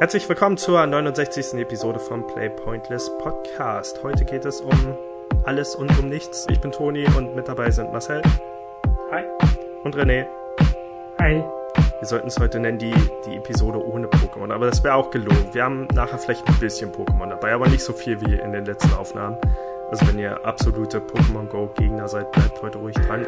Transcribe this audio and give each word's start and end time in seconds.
Herzlich 0.00 0.28
willkommen 0.28 0.56
zur 0.56 0.84
69. 0.84 1.54
Episode 1.54 2.00
vom 2.00 2.26
Play 2.26 2.50
Pointless 2.50 3.08
Podcast. 3.18 4.02
Heute 4.02 4.24
geht 4.24 4.44
es 4.44 4.60
um 4.60 4.98
alles 5.44 5.76
und 5.76 5.96
um 5.96 6.08
nichts. 6.08 6.48
Ich 6.50 6.60
bin 6.60 6.72
Toni 6.72 7.06
und 7.16 7.36
mit 7.36 7.46
dabei 7.46 7.70
sind 7.70 7.92
Marcel. 7.92 8.20
Hi. 9.12 9.22
Und 9.84 9.96
René. 9.96 10.26
Hi. 11.20 11.44
Wir 12.00 12.08
sollten 12.08 12.26
es 12.26 12.40
heute 12.40 12.58
nennen, 12.58 12.78
die, 12.78 12.92
die 13.24 13.36
Episode 13.36 13.78
ohne 13.86 14.08
Pokémon, 14.08 14.52
aber 14.52 14.66
das 14.66 14.82
wäre 14.82 14.96
auch 14.96 15.10
gelogen. 15.12 15.50
Wir 15.52 15.62
haben 15.62 15.86
nachher 15.94 16.18
vielleicht 16.18 16.44
ein 16.48 16.58
bisschen 16.58 16.90
Pokémon 16.90 17.28
dabei, 17.28 17.52
aber 17.52 17.68
nicht 17.68 17.84
so 17.84 17.92
viel 17.92 18.20
wie 18.20 18.34
in 18.34 18.50
den 18.50 18.64
letzten 18.64 18.92
Aufnahmen. 18.94 19.36
Also 19.92 20.08
wenn 20.08 20.18
ihr 20.18 20.44
absolute 20.44 20.98
Pokémon 20.98 21.46
Go 21.46 21.70
Gegner 21.76 22.08
seid, 22.08 22.32
bleibt 22.32 22.60
heute 22.60 22.78
ruhig 22.78 22.96
dran. 22.96 23.24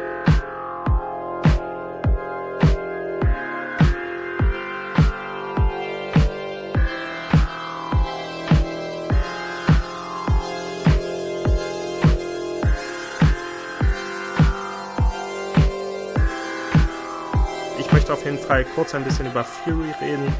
Fall 18.35 18.65
kurz 18.65 18.95
ein 18.95 19.03
bisschen 19.03 19.27
über 19.27 19.43
Fury 19.43 19.91
reden. 20.01 20.33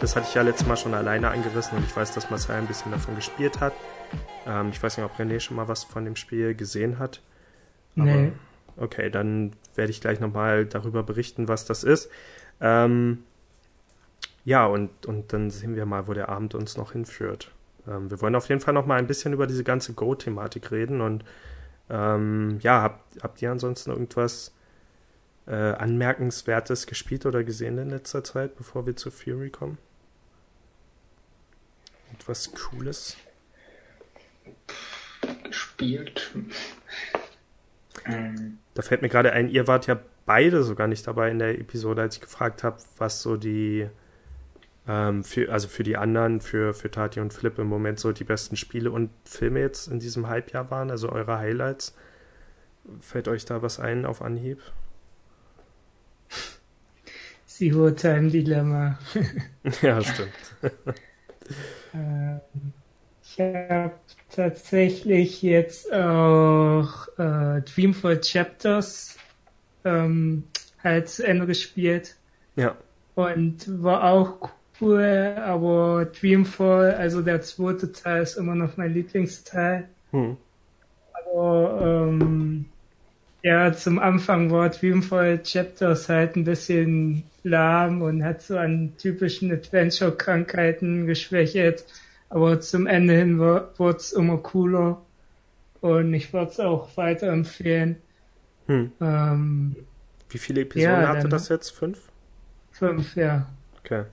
Das 0.00 0.14
hatte 0.14 0.26
ich 0.28 0.34
ja 0.34 0.42
letztes 0.42 0.68
Mal 0.68 0.76
schon 0.76 0.92
alleine 0.92 1.30
angerissen 1.30 1.78
und 1.78 1.84
ich 1.84 1.96
weiß, 1.96 2.12
dass 2.12 2.28
Marcel 2.28 2.56
ein 2.56 2.66
bisschen 2.66 2.92
davon 2.92 3.14
gespielt 3.14 3.60
hat. 3.60 3.72
Ähm, 4.46 4.68
ich 4.70 4.82
weiß 4.82 4.98
nicht, 4.98 5.06
ob 5.06 5.18
René 5.18 5.40
schon 5.40 5.56
mal 5.56 5.68
was 5.68 5.84
von 5.84 6.04
dem 6.04 6.16
Spiel 6.16 6.54
gesehen 6.54 6.98
hat. 6.98 7.22
Aber, 7.96 8.04
Nee. 8.04 8.32
Okay, 8.76 9.10
dann 9.10 9.52
werde 9.74 9.90
ich 9.90 10.00
gleich 10.00 10.20
nochmal 10.20 10.66
darüber 10.66 11.02
berichten, 11.02 11.48
was 11.48 11.64
das 11.64 11.84
ist. 11.84 12.10
Ähm, 12.60 13.24
ja, 14.44 14.66
und, 14.66 15.06
und 15.06 15.32
dann 15.32 15.50
sehen 15.50 15.76
wir 15.76 15.86
mal, 15.86 16.08
wo 16.08 16.14
der 16.14 16.28
Abend 16.28 16.54
uns 16.54 16.76
noch 16.76 16.92
hinführt. 16.92 17.50
Ähm, 17.86 18.10
wir 18.10 18.20
wollen 18.20 18.34
auf 18.34 18.48
jeden 18.48 18.60
Fall 18.60 18.74
nochmal 18.74 18.98
ein 18.98 19.06
bisschen 19.06 19.32
über 19.32 19.46
diese 19.46 19.64
ganze 19.64 19.94
Go-Thematik 19.94 20.70
reden 20.70 21.00
und 21.00 21.24
ähm, 21.90 22.58
ja, 22.60 22.82
habt, 22.82 23.22
habt 23.22 23.42
ihr 23.42 23.50
ansonsten 23.50 23.90
irgendwas 23.90 24.52
äh, 25.46 25.52
Anmerkenswertes 25.54 26.86
gespielt 26.86 27.26
oder 27.26 27.44
gesehen 27.44 27.78
in 27.78 27.90
letzter 27.90 28.24
Zeit, 28.24 28.56
bevor 28.56 28.86
wir 28.86 28.96
zu 28.96 29.10
Fury 29.10 29.50
kommen? 29.50 29.78
Etwas 32.12 32.52
Cooles? 32.52 33.16
gespielt. 35.52 36.32
Ähm, 38.06 38.58
Da 38.74 38.82
fällt 38.82 39.02
mir 39.02 39.08
gerade 39.08 39.32
ein, 39.32 39.48
ihr 39.48 39.66
wart 39.66 39.86
ja 39.86 39.98
beide 40.26 40.62
sogar 40.62 40.88
nicht 40.88 41.06
dabei 41.06 41.30
in 41.30 41.38
der 41.38 41.58
Episode, 41.58 42.02
als 42.02 42.16
ich 42.16 42.22
gefragt 42.22 42.64
habe, 42.64 42.78
was 42.98 43.22
so 43.22 43.36
die, 43.36 43.88
ähm, 44.88 45.24
für, 45.24 45.52
also 45.52 45.68
für 45.68 45.82
die 45.82 45.96
anderen, 45.96 46.40
für, 46.40 46.74
für 46.74 46.90
Tati 46.90 47.20
und 47.20 47.32
Flip 47.32 47.58
im 47.58 47.66
Moment 47.66 48.00
so 48.00 48.12
die 48.12 48.24
besten 48.24 48.56
Spiele 48.56 48.90
und 48.90 49.10
Filme 49.24 49.60
jetzt 49.60 49.88
in 49.88 50.00
diesem 50.00 50.28
Halbjahr 50.28 50.70
waren, 50.70 50.90
also 50.90 51.10
eure 51.10 51.38
Highlights. 51.38 51.94
Fällt 53.00 53.28
euch 53.28 53.44
da 53.44 53.62
was 53.62 53.78
ein 53.78 54.06
auf 54.06 54.22
Anhieb? 54.22 54.60
Zero 57.56 57.90
Time 57.92 58.30
Dilemma. 58.30 58.98
ja, 59.82 60.02
stimmt. 60.02 60.56
Ähm, 61.92 62.40
ich 63.22 63.38
habe 63.40 64.00
tatsächlich 64.30 65.42
jetzt 65.42 65.92
auch 65.92 67.08
äh, 67.18 67.62
Dreamfall 67.62 68.20
Chapters 68.20 69.16
ähm, 69.84 70.44
halt 70.82 71.08
zu 71.08 71.26
Ende 71.26 71.46
gespielt 71.46 72.16
Ja, 72.56 72.76
und 73.14 73.82
war 73.82 74.04
auch 74.04 74.50
cool, 74.80 75.36
aber 75.38 76.06
Dreamfall, 76.06 76.94
also 76.94 77.22
der 77.22 77.42
zweite 77.42 77.92
Teil 77.92 78.22
ist 78.22 78.36
immer 78.36 78.54
noch 78.54 78.76
mein 78.76 78.94
Lieblingsteil. 78.94 79.88
hm. 80.12 80.36
Aber 81.12 81.80
ähm, 82.08 82.51
ja, 83.42 83.72
zum 83.72 83.98
Anfang 83.98 84.50
war 84.50 84.70
Dreamfall 84.70 85.42
Chapters 85.42 86.08
halt 86.08 86.36
ein 86.36 86.44
bisschen 86.44 87.24
lahm 87.42 88.02
und 88.02 88.24
hat 88.24 88.42
so 88.42 88.56
an 88.58 88.96
typischen 88.98 89.52
Adventure-Krankheiten 89.52 91.06
geschwächt. 91.06 91.84
Aber 92.28 92.60
zum 92.60 92.86
Ende 92.86 93.14
hin 93.14 93.38
wurde 93.38 93.96
es 93.98 94.12
immer 94.12 94.38
cooler. 94.38 95.02
Und 95.80 96.14
ich 96.14 96.32
würde 96.32 96.52
es 96.52 96.60
auch 96.60 96.96
weiterempfehlen. 96.96 97.96
Hm. 98.66 98.92
Ähm, 99.00 99.76
Wie 100.30 100.38
viele 100.38 100.62
Episoden 100.62 101.06
Ja, 101.06 101.06
hatte 101.06 101.28
das 101.28 101.48
jetzt? 101.48 101.70
Fünf? 101.70 102.10
fünf, 102.70 103.14
ja. 103.16 103.46
Okay. 103.84 104.04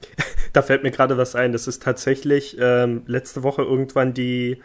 Da 0.52 0.62
fällt 0.62 0.82
mir 0.82 0.90
gerade 0.90 1.16
was 1.16 1.34
ein. 1.34 1.52
Das 1.52 1.66
ist 1.68 1.82
tatsächlich 1.82 2.56
ähm, 2.60 3.02
letzte 3.06 3.42
Woche 3.42 3.62
irgendwann 3.62 4.14
die 4.14 4.62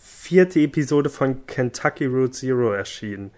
vierte 0.00 0.60
Episode 0.60 1.10
von 1.10 1.46
Kentucky 1.46 2.06
Route 2.06 2.30
Zero 2.32 2.72
erschienen. 2.72 3.30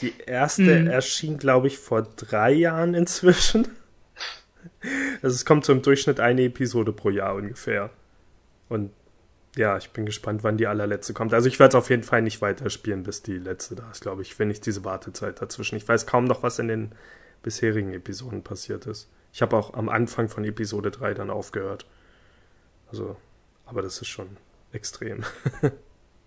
Die 0.00 0.12
erste 0.26 0.80
Mhm. 0.80 0.86
erschien, 0.88 1.38
glaube 1.38 1.66
ich, 1.68 1.78
vor 1.78 2.02
drei 2.16 2.52
Jahren 2.52 2.94
inzwischen. 2.94 3.68
Also 5.22 5.34
es 5.34 5.44
kommt 5.44 5.64
so 5.64 5.72
im 5.72 5.82
Durchschnitt 5.82 6.20
eine 6.20 6.42
Episode 6.42 6.92
pro 6.92 7.10
Jahr 7.10 7.34
ungefähr. 7.34 7.90
Und 8.68 8.90
ja, 9.56 9.76
ich 9.76 9.90
bin 9.90 10.04
gespannt, 10.04 10.42
wann 10.42 10.56
die 10.56 10.66
allerletzte 10.66 11.14
kommt. 11.14 11.32
Also 11.32 11.48
ich 11.48 11.60
werde 11.60 11.76
es 11.76 11.82
auf 11.82 11.90
jeden 11.90 12.02
Fall 12.02 12.22
nicht 12.22 12.42
weiterspielen, 12.42 13.02
bis 13.04 13.22
die 13.22 13.38
letzte 13.38 13.76
da 13.76 13.88
ist, 13.90 14.00
glaube 14.00 14.22
ich, 14.22 14.38
wenn 14.38 14.48
nicht 14.48 14.66
diese 14.66 14.84
Wartezeit 14.84 15.40
dazwischen. 15.40 15.76
Ich 15.76 15.86
weiß 15.86 16.06
kaum 16.06 16.24
noch, 16.24 16.42
was 16.42 16.58
in 16.58 16.68
den 16.68 16.92
bisherigen 17.42 17.92
Episoden 17.92 18.42
passiert 18.42 18.86
ist. 18.86 19.08
Ich 19.32 19.42
habe 19.42 19.56
auch 19.56 19.74
am 19.74 19.88
Anfang 19.88 20.28
von 20.28 20.44
Episode 20.44 20.90
3 20.90 21.14
dann 21.14 21.30
aufgehört. 21.30 21.86
Also, 22.90 23.16
aber 23.66 23.82
das 23.82 24.00
ist 24.00 24.08
schon 24.08 24.36
extrem. 24.74 25.24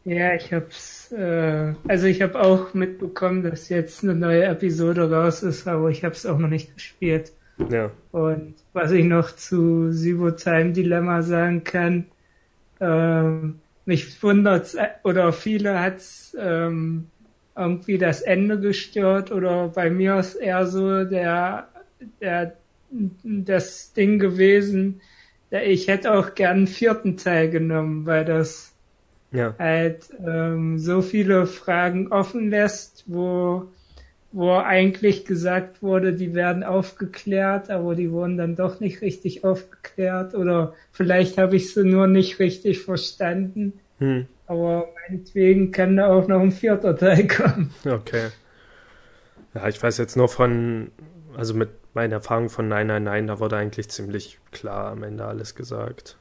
Ja, 0.08 0.36
ich 0.36 0.54
hab's, 0.54 1.12
äh, 1.12 1.74
also 1.86 2.08
ich 2.08 2.22
habe 2.22 2.40
auch 2.40 2.74
mitbekommen, 2.74 3.44
dass 3.44 3.68
jetzt 3.68 4.04
eine 4.04 4.16
neue 4.16 4.46
Episode 4.46 5.12
raus 5.12 5.44
ist, 5.44 5.68
aber 5.68 5.90
ich 5.90 6.06
habe 6.06 6.16
es 6.16 6.26
auch 6.26 6.38
noch 6.38 6.48
nicht 6.48 6.74
gespielt. 6.74 7.34
ja. 7.70 7.92
Und 8.14 8.54
was 8.72 8.92
ich 8.92 9.04
noch 9.04 9.36
zu 9.36 9.92
Zero 9.92 10.32
Time 10.32 10.72
Dilemma 10.72 11.24
sagen 11.24 11.66
kann, 11.66 12.06
ähm, 12.80 13.60
mich 13.86 14.24
wundert's, 14.24 14.76
äh, 14.76 14.88
oder 15.04 15.34
viele 15.34 15.78
hat's 15.78 16.34
ähm, 16.40 17.08
irgendwie 17.58 17.98
das 17.98 18.22
Ende 18.22 18.62
gestört 18.62 19.30
oder 19.34 19.68
bei 19.68 19.90
mir 19.90 20.20
ist 20.20 20.36
eher 20.36 20.66
so 20.68 21.04
der, 21.04 21.68
der 22.22 22.54
das 23.24 23.92
Ding 23.92 24.20
gewesen, 24.20 25.02
ich 25.52 25.88
hätte 25.88 26.14
auch 26.14 26.36
gern 26.36 26.58
einen 26.58 26.68
vierten 26.68 27.18
Teil 27.18 27.50
genommen, 27.50 28.06
weil 28.06 28.26
das 28.26 28.74
Ja. 29.32 29.56
halt 29.58 30.10
ähm, 30.26 30.80
so 30.80 31.02
viele 31.02 31.46
Fragen 31.46 32.12
offen 32.12 32.50
lässt, 32.50 33.04
wo 33.08 33.70
wo 34.32 34.52
eigentlich 34.54 35.26
gesagt 35.26 35.82
wurde, 35.82 36.14
die 36.14 36.36
werden 36.36 36.64
aufgeklärt, 36.64 37.70
aber 37.70 37.96
die 37.96 38.12
wurden 38.12 38.38
dann 38.38 38.56
doch 38.56 38.80
nicht 38.80 39.02
richtig 39.02 39.44
aufgeklärt 39.44 40.36
oder 40.36 40.74
vielleicht 40.92 41.38
habe 41.38 41.56
ich 41.56 41.74
sie 41.74 41.84
nur 41.86 42.08
nicht 42.08 42.40
richtig 42.40 42.82
verstanden. 42.82 43.80
Hm. 44.00 44.28
Aber 44.46 44.90
meinetwegen 45.10 45.72
kann 45.72 45.98
da 45.98 46.10
auch 46.10 46.28
noch 46.28 46.42
ein 46.42 46.52
vierter 46.52 46.96
Teil 46.96 47.28
kommen. 47.28 47.74
Okay. 47.86 48.28
Ja, 49.54 49.68
ich 49.68 49.82
weiß 49.82 49.98
jetzt 49.98 50.16
nur 50.18 50.28
von, 50.28 50.92
also 51.36 51.54
mit 51.54 51.70
meinen 51.98 52.14
Erfahrungen 52.14 52.50
von 52.50 52.68
999, 52.70 53.28
da 53.28 53.40
wurde 53.40 53.58
eigentlich 53.58 53.90
ziemlich 53.90 54.40
klar 54.52 54.92
am 54.92 55.04
Ende 55.04 55.26
alles 55.26 55.56
gesagt. 55.56 56.18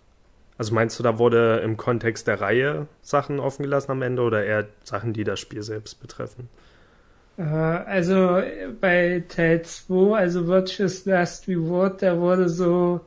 Also 0.59 0.75
meinst 0.75 0.99
du, 0.99 1.03
da 1.03 1.19
wurde 1.19 1.61
im 1.65 1.77
Kontext 1.77 2.27
der 2.27 2.41
Reihe 2.41 2.89
Sachen 3.03 3.41
offen 3.41 3.63
gelassen 3.63 3.93
am 3.93 4.03
Ende 4.03 4.23
oder 4.23 4.45
eher 4.45 4.67
Sachen, 4.83 5.13
die 5.13 5.25
das 5.25 5.39
Spiel 5.41 5.63
selbst 5.63 6.01
betreffen? 6.01 6.49
Äh, 7.37 7.43
Also 7.43 8.43
bei 8.81 9.25
Teil 9.29 9.63
2, 9.63 10.17
also 10.17 10.47
Virtuous 10.47 11.05
Last 11.07 11.49
Reward, 11.49 12.03
da 12.03 12.19
wurde 12.19 12.49
so 12.49 13.01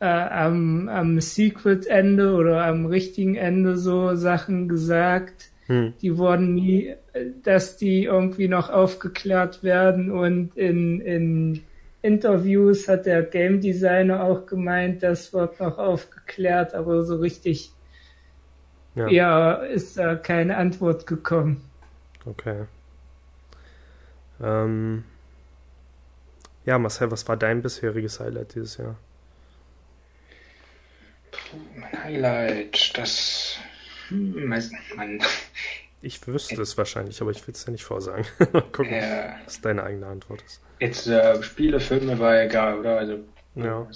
äh, 0.00 0.06
am, 0.06 0.88
am 0.88 1.20
Secret-Ende 1.20 2.34
oder 2.34 2.64
am 2.66 2.86
richtigen 2.86 3.36
Ende 3.36 3.76
so 3.78 4.14
Sachen 4.14 4.68
gesagt, 4.68 5.50
Hm. 5.68 5.94
die 6.00 6.16
wurden 6.16 6.54
nie, 6.54 6.94
dass 7.42 7.76
die 7.76 8.04
irgendwie 8.04 8.46
noch 8.48 8.70
aufgeklärt 8.70 9.64
werden 9.64 10.12
und 10.12 10.56
in, 10.56 11.00
in 11.00 11.64
Interviews 12.02 12.88
hat 12.88 13.06
der 13.06 13.22
Game 13.22 13.60
Designer 13.60 14.22
auch 14.22 14.46
gemeint, 14.46 15.02
das 15.02 15.32
wird 15.32 15.60
noch 15.60 15.78
aufgeklärt, 15.78 16.74
aber 16.74 17.02
so 17.02 17.16
richtig, 17.16 17.72
Ja. 18.94 19.08
ja, 19.08 19.52
ist 19.54 19.96
da 19.98 20.14
keine 20.16 20.56
Antwort 20.56 21.06
gekommen. 21.06 21.62
Okay. 22.24 22.64
Ähm, 24.42 25.04
ja, 26.64 26.78
Marcel, 26.78 27.10
was 27.10 27.26
war 27.28 27.36
dein 27.36 27.62
bisheriges 27.62 28.20
Highlight 28.20 28.54
dieses 28.54 28.76
Jahr? 28.76 28.96
Puh, 31.30 31.56
mein 31.76 32.04
Highlight, 32.04 32.96
das. 32.98 33.58
Hm, 34.08 34.34
weiß- 34.52 34.72
man, 34.96 35.20
Ich 36.02 36.26
wüsste 36.26 36.60
es 36.60 36.76
wahrscheinlich, 36.78 37.20
aber 37.20 37.30
ich 37.30 37.46
will 37.46 37.54
es 37.54 37.64
dir 37.64 37.72
nicht 37.72 37.84
vorsagen. 37.84 38.24
Mal 38.52 38.62
gucken, 38.62 38.92
äh, 38.92 39.30
was 39.44 39.60
deine 39.60 39.82
eigene 39.82 40.06
Antwort 40.06 40.42
ist. 40.42 40.60
jetzt 40.78 41.06
äh, 41.08 41.42
Spiele, 41.42 41.80
Filme 41.80 42.18
war 42.18 42.40
egal, 42.40 42.78
oder? 42.78 42.98
Also, 42.98 43.18
Ja. 43.54 43.86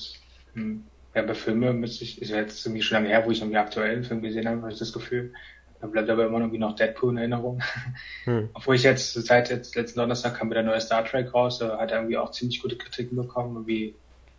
hm, 0.55 0.85
ja, 1.15 1.23
bei 1.23 1.35
Filmen 1.35 1.81
müsste 1.81 2.05
ich, 2.05 2.21
ist 2.23 2.31
ja 2.31 2.37
jetzt 2.39 2.65
irgendwie 2.65 2.83
schon 2.83 2.97
lange 2.97 3.09
her, 3.09 3.25
wo 3.27 3.31
ich 3.31 3.41
irgendwie 3.41 3.59
aktuellen 3.59 4.03
Film 4.05 4.23
gesehen 4.23 4.49
habe, 4.49 4.63
habe 4.63 4.73
ich 4.73 4.79
das 4.79 4.93
Gefühl. 4.93 5.33
Da 5.81 5.87
bleibt 5.87 6.11
aber 6.11 6.27
immer 6.27 6.39
irgendwie 6.39 6.59
noch 6.59 6.77
Deadpool 6.77 7.13
in 7.13 7.19
Erinnerung. 7.19 7.63
Hm. 8.25 8.51
Obwohl 8.53 8.75
ich 8.77 8.83
jetzt, 8.83 9.15
seit 9.15 9.49
jetzt 9.49 9.75
letzten 9.77 9.99
Donnerstag 9.99 10.37
kam 10.37 10.51
wieder 10.51 10.63
der 10.63 10.73
neue 10.73 10.81
Star 10.81 11.05
Trek 11.07 11.33
raus, 11.33 11.59
da 11.59 11.79
hat 11.79 11.91
er 11.91 11.99
irgendwie 11.99 12.19
auch 12.19 12.31
ziemlich 12.33 12.61
gute 12.61 12.77
Kritiken 12.77 13.17
bekommen, 13.17 13.57
irgendwie, 13.57 13.95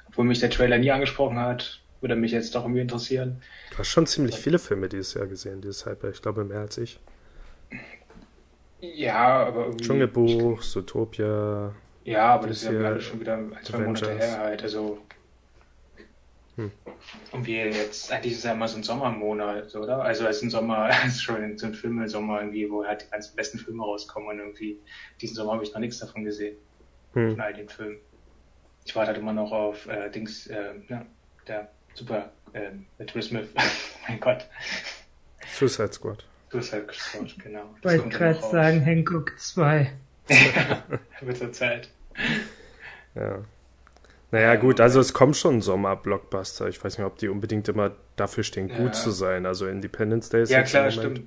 obwohl 0.08 0.26
mich 0.26 0.40
der 0.40 0.52
Trailer 0.52 0.78
nie 0.78 0.92
angesprochen 0.92 1.40
hat, 1.40 1.82
würde 2.00 2.16
mich 2.16 2.32
jetzt 2.32 2.54
doch 2.54 2.64
irgendwie 2.64 2.82
interessieren. 2.82 3.42
Du 3.72 3.78
hast 3.80 3.88
schon 3.88 4.06
ziemlich 4.06 4.36
viele 4.36 4.60
Filme 4.60 4.88
dieses 4.88 5.16
Jahr 5.16 5.26
gesehen, 5.26 5.62
dieses 5.62 5.86
Hyper. 5.86 6.10
Ich 6.10 6.22
glaube, 6.22 6.44
mehr 6.44 6.60
als 6.60 6.78
ich. 6.78 7.00
Ja, 8.82 9.46
aber 9.46 9.66
irgendwie. 9.66 9.84
Dschungelbuch, 9.86 10.62
Zootopia. 10.62 11.74
Ja, 12.04 12.34
aber 12.34 12.48
das 12.48 12.64
ist 12.64 12.72
ja 12.72 12.80
alles 12.80 13.04
schon 13.04 13.20
wieder 13.20 13.38
ein, 13.38 13.56
zwei 13.64 13.78
Monate 13.80 14.14
her 14.14 14.40
halt. 14.40 14.64
Also. 14.64 14.98
Hm. 16.56 16.72
Und 17.32 17.46
wie 17.46 17.58
jetzt, 17.58 18.12
eigentlich 18.12 18.34
ist 18.34 18.40
es 18.40 18.44
ja 18.44 18.54
immer 18.54 18.68
so 18.68 18.78
ein 18.78 18.84
Sommermonat, 18.84 19.74
oder? 19.76 20.04
Also 20.04 20.26
es 20.26 20.38
ist 20.38 20.44
ein 20.44 20.50
Sommer, 20.50 20.90
es 21.06 21.16
ist 21.16 21.22
schon 21.22 21.58
so 21.58 21.68
ein 21.68 21.74
Film 21.74 22.02
im 22.02 22.08
Sommer 22.08 22.40
irgendwie, 22.42 22.70
wo 22.70 22.84
halt 22.84 23.04
die 23.04 23.12
ganzen 23.12 23.36
besten 23.36 23.60
Filme 23.60 23.84
rauskommen 23.84 24.30
und 24.30 24.40
irgendwie 24.40 24.80
diesen 25.22 25.36
Sommer 25.36 25.54
habe 25.54 25.64
ich 25.64 25.72
noch 25.74 25.80
nichts 25.80 26.00
davon 26.00 26.24
gesehen. 26.24 26.58
Hm. 27.14 27.32
Von 27.32 27.42
all 27.42 27.54
den 27.54 27.70
Filmen. 27.70 28.00
Ich 28.84 28.96
warte 28.96 29.10
halt 29.10 29.20
immer 29.20 29.34
noch 29.34 29.52
auf 29.52 29.88
äh, 29.88 30.10
Dings, 30.10 30.48
äh, 30.48 30.74
ja, 30.90 31.06
der 31.48 31.70
super, 31.94 32.32
äh, 32.54 32.72
Will 33.14 33.22
Smith. 33.22 33.48
mein 34.08 34.20
Gott. 34.20 34.48
Suicide 35.54 35.94
Squad. 35.94 36.26
Suicide 36.52 36.88
Squad, 36.92 37.36
genau. 37.40 37.74
Ich 37.78 37.86
wollte 37.86 38.10
gerade 38.10 38.42
sagen, 38.42 38.82
Hancock 38.82 39.34
2. 39.38 39.92
Mit 41.22 41.42
der 41.42 41.52
Zeit. 41.54 41.90
Ja. 43.16 43.40
Naja, 44.32 44.56
gut, 44.56 44.80
also 44.80 45.00
es 45.00 45.14
kommt 45.14 45.36
schon 45.36 45.62
Sommer-Blockbuster. 45.62 46.68
Ich 46.68 46.84
weiß 46.84 46.98
nicht, 46.98 47.06
ob 47.06 47.18
die 47.18 47.28
unbedingt 47.28 47.68
immer 47.68 47.92
dafür 48.16 48.44
stehen, 48.44 48.70
ja. 48.70 48.78
gut 48.78 48.96
zu 48.96 49.12
sein. 49.12 49.46
Also 49.46 49.68
Independence 49.68 50.30
Day 50.30 50.44
ist 50.44 50.50
Ja, 50.50 50.64
klar, 50.64 50.92
stimmt. 50.92 51.24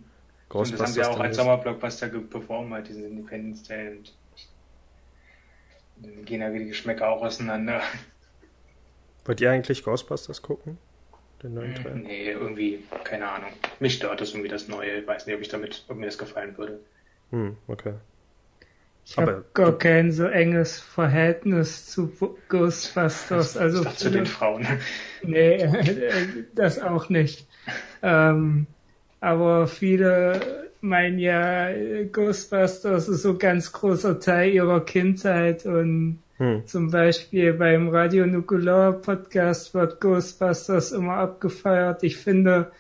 Ghostbusters 0.49 0.91
und 0.91 0.99
das 0.99 1.07
haben 1.09 1.15
sie 1.15 1.19
auch 1.19 1.21
als 1.21 1.37
Sommerblockbuster 1.37 2.09
performt, 2.09 2.73
halt 2.73 2.89
diesen 2.89 3.05
Independence 3.05 3.63
Day. 3.63 3.97
Und 3.97 4.13
dann 6.01 6.25
gehen 6.25 6.41
da 6.41 6.53
wieder 6.53 6.65
die 6.65 6.71
Geschmäcker 6.71 7.09
auch 7.09 7.23
auseinander. 7.23 7.83
Wollt 9.25 9.41
ihr 9.41 9.51
eigentlich 9.51 9.85
Ghostbusters 9.85 10.43
gucken? 10.43 10.79
Den 11.45 11.55
neuen 11.55 11.77
hm, 11.77 11.85
Teil? 11.85 11.95
Nee, 11.97 12.31
irgendwie, 12.31 12.83
keine 13.05 13.29
Ahnung. 13.29 13.51
Mich 13.79 13.95
stört 13.95 14.21
das 14.21 14.31
irgendwie 14.31 14.49
das 14.49 14.67
Neue. 14.67 15.01
Ich 15.01 15.07
weiß 15.07 15.27
nicht, 15.27 15.37
ob 15.37 15.43
ich 15.43 15.49
damit, 15.49 15.85
ob 15.89 15.99
mir 15.99 16.07
das 16.07 16.17
gefallen 16.17 16.57
würde. 16.57 16.81
Hm, 17.31 17.57
okay. 17.69 17.93
Ich 19.05 19.19
habe 19.19 19.45
gar 19.53 19.77
kein 19.77 20.11
so 20.11 20.25
enges 20.25 20.81
Verhältnis 20.81 21.85
zu 21.91 22.11
Ghostbusters. 22.49 23.59
Also 23.59 23.85
ich 23.85 23.97
zu 23.97 24.11
den 24.11 24.27
Frauen. 24.27 24.67
Nee, 25.23 25.67
das 26.55 26.79
auch 26.79 27.09
nicht. 27.09 27.47
Ähm, 28.03 28.67
aber 29.21 29.67
viele 29.67 30.71
meinen 30.83 31.19
ja, 31.19 31.71
Ghostbusters 32.13 33.09
ist 33.09 33.23
so 33.23 33.39
ganz 33.39 33.73
großer 33.73 34.21
Teil 34.21 34.53
ihrer 34.53 34.85
Kindheit 34.85 35.65
und 35.65 36.24
hm. 36.39 36.67
zum 36.67 36.91
Beispiel 36.91 37.53
beim 37.55 37.89
Radio 37.89 38.27
Nukular 38.27 38.93
Podcast 38.93 39.75
wird 39.75 40.01
Ghostbusters 40.01 40.93
immer 40.93 41.15
abgefeiert. 41.15 42.03
Ich 42.03 42.17
finde, 42.17 42.73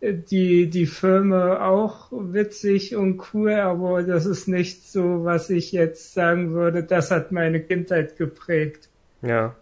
die, 0.00 0.68
die 0.68 0.86
Filme 0.86 1.62
auch 1.62 2.08
witzig 2.12 2.96
und 2.96 3.22
cool, 3.32 3.54
aber 3.54 4.02
das 4.02 4.26
ist 4.26 4.46
nicht 4.46 4.86
so, 4.86 5.24
was 5.24 5.50
ich 5.50 5.72
jetzt 5.72 6.14
sagen 6.14 6.52
würde, 6.52 6.82
das 6.84 7.10
hat 7.10 7.32
meine 7.32 7.60
Kindheit 7.60 8.16
geprägt. 8.16 8.88
Ja. 9.22 9.56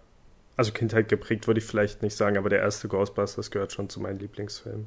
Also 0.57 0.73
Kindheit 0.73 1.09
geprägt 1.09 1.47
würde 1.47 1.59
ich 1.59 1.67
vielleicht 1.67 2.03
nicht 2.03 2.17
sagen, 2.17 2.37
aber 2.37 2.49
der 2.49 2.61
erste 2.61 2.89
Ghostbusters 2.89 3.51
gehört 3.51 3.73
schon 3.73 3.89
zu 3.89 4.01
meinen 4.01 4.19
Lieblingsfilmen. 4.19 4.87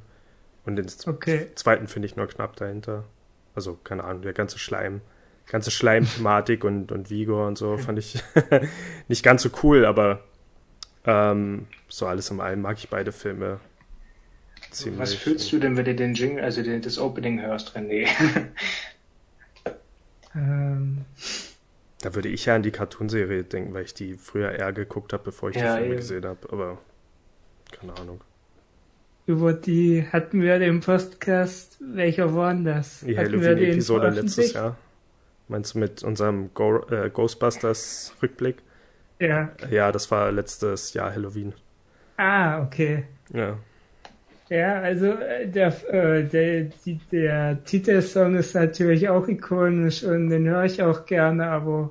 Und 0.64 0.76
den 0.76 0.86
okay. 1.06 1.46
zweiten 1.54 1.88
finde 1.88 2.06
ich 2.06 2.16
nur 2.16 2.26
knapp 2.26 2.56
dahinter. 2.56 3.04
Also, 3.54 3.78
keine 3.84 4.04
Ahnung, 4.04 4.22
der 4.22 4.32
ganze 4.32 4.58
Schleim, 4.58 5.00
ganze 5.50 5.70
Schleimthematik 5.70 6.64
und, 6.64 6.92
und 6.92 7.10
Vigor 7.10 7.46
und 7.46 7.58
so 7.58 7.76
fand 7.78 7.98
ich 7.98 8.22
nicht 9.08 9.22
ganz 9.22 9.42
so 9.42 9.50
cool, 9.62 9.84
aber 9.84 10.24
ähm, 11.04 11.66
so 11.88 12.06
alles 12.06 12.30
im 12.30 12.40
allem 12.40 12.62
mag 12.62 12.78
ich 12.78 12.88
beide 12.88 13.12
Filme 13.12 13.60
Ziemlich 14.70 15.00
Was 15.00 15.14
fühlst 15.14 15.50
du 15.52 15.58
denn, 15.58 15.76
wenn 15.76 15.84
du 15.84 15.94
den 15.94 16.14
Jingle, 16.14 16.44
also 16.44 16.62
den, 16.62 16.82
das 16.82 16.98
Opening 16.98 17.40
hörst, 17.40 17.76
René? 17.76 18.06
ähm. 20.34 21.04
Da 22.00 22.14
würde 22.14 22.28
ich 22.28 22.44
ja 22.44 22.54
an 22.54 22.62
die 22.62 22.70
Cartoonserie 22.70 23.44
denken, 23.44 23.74
weil 23.74 23.84
ich 23.84 23.94
die 23.94 24.14
früher 24.14 24.52
eher 24.52 24.72
geguckt 24.72 25.12
habe, 25.12 25.24
bevor 25.24 25.50
ich 25.50 25.56
ja, 25.56 25.62
die 25.62 25.80
Filme 25.80 25.86
eben. 25.86 25.96
gesehen 25.96 26.24
habe. 26.26 26.52
Aber 26.52 26.78
keine 27.72 27.96
Ahnung. 27.98 28.20
Über 29.26 29.52
die 29.52 30.06
hatten 30.10 30.42
wir 30.42 30.58
den 30.58 30.80
Podcast, 30.80 31.78
welcher 31.80 32.34
war 32.34 32.52
denn 32.52 32.64
das? 32.64 33.00
Die 33.00 33.16
Halloween-Episode 33.16 34.10
letztes 34.10 34.52
Jahr. 34.52 34.76
Meinst 35.48 35.74
du 35.74 35.78
mit 35.78 36.02
unserem 36.02 36.52
Go 36.54 36.78
äh, 36.90 37.10
Ghostbusters 37.10 38.14
Rückblick? 38.22 38.62
Ja. 39.18 39.50
Ja, 39.70 39.90
das 39.90 40.10
war 40.10 40.30
letztes 40.30 40.92
Jahr 40.92 41.12
Halloween. 41.12 41.54
Ah, 42.16 42.62
okay. 42.62 43.04
Ja. 43.32 43.58
Ja, 44.50 44.80
also 44.80 45.06
äh, 45.06 45.46
der, 45.46 45.68
äh, 45.92 46.24
der, 46.24 46.62
die, 46.84 46.98
der 47.12 47.62
Titelsong 47.64 48.36
ist 48.36 48.54
natürlich 48.54 49.08
auch 49.08 49.28
ikonisch 49.28 50.02
und 50.04 50.30
den 50.30 50.48
höre 50.48 50.64
ich 50.64 50.82
auch 50.82 51.04
gerne, 51.04 51.48
aber 51.48 51.90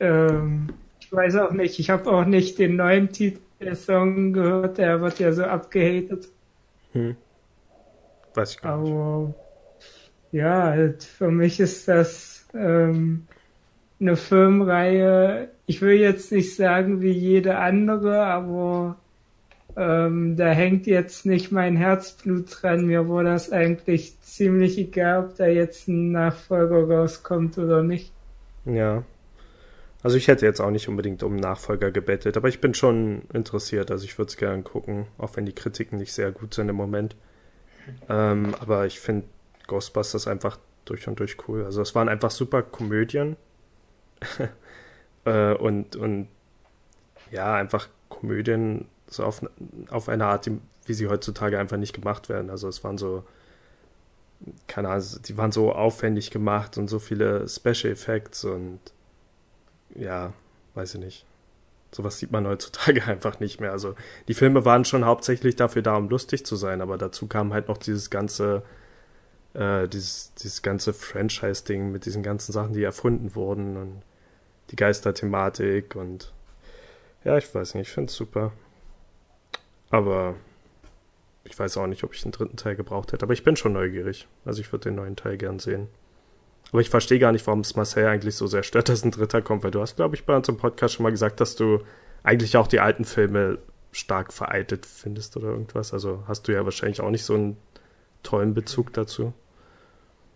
ähm, 0.00 0.68
ich 1.00 1.10
weiß 1.10 1.36
auch 1.36 1.52
nicht, 1.52 1.78
ich 1.78 1.88
habe 1.88 2.10
auch 2.10 2.24
nicht 2.26 2.58
den 2.58 2.76
neuen 2.76 3.10
Titelsong 3.10 4.34
gehört, 4.34 4.76
der 4.78 5.00
wird 5.00 5.18
ja 5.20 5.32
so 5.32 5.44
abgehatet. 5.44 6.28
Hm. 6.92 7.16
Weiß 8.34 8.52
ich 8.52 8.60
gar 8.60 8.76
nicht. 8.78 8.92
Aber 8.92 9.34
ja, 10.32 10.64
halt 10.64 11.04
für 11.04 11.30
mich 11.30 11.60
ist 11.60 11.86
das 11.88 12.46
ähm, 12.54 13.26
eine 14.00 14.16
Filmreihe, 14.16 15.50
ich 15.66 15.80
will 15.80 15.94
jetzt 15.94 16.32
nicht 16.32 16.56
sagen 16.56 17.00
wie 17.00 17.12
jede 17.12 17.58
andere, 17.58 18.24
aber 18.24 18.96
ähm, 19.76 20.36
da 20.36 20.50
hängt 20.50 20.86
jetzt 20.86 21.24
nicht 21.24 21.52
mein 21.52 21.76
Herzblut 21.76 22.46
dran. 22.50 22.86
Mir 22.86 23.08
war 23.08 23.24
das 23.24 23.52
eigentlich 23.52 24.20
ziemlich 24.20 24.76
egal, 24.76 25.24
ob 25.26 25.36
da 25.36 25.46
jetzt 25.46 25.88
ein 25.88 26.12
Nachfolger 26.12 26.88
rauskommt 26.88 27.56
oder 27.58 27.82
nicht. 27.82 28.12
Ja. 28.64 29.04
Also 30.02 30.16
ich 30.16 30.26
hätte 30.28 30.44
jetzt 30.46 30.60
auch 30.60 30.70
nicht 30.70 30.88
unbedingt 30.88 31.22
um 31.22 31.36
Nachfolger 31.36 31.92
gebettet, 31.92 32.36
aber 32.36 32.48
ich 32.48 32.60
bin 32.60 32.74
schon 32.74 33.22
interessiert. 33.32 33.90
Also 33.90 34.04
ich 34.04 34.18
würde 34.18 34.30
es 34.30 34.36
gerne 34.36 34.62
gucken, 34.62 35.06
auch 35.16 35.36
wenn 35.36 35.46
die 35.46 35.54
Kritiken 35.54 35.98
nicht 35.98 36.12
sehr 36.12 36.32
gut 36.32 36.54
sind 36.54 36.68
im 36.68 36.76
Moment. 36.76 37.14
Ähm, 38.08 38.54
aber 38.60 38.86
ich 38.86 38.98
finde 38.98 39.26
Ghostbusters 39.66 40.26
einfach 40.26 40.58
durch 40.84 41.06
und 41.08 41.18
durch 41.18 41.36
cool. 41.48 41.64
Also 41.64 41.82
es 41.82 41.94
waren 41.94 42.08
einfach 42.08 42.30
super 42.30 42.62
Komödien. 42.62 43.36
äh, 45.24 45.54
und, 45.54 45.96
und 45.96 46.28
ja, 47.30 47.54
einfach 47.54 47.88
Komödien 48.08 48.86
so 49.08 49.24
auf, 49.24 49.44
auf 49.90 50.08
eine 50.08 50.26
Art, 50.26 50.50
wie 50.86 50.94
sie 50.94 51.08
heutzutage 51.08 51.58
einfach 51.58 51.76
nicht 51.76 51.94
gemacht 51.94 52.28
werden. 52.28 52.50
Also 52.50 52.68
es 52.68 52.82
waren 52.84 52.98
so, 52.98 53.24
keine 54.66 54.88
Ahnung, 54.88 55.06
die 55.26 55.36
waren 55.36 55.52
so 55.52 55.72
aufwendig 55.72 56.30
gemacht 56.30 56.78
und 56.78 56.88
so 56.88 56.98
viele 56.98 57.48
Special 57.48 57.92
Effects 57.92 58.44
und 58.44 58.80
ja, 59.94 60.32
weiß 60.74 60.94
ich 60.94 61.00
nicht. 61.00 61.26
Sowas 61.94 62.18
sieht 62.18 62.32
man 62.32 62.46
heutzutage 62.46 63.04
einfach 63.06 63.38
nicht 63.40 63.60
mehr. 63.60 63.72
Also 63.72 63.94
die 64.28 64.34
Filme 64.34 64.64
waren 64.64 64.84
schon 64.84 65.04
hauptsächlich 65.04 65.56
dafür 65.56 65.82
da, 65.82 65.96
um 65.96 66.08
lustig 66.08 66.46
zu 66.46 66.56
sein, 66.56 66.80
aber 66.80 66.98
dazu 66.98 67.26
kam 67.26 67.52
halt 67.52 67.68
noch 67.68 67.78
dieses 67.78 68.10
ganze, 68.10 68.62
äh, 69.54 69.88
dieses, 69.88 70.34
dieses 70.34 70.62
ganze 70.62 70.92
Franchise-Ding 70.92 71.92
mit 71.92 72.06
diesen 72.06 72.22
ganzen 72.22 72.52
Sachen, 72.52 72.72
die 72.72 72.82
erfunden 72.82 73.34
wurden 73.34 73.76
und 73.76 74.02
die 74.70 74.76
Geisterthematik 74.76 75.96
und 75.96 76.32
ja, 77.24 77.36
ich 77.36 77.54
weiß 77.54 77.74
nicht, 77.74 77.88
ich 77.88 77.94
finde 77.94 78.10
es 78.10 78.16
super. 78.16 78.52
Aber 79.90 80.34
ich 81.44 81.58
weiß 81.58 81.76
auch 81.76 81.86
nicht, 81.86 82.02
ob 82.04 82.14
ich 82.14 82.22
den 82.22 82.32
dritten 82.32 82.56
Teil 82.56 82.76
gebraucht 82.76 83.12
hätte. 83.12 83.24
Aber 83.24 83.34
ich 83.34 83.44
bin 83.44 83.56
schon 83.56 83.74
neugierig. 83.74 84.26
Also 84.44 84.60
ich 84.60 84.72
würde 84.72 84.84
den 84.84 84.96
neuen 84.96 85.16
Teil 85.16 85.36
gern 85.36 85.58
sehen. 85.58 85.88
Aber 86.70 86.80
ich 86.80 86.90
verstehe 86.90 87.18
gar 87.18 87.32
nicht, 87.32 87.46
warum 87.46 87.60
es 87.60 87.76
Marcel 87.76 88.06
eigentlich 88.06 88.36
so 88.36 88.46
sehr 88.46 88.62
stört, 88.62 88.88
dass 88.88 89.04
ein 89.04 89.10
dritter 89.10 89.42
kommt, 89.42 89.62
weil 89.62 89.70
du 89.70 89.80
hast, 89.80 89.96
glaube 89.96 90.16
ich, 90.16 90.24
bei 90.24 90.34
uns 90.36 90.48
im 90.48 90.56
Podcast 90.56 90.94
schon 90.94 91.04
mal 91.04 91.10
gesagt, 91.10 91.40
dass 91.40 91.54
du 91.54 91.80
eigentlich 92.22 92.56
auch 92.56 92.66
die 92.66 92.80
alten 92.80 93.04
Filme 93.04 93.58
stark 93.90 94.32
veraltet 94.32 94.86
findest 94.86 95.36
oder 95.36 95.48
irgendwas. 95.48 95.92
Also 95.92 96.24
hast 96.26 96.48
du 96.48 96.52
ja 96.52 96.64
wahrscheinlich 96.64 97.00
auch 97.00 97.10
nicht 97.10 97.24
so 97.24 97.34
einen 97.34 97.56
tollen 98.22 98.54
Bezug 98.54 98.92
dazu. 98.92 99.34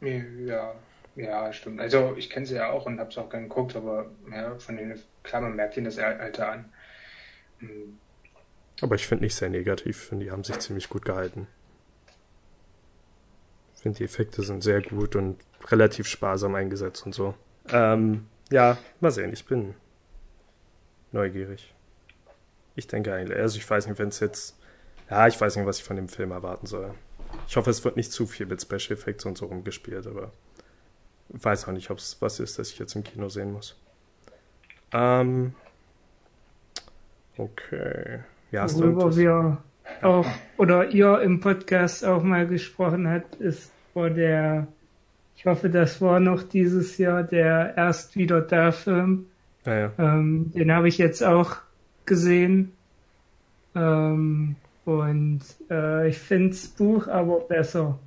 Ja, 0.01 0.75
ja, 1.17 1.53
stimmt. 1.53 1.81
Also 1.81 2.15
ich 2.17 2.29
kenne 2.29 2.47
sie 2.47 2.57
ja 2.57 2.71
auch 2.71 2.87
und 2.87 3.01
habe 3.01 3.11
es 3.11 3.19
auch 3.19 3.31
gern 3.31 3.49
geguckt, 3.49 3.75
aber 3.77 4.11
ja, 4.31 4.59
von 4.59 4.77
denen, 4.77 5.01
klar, 5.23 5.41
man 5.41 5.57
merkt 5.57 5.77
ihnen 5.77 5.87
das 5.87 5.99
Alter 5.99 6.53
an. 6.53 6.73
Hm. 7.61 7.99
Aber 8.83 8.95
ich 8.95 9.07
finde 9.07 9.25
nicht 9.25 9.35
sehr 9.35 9.49
negativ. 9.49 9.97
Finde, 9.97 10.27
die 10.27 10.31
haben 10.31 10.45
sich 10.45 10.59
ziemlich 10.59 10.89
gut 10.89 11.05
gehalten. 11.05 11.47
Ich 13.75 13.83
finde, 13.83 13.99
die 13.99 14.05
Effekte 14.05 14.43
sind 14.43 14.63
sehr 14.63 14.83
gut 14.83 15.17
und 15.17 15.39
relativ 15.69 16.07
sparsam 16.07 16.55
eingesetzt 16.55 17.07
und 17.07 17.15
so. 17.15 17.35
Ähm, 17.71 18.27
ja, 18.51 18.77
mal 19.01 19.11
sehen. 19.11 19.33
Ich 19.33 19.47
bin 19.47 19.75
neugierig. 21.13 21.75
Ich 22.75 22.87
denke 22.87 23.15
eigentlich, 23.15 23.39
also 23.39 23.57
ich 23.57 23.69
weiß 23.69 23.87
nicht, 23.87 23.99
wenn 23.99 24.09
es 24.09 24.21
jetzt, 24.21 24.59
ja, 25.09 25.27
ich 25.27 25.41
weiß 25.41 25.57
nicht, 25.57 25.67
was 25.67 25.79
ich 25.79 25.85
von 25.85 25.97
dem 25.97 26.09
Film 26.09 26.33
erwarten 26.33 26.67
soll. 26.67 26.95
Ich 27.49 27.57
hoffe, 27.57 27.71
es 27.71 27.85
wird 27.85 27.97
nicht 27.97 28.13
zu 28.13 28.27
viel 28.27 28.47
mit 28.47 28.61
Special 28.61 28.93
Effects 28.99 29.25
und 29.25 29.39
so 29.39 29.47
rumgespielt, 29.47 30.07
aber 30.07 30.33
ich 31.35 31.45
weiß 31.45 31.69
auch 31.69 31.73
nicht, 31.73 31.91
ob 31.91 31.99
es 31.99 32.17
was 32.21 32.41
ist, 32.41 32.59
das 32.59 32.71
ich 32.71 32.79
jetzt 32.79 32.95
im 32.95 33.05
Kino 33.05 33.29
sehen 33.29 33.53
muss. 33.53 33.77
Ähm, 34.93 35.55
okay. 37.37 38.21
Ja, 38.51 38.63
hast 38.63 38.79
Worüber 38.79 39.11
du 39.11 39.17
wir 39.17 39.59
auch, 40.03 40.27
oder 40.57 40.91
ihr 40.91 41.21
im 41.21 41.41
Podcast 41.41 42.05
auch 42.05 42.23
mal 42.23 42.47
gesprochen 42.47 43.09
habt, 43.09 43.37
ist 43.37 43.73
vor 43.93 44.11
der, 44.11 44.67
ich 45.37 45.47
hoffe, 45.47 45.71
das 45.71 46.01
war 46.01 46.21
noch 46.21 46.43
dieses 46.43 46.99
Jahr, 46.99 47.23
der 47.23 47.77
Erst 47.77 48.17
wieder 48.17 48.41
da 48.41 48.73
Film. 48.73 49.27
Ja, 49.65 49.75
ja. 49.75 49.93
Ähm, 49.99 50.53
den 50.53 50.73
habe 50.73 50.89
ich 50.89 50.99
jetzt 50.99 51.25
auch 51.25 51.57
gesehen. 52.05 52.73
Ähm, 53.75 54.57
und 54.87 55.41
äh, 55.69 56.09
ich 56.09 56.19
finde 56.19 56.51
das 56.51 56.69
Buch 56.69 57.09
aber 57.09 57.41
besser. 57.41 57.99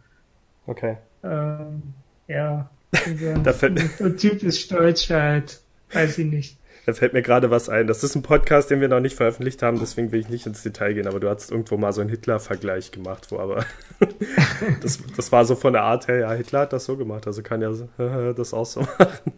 Okay. 0.65 0.97
Ähm, 1.23 1.83
ja. 2.27 2.69
Also, 2.93 3.67
so 3.97 4.09
typisch 4.09 4.67
deutsch 4.69 5.09
halt. 5.09 5.59
Weiß 5.91 6.17
ich 6.17 6.25
nicht. 6.25 6.57
Da 6.85 6.93
fällt 6.93 7.11
mir 7.11 7.21
gerade 7.21 7.51
was 7.51 7.67
ein. 7.67 7.85
Das 7.85 8.05
ist 8.05 8.15
ein 8.15 8.21
Podcast, 8.21 8.69
den 8.69 8.79
wir 8.79 8.87
noch 8.87 9.01
nicht 9.01 9.17
veröffentlicht 9.17 9.61
haben, 9.61 9.77
deswegen 9.77 10.13
will 10.13 10.21
ich 10.21 10.29
nicht 10.29 10.45
ins 10.45 10.63
Detail 10.63 10.93
gehen, 10.93 11.05
aber 11.05 11.19
du 11.19 11.29
hast 11.29 11.51
irgendwo 11.51 11.75
mal 11.75 11.91
so 11.91 11.99
einen 11.99 12.09
Hitler-Vergleich 12.09 12.91
gemacht, 12.91 13.27
wo 13.29 13.39
aber 13.39 13.65
das, 14.81 14.99
das 15.17 15.31
war 15.33 15.43
so 15.43 15.55
von 15.55 15.73
der 15.73 15.83
Art 15.83 16.07
her, 16.07 16.19
ja, 16.19 16.31
Hitler 16.31 16.61
hat 16.61 16.71
das 16.71 16.85
so 16.85 16.95
gemacht, 16.95 17.27
also 17.27 17.43
kann 17.43 17.61
ja 17.61 17.71
das 18.33 18.53
auch 18.53 18.65
so 18.65 18.79
machen. 18.79 19.33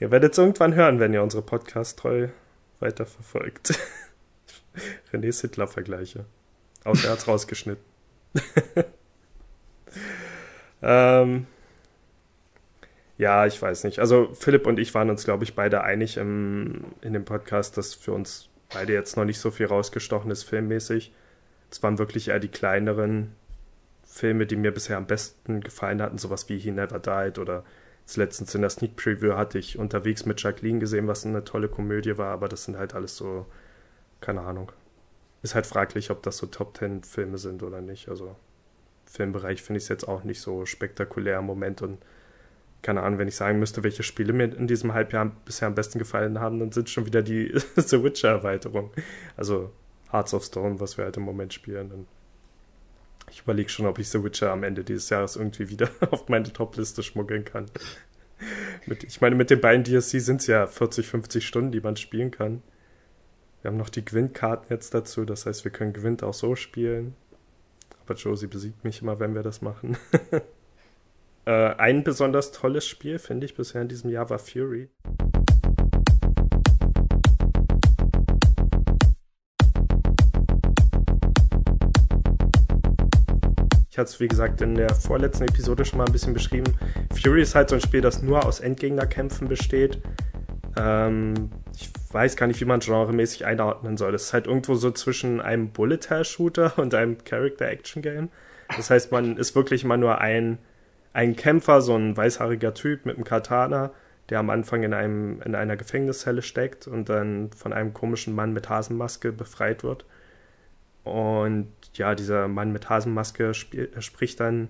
ihr 0.00 0.10
werdet 0.10 0.32
es 0.32 0.38
irgendwann 0.38 0.74
hören, 0.74 0.98
wenn 0.98 1.14
ihr 1.14 1.22
unsere 1.22 1.42
Podcast 1.42 2.00
treu 2.00 2.28
weiterverfolgt. 2.82 3.78
Renés 5.12 5.40
Hitler-Vergleiche. 5.40 6.26
Außer 6.84 7.08
er 7.08 7.12
hat's 7.12 7.28
rausgeschnitten. 7.28 7.84
ähm, 10.82 11.46
ja, 13.18 13.46
ich 13.46 13.60
weiß 13.60 13.84
nicht. 13.84 13.98
Also 14.00 14.30
Philipp 14.34 14.66
und 14.66 14.78
ich 14.78 14.94
waren 14.94 15.10
uns, 15.10 15.24
glaube 15.24 15.44
ich, 15.44 15.54
beide 15.54 15.84
einig 15.84 16.16
im, 16.16 16.84
in 17.02 17.12
dem 17.12 17.24
Podcast, 17.24 17.76
dass 17.76 17.94
für 17.94 18.12
uns 18.12 18.48
beide 18.72 18.92
jetzt 18.92 19.16
noch 19.16 19.24
nicht 19.24 19.38
so 19.38 19.50
viel 19.50 19.66
rausgestochen 19.66 20.30
ist 20.30 20.42
filmmäßig. 20.42 21.12
Es 21.70 21.82
waren 21.82 21.98
wirklich 21.98 22.28
eher 22.28 22.40
die 22.40 22.48
kleineren 22.48 23.34
Filme, 24.04 24.46
die 24.46 24.56
mir 24.56 24.72
bisher 24.72 24.96
am 24.96 25.06
besten 25.06 25.60
gefallen 25.60 26.02
hatten, 26.02 26.18
sowas 26.18 26.48
wie 26.48 26.58
He 26.58 26.70
Never 26.70 26.98
Died 26.98 27.38
oder 27.38 27.64
letztens 28.16 28.54
in 28.54 28.62
der 28.62 28.70
Sneak 28.70 28.96
Preview 28.96 29.34
hatte 29.34 29.58
ich 29.58 29.78
unterwegs 29.78 30.26
mit 30.26 30.42
Jacqueline 30.42 30.78
gesehen, 30.78 31.08
was 31.08 31.24
eine 31.24 31.44
tolle 31.44 31.68
Komödie 31.68 32.18
war, 32.18 32.32
aber 32.32 32.48
das 32.48 32.64
sind 32.64 32.76
halt 32.76 32.94
alles 32.94 33.16
so, 33.16 33.46
keine 34.20 34.42
Ahnung. 34.42 34.72
Ist 35.42 35.54
halt 35.54 35.66
fraglich, 35.66 36.10
ob 36.10 36.22
das 36.22 36.36
so 36.38 36.46
Top 36.46 36.74
Ten 36.74 37.02
Filme 37.02 37.38
sind 37.38 37.62
oder 37.62 37.80
nicht. 37.80 38.08
Also 38.08 38.36
Filmbereich 39.06 39.62
finde 39.62 39.78
ich 39.78 39.84
es 39.84 39.88
jetzt 39.88 40.06
auch 40.08 40.24
nicht 40.24 40.40
so 40.40 40.66
spektakulär 40.66 41.38
im 41.38 41.46
Moment 41.46 41.82
und 41.82 41.98
keine 42.82 43.02
Ahnung, 43.02 43.18
wenn 43.18 43.28
ich 43.28 43.36
sagen 43.36 43.60
müsste, 43.60 43.84
welche 43.84 44.02
Spiele 44.02 44.32
mir 44.32 44.44
in 44.44 44.66
diesem 44.66 44.92
Halbjahr 44.92 45.30
bisher 45.44 45.68
am 45.68 45.74
besten 45.74 45.98
gefallen 46.00 46.40
haben, 46.40 46.58
dann 46.58 46.72
sind 46.72 46.90
schon 46.90 47.06
wieder 47.06 47.22
die 47.22 47.52
The 47.76 48.02
Witcher-Erweiterung. 48.02 48.90
Also 49.36 49.70
Hearts 50.10 50.34
of 50.34 50.44
Stone, 50.44 50.80
was 50.80 50.98
wir 50.98 51.04
halt 51.04 51.16
im 51.16 51.22
Moment 51.22 51.54
spielen. 51.54 51.92
Und 51.92 52.08
ich 53.32 53.40
überlege 53.40 53.68
schon, 53.70 53.86
ob 53.86 53.98
ich 53.98 54.08
The 54.10 54.22
Witcher 54.22 54.52
am 54.52 54.62
Ende 54.62 54.84
dieses 54.84 55.08
Jahres 55.08 55.36
irgendwie 55.36 55.68
wieder 55.68 55.88
auf 56.10 56.28
meine 56.28 56.52
Top-Liste 56.52 57.02
schmuggeln 57.02 57.44
kann. 57.44 57.66
mit, 58.86 59.04
ich 59.04 59.20
meine, 59.20 59.34
mit 59.34 59.50
den 59.50 59.60
beiden 59.60 59.84
DSC 59.84 60.18
sind 60.20 60.40
es 60.42 60.46
ja 60.46 60.66
40, 60.66 61.06
50 61.06 61.46
Stunden, 61.46 61.72
die 61.72 61.80
man 61.80 61.96
spielen 61.96 62.30
kann. 62.30 62.62
Wir 63.62 63.70
haben 63.70 63.78
noch 63.78 63.88
die 63.88 64.04
Gwent-Karten 64.04 64.66
jetzt 64.70 64.92
dazu, 64.92 65.24
das 65.24 65.46
heißt, 65.46 65.64
wir 65.64 65.70
können 65.70 65.92
Gwent 65.92 66.22
auch 66.22 66.34
so 66.34 66.56
spielen. 66.56 67.14
Aber 68.04 68.14
Josie 68.14 68.48
besiegt 68.48 68.84
mich 68.84 69.00
immer, 69.00 69.20
wenn 69.20 69.34
wir 69.34 69.42
das 69.42 69.62
machen. 69.62 69.96
Äh, 71.44 71.50
ein 71.50 72.04
besonders 72.04 72.52
tolles 72.52 72.86
Spiel, 72.86 73.18
finde 73.18 73.46
ich, 73.46 73.56
bisher 73.56 73.82
in 73.82 73.88
diesem 73.88 74.10
Jahr 74.10 74.30
war 74.30 74.38
Fury. 74.38 74.88
Ich 83.92 83.98
hatte 83.98 84.08
es, 84.08 84.20
wie 84.20 84.26
gesagt, 84.26 84.62
in 84.62 84.74
der 84.74 84.94
vorletzten 84.94 85.44
Episode 85.44 85.84
schon 85.84 85.98
mal 85.98 86.06
ein 86.06 86.12
bisschen 86.12 86.32
beschrieben. 86.32 86.72
Fury 87.14 87.42
ist 87.42 87.54
halt 87.54 87.68
so 87.68 87.74
ein 87.74 87.82
Spiel, 87.82 88.00
das 88.00 88.22
nur 88.22 88.42
aus 88.42 88.60
Endgegnerkämpfen 88.60 89.48
besteht. 89.48 90.00
Ähm, 90.78 91.50
ich 91.76 91.90
weiß 92.10 92.36
gar 92.36 92.46
nicht, 92.46 92.58
wie 92.62 92.64
man 92.64 92.80
genremäßig 92.80 93.44
einordnen 93.44 93.98
soll. 93.98 94.12
Das 94.12 94.22
ist 94.22 94.32
halt 94.32 94.46
irgendwo 94.46 94.76
so 94.76 94.92
zwischen 94.92 95.42
einem 95.42 95.72
Bullet-Hell-Shooter 95.72 96.72
und 96.78 96.94
einem 96.94 97.22
Character-Action-Game. 97.22 98.30
Das 98.74 98.88
heißt, 98.88 99.12
man 99.12 99.36
ist 99.36 99.54
wirklich 99.54 99.84
immer 99.84 99.98
nur 99.98 100.22
ein 100.22 100.56
ein 101.12 101.36
Kämpfer, 101.36 101.82
so 101.82 101.94
ein 101.94 102.16
weißhaariger 102.16 102.72
Typ 102.72 103.04
mit 103.04 103.16
einem 103.16 103.24
Katana, 103.24 103.90
der 104.30 104.38
am 104.38 104.48
Anfang 104.48 104.82
in, 104.82 104.94
einem, 104.94 105.42
in 105.42 105.54
einer 105.54 105.76
Gefängniszelle 105.76 106.40
steckt 106.40 106.86
und 106.86 107.10
dann 107.10 107.50
von 107.54 107.74
einem 107.74 107.92
komischen 107.92 108.34
Mann 108.34 108.54
mit 108.54 108.68
Hasenmaske 108.70 109.32
befreit 109.32 109.84
wird. 109.84 110.06
Und 111.04 111.72
ja, 111.94 112.14
dieser 112.14 112.48
Mann 112.48 112.72
mit 112.72 112.88
Hasenmaske 112.88 113.54
spiel, 113.54 113.90
spricht 114.00 114.40
dann 114.40 114.68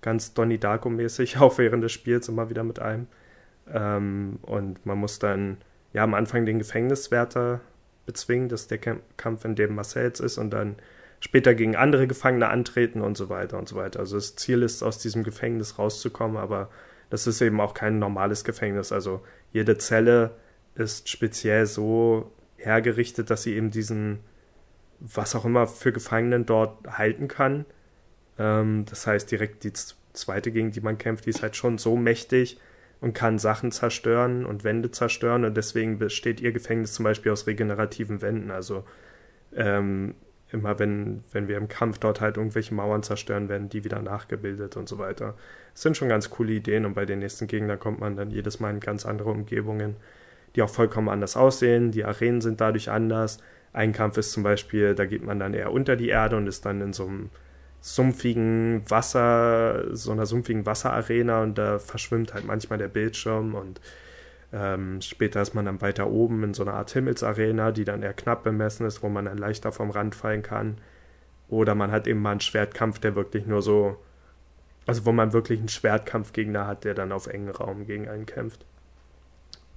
ganz 0.00 0.34
Donnie 0.34 0.58
Darko-mäßig 0.58 1.36
auch 1.40 1.58
während 1.58 1.82
des 1.82 1.92
Spiels 1.92 2.28
immer 2.28 2.50
wieder 2.50 2.64
mit 2.64 2.78
einem. 2.78 3.06
Ähm, 3.72 4.38
und 4.42 4.84
man 4.86 4.98
muss 4.98 5.18
dann 5.18 5.58
ja 5.92 6.02
am 6.04 6.14
Anfang 6.14 6.46
den 6.46 6.58
Gefängniswärter 6.58 7.60
bezwingen, 8.06 8.48
das 8.48 8.62
ist 8.62 8.70
der 8.70 8.78
Kampf, 8.78 9.44
in 9.44 9.54
dem 9.54 9.74
Marcells 9.74 10.20
ist, 10.20 10.38
und 10.38 10.50
dann 10.50 10.76
später 11.20 11.54
gegen 11.54 11.76
andere 11.76 12.08
Gefangene 12.08 12.48
antreten 12.48 13.00
und 13.00 13.16
so 13.16 13.28
weiter 13.28 13.58
und 13.58 13.68
so 13.68 13.76
weiter. 13.76 14.00
Also 14.00 14.16
das 14.16 14.34
Ziel 14.34 14.62
ist, 14.62 14.82
aus 14.82 14.98
diesem 14.98 15.22
Gefängnis 15.22 15.78
rauszukommen, 15.78 16.36
aber 16.36 16.68
das 17.10 17.26
ist 17.26 17.40
eben 17.40 17.60
auch 17.60 17.74
kein 17.74 17.98
normales 17.98 18.42
Gefängnis. 18.42 18.90
Also 18.90 19.22
jede 19.52 19.78
Zelle 19.78 20.32
ist 20.74 21.08
speziell 21.08 21.66
so 21.66 22.32
hergerichtet, 22.56 23.30
dass 23.30 23.44
sie 23.44 23.54
eben 23.54 23.70
diesen, 23.70 24.18
was 25.02 25.34
auch 25.34 25.44
immer 25.44 25.66
für 25.66 25.92
Gefangenen 25.92 26.46
dort 26.46 26.86
halten 26.86 27.28
kann. 27.28 27.66
Ähm, 28.38 28.84
das 28.88 29.06
heißt, 29.06 29.30
direkt 29.30 29.64
die 29.64 29.72
zweite, 30.12 30.52
gegen 30.52 30.70
die 30.70 30.80
man 30.80 30.98
kämpft, 30.98 31.26
die 31.26 31.30
ist 31.30 31.42
halt 31.42 31.56
schon 31.56 31.78
so 31.78 31.96
mächtig 31.96 32.58
und 33.00 33.14
kann 33.14 33.38
Sachen 33.38 33.72
zerstören 33.72 34.46
und 34.46 34.64
Wände 34.64 34.90
zerstören 34.92 35.44
und 35.44 35.56
deswegen 35.56 35.98
besteht 35.98 36.40
ihr 36.40 36.52
Gefängnis 36.52 36.92
zum 36.92 37.04
Beispiel 37.04 37.32
aus 37.32 37.46
regenerativen 37.46 38.22
Wänden. 38.22 38.50
Also 38.50 38.84
ähm, 39.54 40.14
immer 40.52 40.78
wenn, 40.78 41.24
wenn 41.32 41.48
wir 41.48 41.56
im 41.56 41.68
Kampf 41.68 41.98
dort 41.98 42.20
halt 42.20 42.36
irgendwelche 42.36 42.74
Mauern 42.74 43.02
zerstören, 43.02 43.48
werden 43.48 43.68
die 43.68 43.84
wieder 43.84 44.00
nachgebildet 44.00 44.76
und 44.76 44.88
so 44.88 44.98
weiter. 44.98 45.34
Das 45.72 45.82
sind 45.82 45.96
schon 45.96 46.08
ganz 46.08 46.30
coole 46.30 46.52
Ideen 46.52 46.84
und 46.84 46.94
bei 46.94 47.04
den 47.04 47.18
nächsten 47.18 47.48
Gegnern 47.48 47.80
kommt 47.80 47.98
man 47.98 48.16
dann 48.16 48.30
jedes 48.30 48.60
Mal 48.60 48.70
in 48.70 48.80
ganz 48.80 49.04
andere 49.04 49.30
Umgebungen, 49.30 49.96
die 50.54 50.62
auch 50.62 50.70
vollkommen 50.70 51.08
anders 51.08 51.36
aussehen. 51.36 51.90
Die 51.90 52.04
Arenen 52.04 52.40
sind 52.40 52.60
dadurch 52.60 52.90
anders. 52.90 53.38
Ein 53.72 53.92
Kampf 53.92 54.18
ist 54.18 54.32
zum 54.32 54.42
Beispiel, 54.42 54.94
da 54.94 55.06
geht 55.06 55.24
man 55.24 55.38
dann 55.38 55.54
eher 55.54 55.72
unter 55.72 55.96
die 55.96 56.08
Erde 56.08 56.36
und 56.36 56.46
ist 56.46 56.66
dann 56.66 56.80
in 56.80 56.92
so 56.92 57.06
einem 57.06 57.30
sumpfigen 57.80 58.82
Wasser, 58.88 59.94
so 59.96 60.12
einer 60.12 60.26
sumpfigen 60.26 60.66
Wasserarena 60.66 61.42
und 61.42 61.58
da 61.58 61.78
verschwimmt 61.78 62.34
halt 62.34 62.46
manchmal 62.46 62.78
der 62.78 62.88
Bildschirm 62.88 63.54
und 63.54 63.80
ähm, 64.52 65.00
später 65.00 65.40
ist 65.40 65.54
man 65.54 65.64
dann 65.64 65.80
weiter 65.80 66.08
oben 66.08 66.44
in 66.44 66.54
so 66.54 66.62
einer 66.62 66.74
Art 66.74 66.90
Himmelsarena, 66.90 67.72
die 67.72 67.84
dann 67.84 68.02
eher 68.02 68.12
knapp 68.12 68.44
bemessen 68.44 68.86
ist, 68.86 69.02
wo 69.02 69.08
man 69.08 69.24
dann 69.24 69.38
leichter 69.38 69.72
vom 69.72 69.90
Rand 69.90 70.14
fallen 70.14 70.42
kann. 70.42 70.78
Oder 71.48 71.74
man 71.74 71.90
hat 71.90 72.06
eben 72.06 72.20
mal 72.20 72.32
einen 72.32 72.40
Schwertkampf, 72.40 72.98
der 72.98 73.14
wirklich 73.16 73.46
nur 73.46 73.62
so, 73.62 73.96
also 74.86 75.06
wo 75.06 75.12
man 75.12 75.32
wirklich 75.32 75.58
einen 75.58 75.68
Schwertkampfgegner 75.68 76.66
hat, 76.66 76.84
der 76.84 76.94
dann 76.94 77.12
auf 77.12 77.26
engen 77.26 77.50
Raum 77.50 77.86
gegen 77.86 78.08
einen 78.08 78.26
kämpft. 78.26 78.64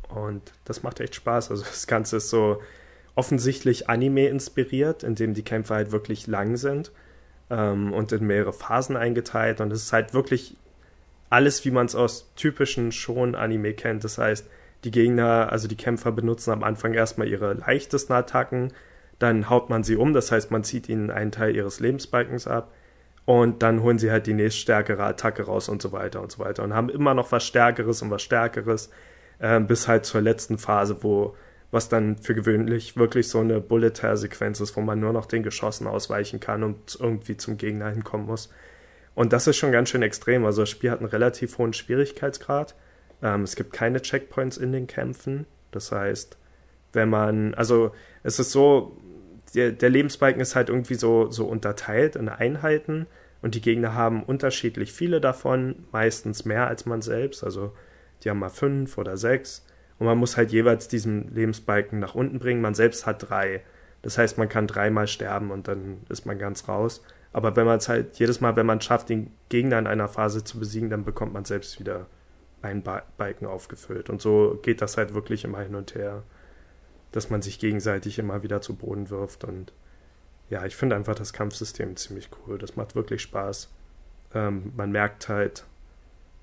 Und 0.10 0.54
das 0.66 0.84
macht 0.84 1.00
echt 1.00 1.16
Spaß. 1.16 1.52
Also 1.52 1.64
das 1.66 1.88
Ganze 1.88 2.18
ist 2.18 2.30
so 2.30 2.62
offensichtlich 3.16 3.90
Anime 3.90 4.28
inspiriert, 4.28 5.04
indem 5.04 5.34
die 5.34 5.44
Kämpfe 5.44 5.74
halt 5.74 5.92
wirklich 5.92 6.28
lang 6.28 6.58
sind 6.58 6.92
ähm, 7.50 7.94
und 7.94 8.12
in 8.12 8.28
mehrere 8.28 8.54
Phasen 8.54 8.98
eingeteilt. 8.98 9.62
Und 9.62 9.72
es 9.72 9.84
ist 9.84 9.94
halt 9.94 10.14
wirklich 10.14 10.56
alles, 11.30 11.66
wie 11.66 11.72
man 11.72 11.86
es 11.86 11.96
aus 11.96 12.32
typischen 12.36 12.92
Schon-Anime 12.92 13.74
kennt. 13.74 14.04
Das 14.04 14.18
heißt, 14.18 14.48
die 14.84 14.92
Gegner, 14.92 15.52
also 15.52 15.68
die 15.68 15.78
Kämpfer 15.78 16.12
benutzen 16.12 16.52
am 16.52 16.64
Anfang 16.64 16.94
erstmal 16.94 17.28
ihre 17.28 17.54
leichtesten 17.54 18.14
Attacken, 18.14 18.72
dann 19.18 19.50
haut 19.50 19.70
man 19.70 19.84
sie 19.84 19.96
um, 19.96 20.14
das 20.14 20.32
heißt, 20.32 20.52
man 20.52 20.64
zieht 20.64 20.90
ihnen 20.90 21.10
einen 21.10 21.32
Teil 21.32 21.56
ihres 21.56 21.80
Lebensbalkens 21.80 22.48
ab 22.48 22.72
und 23.24 23.64
dann 23.64 23.82
holen 23.82 23.98
sie 23.98 24.12
halt 24.12 24.28
die 24.28 24.34
nächststärkere 24.34 25.04
Attacke 25.04 25.44
raus 25.44 25.70
und 25.70 25.82
so 25.82 25.92
weiter 25.92 26.22
und 26.22 26.32
so 26.32 26.40
weiter 26.40 26.64
und 26.64 26.74
haben 26.74 26.90
immer 26.90 27.14
noch 27.14 27.32
was 27.32 27.46
Stärkeres 27.46 28.02
und 28.02 28.12
was 28.12 28.22
Stärkeres, 28.22 28.90
äh, 29.40 29.60
bis 29.60 29.88
halt 29.88 30.06
zur 30.06 30.22
letzten 30.22 30.58
Phase, 30.58 30.98
wo 31.02 31.36
was 31.76 31.90
dann 31.90 32.16
für 32.18 32.34
gewöhnlich 32.34 32.96
wirklich 32.96 33.28
so 33.28 33.42
eine 33.42 33.60
Bullet-Sequenz 33.60 34.62
ist, 34.62 34.78
wo 34.78 34.82
man 34.82 34.98
nur 34.98 35.12
noch 35.12 35.26
den 35.26 35.44
Geschossen 35.44 35.88
ausweichen 35.88 36.40
kann 36.40 36.64
und 36.64 36.98
irgendwie 36.98 37.36
zum 37.36 37.58
Gegner 37.58 37.90
hinkommen 37.90 38.28
muss. 38.28 38.50
Und 39.14 39.34
das 39.34 39.46
ist 39.46 39.58
schon 39.58 39.74
ganz 39.74 39.90
schön 39.90 40.02
extrem. 40.02 40.46
Also 40.46 40.62
das 40.62 40.70
Spiel 40.70 40.90
hat 40.90 41.00
einen 41.00 41.10
relativ 41.10 41.58
hohen 41.58 41.74
Schwierigkeitsgrad. 41.74 42.76
Ähm, 43.22 43.42
es 43.44 43.58
gibt 43.58 43.74
keine 43.74 44.02
Checkpoints 44.02 44.56
in 44.56 44.72
den 44.72 44.88
Kämpfen. 44.88 45.48
Das 45.72 45.92
heißt, 45.92 46.38
wenn 46.94 47.10
man, 47.10 47.54
also 47.56 47.92
es 48.24 48.40
ist 48.40 48.54
so, 48.54 48.98
der, 49.54 49.74
der 49.74 49.90
Lebensbalken 49.90 50.42
ist 50.42 50.56
halt 50.56 50.70
irgendwie 50.70 50.96
so, 50.96 51.30
so 51.30 51.46
unterteilt 51.46 52.16
in 52.16 52.30
Einheiten 52.30 53.06
und 53.42 53.54
die 53.54 53.62
Gegner 53.62 53.94
haben 53.94 54.24
unterschiedlich 54.24 54.94
viele 54.94 55.20
davon, 55.20 55.84
meistens 55.92 56.46
mehr 56.46 56.68
als 56.68 56.86
man 56.86 57.02
selbst, 57.02 57.44
also 57.44 57.74
die 58.24 58.30
haben 58.30 58.40
mal 58.40 58.50
fünf 58.50 58.98
oder 58.98 59.18
sechs 59.18 59.66
und 59.98 60.08
man 60.08 60.18
muss 60.18 60.38
halt 60.38 60.52
jeweils 60.52 60.88
diesen 60.88 61.34
Lebensbalken 61.34 62.00
nach 62.00 62.16
unten 62.16 62.40
bringen. 62.40 62.62
Man 62.62 62.76
selbst 62.76 63.06
hat 63.06 63.30
drei. 63.30 63.62
Das 64.02 64.18
heißt, 64.18 64.38
man 64.38 64.50
kann 64.50 64.68
dreimal 64.68 65.08
sterben 65.08 65.52
und 65.52 65.68
dann 65.68 66.02
ist 66.10 66.26
man 66.26 66.38
ganz 66.38 66.68
raus. 66.68 67.02
Aber 67.32 67.56
wenn 67.56 67.66
man 67.66 67.78
es 67.78 67.90
halt 67.90 68.18
jedes 68.20 68.42
Mal, 68.42 68.56
wenn 68.56 68.66
man 68.66 68.82
schafft, 68.82 69.10
den 69.10 69.32
Gegner 69.50 69.80
in 69.80 69.88
einer 69.88 70.08
Phase 70.08 70.44
zu 70.44 70.60
besiegen, 70.60 70.90
dann 70.90 71.04
bekommt 71.04 71.34
man 71.34 71.46
selbst 71.46 71.80
wieder 71.80 72.08
einen 72.62 72.84
ba 72.84 73.04
Balken 73.18 73.46
aufgefüllt. 73.46 74.10
Und 74.10 74.22
so 74.22 74.60
geht 74.62 74.82
das 74.82 74.98
halt 74.98 75.14
wirklich 75.14 75.44
immer 75.44 75.62
hin 75.62 75.76
und 75.76 75.96
her, 75.96 76.24
dass 77.12 77.30
man 77.30 77.42
sich 77.42 77.60
gegenseitig 77.60 78.20
immer 78.20 78.44
wieder 78.44 78.62
zu 78.62 78.76
Boden 78.76 79.10
wirft. 79.10 79.44
Und 79.44 79.74
ja, 80.50 80.66
ich 80.66 80.76
finde 80.76 80.96
einfach 80.96 81.16
das 81.16 81.34
Kampfsystem 81.34 81.96
ziemlich 81.96 82.30
cool. 82.48 82.58
Das 82.58 82.76
macht 82.76 82.96
wirklich 82.96 83.22
Spaß. 83.22 83.70
Ähm, 84.34 84.74
man 84.76 84.92
merkt 84.92 85.30
halt, 85.30 85.66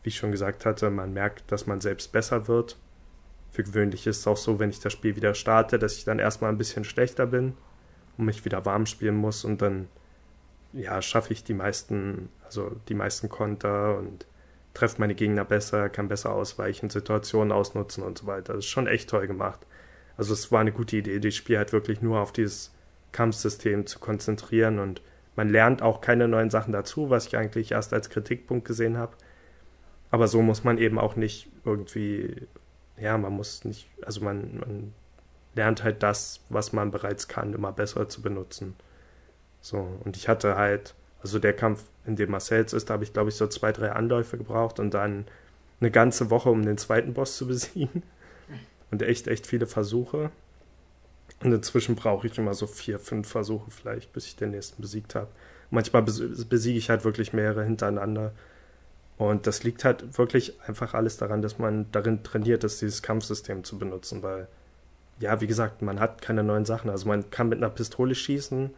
wie 0.02 0.08
ich 0.08 0.16
schon 0.16 0.32
gesagt 0.32 0.66
hatte, 0.66 0.90
man 0.90 1.12
merkt, 1.12 1.50
dass 1.52 1.66
man 1.66 1.80
selbst 1.80 2.12
besser 2.12 2.48
wird 2.48 2.76
für 3.52 3.62
gewöhnlich 3.62 4.06
ist 4.06 4.20
es 4.20 4.26
auch 4.26 4.36
so, 4.36 4.58
wenn 4.58 4.70
ich 4.70 4.80
das 4.80 4.92
Spiel 4.92 5.14
wieder 5.14 5.34
starte, 5.34 5.78
dass 5.78 5.96
ich 5.96 6.04
dann 6.04 6.18
erstmal 6.18 6.50
ein 6.50 6.58
bisschen 6.58 6.84
schlechter 6.84 7.26
bin 7.26 7.52
und 8.16 8.24
mich 8.24 8.44
wieder 8.44 8.64
warm 8.64 8.86
spielen 8.86 9.14
muss 9.14 9.44
und 9.44 9.60
dann 9.60 9.88
ja, 10.72 11.02
schaffe 11.02 11.34
ich 11.34 11.44
die 11.44 11.54
meisten, 11.54 12.30
also 12.44 12.74
die 12.88 12.94
meisten 12.94 13.28
Konter 13.28 13.98
und 13.98 14.26
treffe 14.72 14.96
meine 14.98 15.14
Gegner 15.14 15.44
besser, 15.44 15.90
kann 15.90 16.08
besser 16.08 16.32
ausweichen, 16.32 16.88
Situationen 16.88 17.52
ausnutzen 17.52 18.02
und 18.02 18.16
so 18.16 18.26
weiter. 18.26 18.54
Das 18.54 18.64
ist 18.64 18.70
schon 18.70 18.86
echt 18.86 19.10
toll 19.10 19.26
gemacht. 19.26 19.60
Also 20.16 20.32
es 20.32 20.50
war 20.50 20.60
eine 20.60 20.72
gute 20.72 20.96
Idee, 20.96 21.20
das 21.20 21.34
Spiel 21.34 21.58
halt 21.58 21.74
wirklich 21.74 22.00
nur 22.00 22.20
auf 22.20 22.32
dieses 22.32 22.72
Kampfsystem 23.12 23.86
zu 23.86 23.98
konzentrieren 23.98 24.78
und 24.78 25.02
man 25.36 25.50
lernt 25.50 25.82
auch 25.82 26.00
keine 26.00 26.26
neuen 26.26 26.48
Sachen 26.48 26.72
dazu, 26.72 27.10
was 27.10 27.26
ich 27.26 27.36
eigentlich 27.36 27.72
erst 27.72 27.92
als 27.92 28.08
Kritikpunkt 28.08 28.66
gesehen 28.66 28.96
habe. 28.96 29.12
Aber 30.10 30.28
so 30.28 30.40
muss 30.42 30.64
man 30.64 30.78
eben 30.78 30.98
auch 30.98 31.16
nicht 31.16 31.50
irgendwie 31.64 32.46
ja, 32.98 33.16
man 33.18 33.32
muss 33.32 33.64
nicht, 33.64 33.88
also 34.02 34.20
man, 34.22 34.58
man 34.58 34.94
lernt 35.54 35.82
halt 35.84 36.02
das, 36.02 36.40
was 36.48 36.72
man 36.72 36.90
bereits 36.90 37.28
kann, 37.28 37.52
immer 37.54 37.72
besser 37.72 38.08
zu 38.08 38.22
benutzen. 38.22 38.74
So, 39.60 39.98
und 40.04 40.16
ich 40.16 40.28
hatte 40.28 40.56
halt, 40.56 40.94
also 41.20 41.38
der 41.38 41.54
Kampf, 41.54 41.84
in 42.04 42.16
dem 42.16 42.30
Marcells 42.30 42.72
ist, 42.72 42.90
da 42.90 42.94
habe 42.94 43.04
ich, 43.04 43.12
glaube 43.12 43.28
ich, 43.28 43.36
so 43.36 43.46
zwei, 43.46 43.72
drei 43.72 43.92
Anläufe 43.92 44.36
gebraucht 44.36 44.80
und 44.80 44.92
dann 44.94 45.26
eine 45.80 45.90
ganze 45.90 46.30
Woche, 46.30 46.50
um 46.50 46.64
den 46.64 46.78
zweiten 46.78 47.14
Boss 47.14 47.36
zu 47.36 47.46
besiegen. 47.46 48.02
Und 48.90 49.02
echt, 49.02 49.26
echt 49.26 49.46
viele 49.46 49.66
Versuche. 49.66 50.30
Und 51.42 51.52
inzwischen 51.52 51.96
brauche 51.96 52.26
ich 52.26 52.36
immer 52.36 52.52
so 52.52 52.66
vier, 52.66 52.98
fünf 52.98 53.26
Versuche 53.26 53.70
vielleicht, 53.70 54.12
bis 54.12 54.26
ich 54.26 54.36
den 54.36 54.50
nächsten 54.50 54.82
besiegt 54.82 55.14
habe. 55.14 55.28
Manchmal 55.70 56.02
besiege 56.02 56.78
ich 56.78 56.90
halt 56.90 57.04
wirklich 57.04 57.32
mehrere 57.32 57.64
hintereinander. 57.64 58.32
Und 59.22 59.46
das 59.46 59.62
liegt 59.62 59.84
halt 59.84 60.18
wirklich 60.18 60.58
einfach 60.66 60.94
alles 60.94 61.16
daran, 61.16 61.42
dass 61.42 61.56
man 61.60 61.86
darin 61.92 62.24
trainiert 62.24 62.64
ist, 62.64 62.82
dieses 62.82 63.02
Kampfsystem 63.02 63.62
zu 63.62 63.78
benutzen, 63.78 64.20
weil, 64.24 64.48
ja, 65.20 65.40
wie 65.40 65.46
gesagt, 65.46 65.80
man 65.80 66.00
hat 66.00 66.20
keine 66.20 66.42
neuen 66.42 66.64
Sachen. 66.64 66.90
Also 66.90 67.06
man 67.06 67.30
kann 67.30 67.48
mit 67.48 67.58
einer 67.58 67.70
Pistole 67.70 68.16
schießen, 68.16 68.70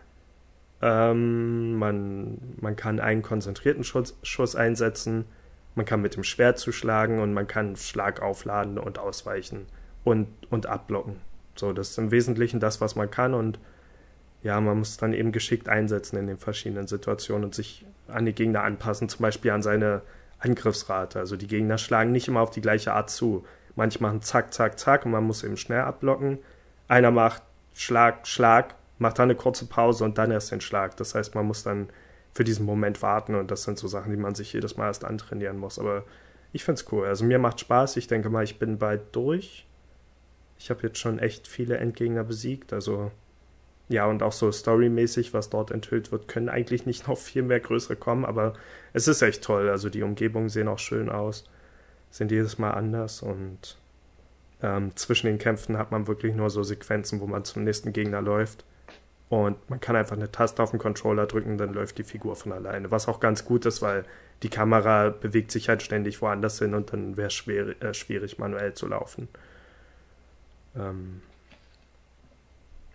ähm, 0.83 1.79
man, 1.79 2.37
man 2.61 2.77
kann 2.77 3.01
einen 3.01 3.23
konzentrierten 3.23 3.85
Schuss, 3.85 4.19
Schuss 4.23 4.55
einsetzen, 4.55 5.25
man 5.77 5.87
kann 5.87 6.03
mit 6.03 6.15
dem 6.15 6.25
Schwert 6.25 6.59
zuschlagen 6.59 7.21
und 7.21 7.33
man 7.33 7.47
kann 7.47 7.75
Schlag 7.77 8.21
aufladen 8.21 8.79
und 8.79 8.99
ausweichen 8.99 9.65
und, 10.05 10.29
und 10.51 10.67
abblocken. 10.67 11.17
So, 11.57 11.73
das 11.73 11.93
ist 11.93 11.99
im 11.99 12.11
Wesentlichen 12.11 12.61
das, 12.61 12.83
was 12.83 12.97
man 12.97 13.11
kann 13.11 13.33
und 13.33 13.59
ja, 14.43 14.61
man 14.61 14.77
muss 14.77 14.99
dann 14.99 15.15
eben 15.15 15.33
geschickt 15.33 15.71
einsetzen 15.71 16.19
in 16.19 16.27
den 16.27 16.37
verschiedenen 16.37 16.87
Situationen 16.87 17.45
und 17.45 17.55
sich 17.55 17.87
an 18.09 18.27
die 18.27 18.35
Gegner 18.35 18.63
anpassen, 18.63 19.09
zum 19.09 19.23
Beispiel 19.23 19.51
an 19.51 19.63
seine 19.63 20.03
Angriffsrate. 20.45 21.19
Also 21.19 21.37
die 21.37 21.47
Gegner 21.47 21.79
schlagen 21.79 22.13
nicht 22.13 22.29
immer 22.29 22.41
auf 22.41 22.51
die 22.51 22.61
gleiche 22.61 22.93
Art 22.93 23.11
zu. 23.11 23.45
Manche 23.77 24.03
machen 24.03 24.23
zack, 24.23 24.53
zack, 24.53 24.79
zack 24.79 25.05
und 25.05 25.13
man 25.13 25.25
muss 25.25 25.43
eben 25.43 25.57
schnell 25.57 25.81
abblocken. 25.81 26.39
Einer 26.87 27.11
macht 27.11 27.43
Schlag, 27.75 28.27
Schlag, 28.27 28.75
macht 28.99 29.19
dann 29.19 29.25
eine 29.25 29.35
kurze 29.35 29.67
Pause 29.67 30.05
und 30.05 30.19
dann 30.19 30.31
erst 30.31 30.53
den 30.53 30.61
Schlag. 30.61 30.97
Das 30.97 31.15
heißt, 31.15 31.35
man 31.35 31.47
muss 31.47 31.63
dann 31.63 31.89
für 32.33 32.45
diesen 32.45 32.67
Moment 32.67 33.03
warten 33.03 33.35
und 33.35 33.51
das 33.51 33.63
sind 33.63 33.79
so 33.79 33.89
Sachen, 33.89 34.11
die 34.11 34.17
man 34.17 34.35
sich 34.35 34.53
jedes 34.53 34.77
Mal 34.77 34.87
erst 34.87 35.05
antrainieren 35.05 35.59
muss. 35.59 35.79
Aber 35.79 36.05
ich 36.53 36.65
finde 36.65 36.81
es 36.81 36.93
cool. 36.93 37.07
Also 37.07 37.25
mir 37.25 37.39
macht 37.39 37.61
Spaß. 37.61 37.97
Ich 37.97 38.07
denke 38.07 38.31
mal, 38.31 38.45
ich 38.45 38.59
bin 38.59 38.79
bald 38.79 39.15
durch. 39.15 39.67
Ich 40.59 40.71
habe 40.71 40.83
jetzt 40.83 40.99
schon 40.99 41.19
echt 41.19 41.49
viele 41.49 41.79
Endgegner 41.79 42.23
besiegt. 42.23 42.73
Also 42.73 43.11
ja, 43.89 44.07
und 44.07 44.23
auch 44.23 44.33
so 44.33 44.51
storymäßig, 44.51 45.35
was 45.35 45.51
dort 45.51 45.71
enthüllt 45.71 46.11
wird, 46.11 46.29
können 46.29 46.49
eigentlich 46.49 46.87
nicht 46.87 47.07
noch 47.07 47.19
viel 47.19 47.43
mehr 47.43 47.61
größere 47.61 47.97
kommen, 47.97 48.25
aber 48.25 48.55
es 48.93 49.09
ist 49.09 49.21
echt 49.23 49.43
toll. 49.43 49.69
Also 49.69 49.91
die 49.91 50.03
Umgebungen 50.03 50.49
sehen 50.49 50.69
auch 50.69 50.79
schön 50.79 51.11
aus, 51.11 51.45
sind 52.11 52.31
jedes 52.31 52.59
Mal 52.59 52.71
anders 52.71 53.23
und 53.23 53.77
ähm, 54.63 54.97
zwischen 54.97 55.27
den 55.27 55.39
Kämpfen 55.39 55.77
hat 55.77 55.91
man 55.91 56.07
wirklich 56.07 56.35
nur 56.35 56.49
so 56.49 56.63
Sequenzen, 56.63 57.21
wo 57.21 57.27
man 57.27 57.45
zum 57.45 57.65
nächsten 57.65 57.93
Gegner 57.93 58.23
läuft. 58.23 58.65
Und 59.29 59.69
man 59.69 59.81
kann 59.81 59.97
einfach 59.97 60.17
eine 60.17 60.31
Taste 60.31 60.63
auf 60.63 60.71
den 60.71 60.79
Controller 60.79 61.27
drücken, 61.27 61.59
dann 61.59 61.75
läuft 61.75 61.99
die 61.99 62.05
Figur 62.05 62.37
von 62.37 62.53
alleine. 62.53 62.91
Was 62.91 63.09
auch 63.09 63.21
ganz 63.21 63.45
gut 63.45 63.67
ist, 63.67 63.83
weil 63.83 64.05
die 64.43 64.49
Kamera 64.49 65.11
bewegt 65.11 65.51
sich 65.51 65.69
halt 65.69 65.83
ständig 65.83 66.23
woanders 66.23 66.59
hin 66.59 66.75
und 66.75 66.93
dann 66.93 67.17
wäre 67.17 67.29
es 67.29 67.35
schwer, 67.35 67.81
äh, 67.83 67.95
schwierig, 67.95 68.39
manuell 68.39 68.75
zu 68.75 68.87
laufen. 68.87 69.29
Ähm, 70.77 71.23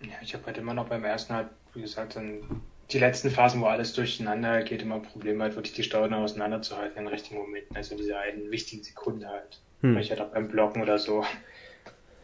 ja, 0.02 0.16
ich 0.22 0.34
habe 0.34 0.46
halt 0.46 0.58
immer 0.58 0.74
noch 0.74 0.88
beim 0.88 1.04
ersten 1.04 1.34
halt, 1.34 1.48
wie 1.74 1.82
gesagt, 1.82 2.16
dann 2.16 2.62
die 2.92 3.00
letzten 3.00 3.30
Phasen, 3.30 3.62
wo 3.62 3.66
alles 3.66 3.94
durcheinander 3.94 4.64
geht, 4.64 4.82
immer 4.82 5.00
Probleme 5.00 5.44
halt 5.44 5.56
wirklich 5.56 5.76
die 5.76 5.84
Steuern 5.84 6.14
auseinanderzuhalten 6.14 6.98
in 6.98 7.06
den 7.06 7.14
richtigen 7.14 7.40
Momenten, 7.40 7.76
also 7.76 7.96
diese 7.96 8.18
einen 8.18 8.50
wichtigen 8.50 8.84
Sekunden 8.84 9.28
halt. 9.28 9.62
Hm. 9.82 9.96
Weil 9.96 10.02
ich 10.02 10.10
halt 10.10 10.22
auch 10.22 10.30
beim 10.30 10.48
Blocken 10.48 10.82
oder 10.82 10.98
so, 10.98 11.24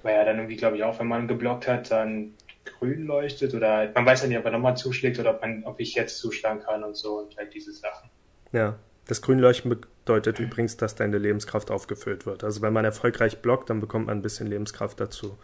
weil 0.03 0.15
ja 0.15 0.25
dann 0.25 0.37
irgendwie, 0.37 0.55
glaube 0.55 0.77
ich, 0.77 0.83
auch, 0.83 0.99
wenn 0.99 1.07
man 1.07 1.27
geblockt 1.27 1.67
hat, 1.67 1.91
dann 1.91 2.33
grün 2.65 3.05
leuchtet 3.05 3.53
oder 3.53 3.73
halt, 3.73 3.95
man 3.95 4.05
weiß 4.05 4.23
ja 4.23 4.27
nicht, 4.27 4.37
ob 4.37 4.45
er 4.45 4.51
nochmal 4.51 4.75
zuschlägt 4.75 5.19
oder 5.19 5.35
ob, 5.35 5.41
man, 5.41 5.63
ob 5.65 5.79
ich 5.79 5.93
jetzt 5.93 6.17
zuschlagen 6.17 6.61
kann 6.61 6.83
und 6.83 6.95
so 6.95 7.19
und 7.19 7.37
halt 7.37 7.53
diese 7.53 7.71
Sachen. 7.71 8.09
Ja, 8.51 8.79
das 9.07 9.21
Grünleuchten 9.21 9.69
bedeutet 9.69 10.39
übrigens, 10.39 10.77
dass 10.77 10.95
deine 10.95 11.19
Lebenskraft 11.19 11.69
aufgefüllt 11.69 12.25
wird. 12.25 12.43
Also 12.43 12.61
wenn 12.61 12.73
man 12.73 12.85
erfolgreich 12.85 13.39
blockt, 13.39 13.69
dann 13.69 13.79
bekommt 13.79 14.07
man 14.07 14.17
ein 14.17 14.21
bisschen 14.23 14.47
Lebenskraft 14.47 14.99
dazu, 14.99 15.37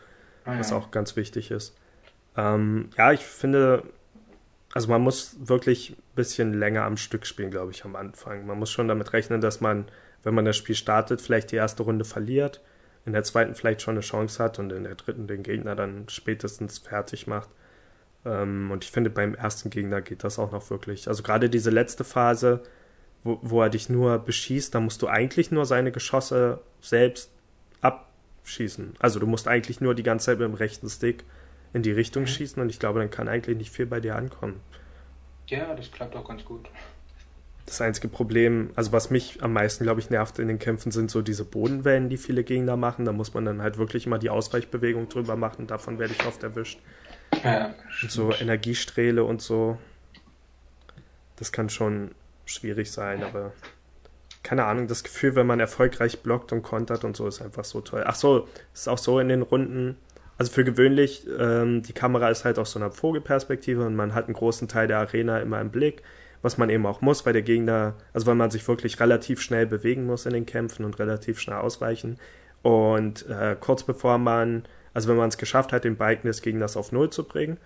ah, 0.46 0.58
was 0.58 0.72
ja. 0.72 0.78
auch 0.78 0.90
ganz 0.90 1.16
wichtig 1.16 1.52
ist. 1.52 1.76
Ähm, 2.38 2.90
ja, 2.98 3.12
ich 3.12 3.22
finde, 3.22 3.84
also 4.74 4.88
man 4.90 5.02
muss 5.02 5.36
wirklich 5.40 5.92
ein 5.92 6.16
bisschen 6.16 6.54
länger 6.54 6.84
am 6.84 6.98
Stück 6.98 7.26
spielen, 7.26 7.52
glaube 7.52 7.72
ich, 7.72 7.84
am 7.84 7.96
Anfang. 7.96 8.46
Man 8.46 8.60
muss 8.60 8.72
schon 8.72 8.88
damit 8.88 9.14
rechnen, 9.14 9.42
dass 9.42 9.62
man, 9.62 9.86
wenn 10.24 10.34
man 10.34 10.46
das 10.46 10.58
Spiel 10.58 10.76
startet, 10.76 11.22
vielleicht 11.22 11.52
die 11.52 11.58
erste 11.58 11.84
Runde 11.84 12.06
verliert, 12.06 12.62
in 13.06 13.14
der 13.14 13.24
zweiten 13.24 13.56
vielleicht 13.56 13.82
schon 13.82 13.96
eine 13.96 14.02
Chance 14.02 14.42
hat 14.42 14.60
und 14.60 14.72
in 14.72 14.84
der 14.84 14.96
dritten 14.96 15.28
den 15.28 15.44
Gegner 15.44 15.76
dann 15.76 16.08
spätestens 16.08 16.78
fertig 16.78 17.28
macht. 17.28 17.50
Ähm, 18.26 18.70
und 18.72 18.84
ich 18.84 18.92
finde, 18.92 19.10
beim 19.10 19.34
ersten 19.34 19.70
Gegner 19.70 20.02
geht 20.02 20.24
das 20.24 20.40
auch 20.40 20.52
noch 20.52 20.70
wirklich. 20.70 21.08
Also 21.08 21.24
gerade 21.24 21.50
diese 21.50 21.72
letzte 21.72 22.04
Phase, 22.04 22.62
wo, 23.24 23.40
wo 23.42 23.62
er 23.62 23.70
dich 23.70 23.90
nur 23.90 24.20
beschießt, 24.20 24.74
da 24.74 24.80
musst 24.80 25.02
du 25.02 25.08
eigentlich 25.08 25.52
nur 25.52 25.66
seine 25.66 25.92
Geschosse 25.92 26.62
selbst 26.80 27.32
abschießen. 27.82 28.94
Also 29.00 29.20
du 29.20 29.28
musst 29.28 29.48
eigentlich 29.48 29.82
nur 29.82 29.96
die 29.96 30.04
ganze 30.04 30.28
Zeit 30.28 30.40
mit 30.40 30.48
dem 30.48 30.54
rechten 30.54 30.90
Stick 30.90 31.26
in 31.74 31.84
die 31.84 31.92
Richtung 31.92 32.28
schießen 32.28 32.62
und 32.62 32.70
ich 32.70 32.80
glaube, 32.80 33.00
dann 33.00 33.10
kann 33.10 33.28
eigentlich 33.28 33.58
nicht 33.58 33.72
viel 33.72 33.86
bei 33.86 34.00
dir 34.00 34.16
ankommen. 34.16 34.60
Ja, 35.48 35.74
das 35.76 35.92
klappt 35.92 36.16
auch 36.16 36.28
ganz 36.28 36.46
gut. 36.46 36.70
Das 37.66 37.80
einzige 37.80 38.08
Problem, 38.08 38.72
also 38.76 38.92
was 38.92 39.12
mich 39.12 39.42
am 39.44 39.54
meisten, 39.54 39.84
glaube 39.84 40.00
ich, 40.02 40.10
nervt 40.10 40.40
in 40.40 40.48
den 40.48 40.60
Kämpfen, 40.60 40.92
sind 40.92 41.12
so 41.12 41.22
diese 41.22 41.46
Bodenwellen, 41.46 42.10
die 42.10 42.18
viele 42.18 42.44
Gegner 42.44 42.76
machen. 42.76 43.06
Da 43.06 43.14
muss 43.14 43.34
man 43.34 43.46
dann 43.46 43.62
halt 43.62 43.78
wirklich 43.78 44.06
immer 44.06 44.20
die 44.20 44.30
Ausweichbewegung 44.30 45.08
drüber 45.10 45.36
machen. 45.36 45.68
Davon 45.68 46.00
werde 46.00 46.14
ich 46.14 46.26
oft 46.26 46.44
erwischt. 46.44 46.80
Ja, 47.44 47.74
und 48.02 48.12
so 48.12 48.34
Energiesträhle 48.34 49.24
und 49.24 49.42
so. 49.42 49.78
Das 51.38 51.52
kann 51.52 51.70
schon 51.70 52.12
schwierig 52.46 52.92
sein, 52.92 53.24
aber 53.24 53.54
keine 54.44 54.66
Ahnung, 54.66 54.88
das 54.88 55.04
Gefühl, 55.04 55.36
wenn 55.36 55.48
man 55.48 55.60
erfolgreich 55.60 56.22
blockt 56.22 56.52
und 56.52 56.64
kontert 56.64 57.04
und 57.04 57.16
so, 57.16 57.28
ist 57.28 57.42
einfach 57.42 57.64
so 57.64 57.82
toll. 57.82 58.04
Ach 58.06 58.16
so, 58.16 58.48
ist 58.74 58.90
auch 58.90 58.98
so 58.98 59.20
in 59.20 59.30
den 59.30 59.44
Runden, 59.44 59.98
also 60.42 60.54
für 60.54 60.64
gewöhnlich, 60.64 61.28
ähm, 61.38 61.84
die 61.84 61.94
Kamera 61.94 62.30
ist 62.30 62.46
halt 62.46 62.58
aus 62.58 62.72
so 62.72 62.80
einer 62.80 62.90
Vogelperspektive 62.90 63.86
und 63.86 63.96
man 63.96 64.16
hat 64.16 64.26
einen 64.26 64.34
großen 64.34 64.68
Teil 64.68 64.88
der 64.88 64.98
Arena 64.98 65.38
immer 65.38 65.62
im 65.62 65.70
Blick, 65.70 66.02
was 66.42 66.58
man 66.58 66.72
eben 66.72 66.84
auch 66.88 67.02
muss, 67.02 67.28
weil 67.28 67.34
der 67.34 67.44
Gegner, 67.44 67.94
also 68.12 68.26
weil 68.26 68.34
man 68.34 68.50
sich 68.50 68.68
wirklich 68.68 69.00
relativ 69.00 69.40
schnell 69.40 69.68
bewegen 69.68 70.08
muss 70.08 70.26
in 70.26 70.34
den 70.34 70.48
Kämpfen 70.48 70.84
und 70.84 70.98
relativ 70.98 71.40
schnell 71.40 71.58
ausweichen. 71.58 72.18
Und 72.64 73.30
äh, 73.30 73.56
kurz 73.60 73.84
bevor 73.84 74.18
man, 74.18 74.64
also 74.96 75.10
wenn 75.10 75.16
man 75.16 75.30
es 75.30 75.38
geschafft 75.38 75.74
hat, 75.74 75.84
den 75.84 75.96
Balken 75.96 76.26
des 76.26 76.42
Gegners 76.42 76.76
auf 76.76 76.92
Null 76.92 77.12
zu 77.12 77.24
bringen, 77.24 77.58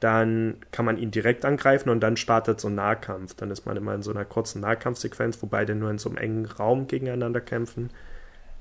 dann 0.00 0.56
kann 0.72 0.84
man 0.84 0.98
ihn 0.98 1.12
direkt 1.12 1.44
angreifen 1.44 1.90
und 1.90 2.00
dann 2.00 2.16
startet 2.16 2.60
so 2.60 2.66
ein 2.66 2.74
Nahkampf. 2.74 3.34
Dann 3.34 3.52
ist 3.52 3.66
man 3.66 3.76
immer 3.76 3.94
in 3.94 4.02
so 4.02 4.10
einer 4.10 4.24
kurzen 4.24 4.62
Nahkampfsequenz, 4.62 5.40
wo 5.42 5.46
beide 5.46 5.76
nur 5.76 5.92
in 5.92 5.98
so 5.98 6.08
einem 6.08 6.18
engen 6.18 6.46
Raum 6.46 6.88
gegeneinander 6.88 7.40
kämpfen. 7.40 7.90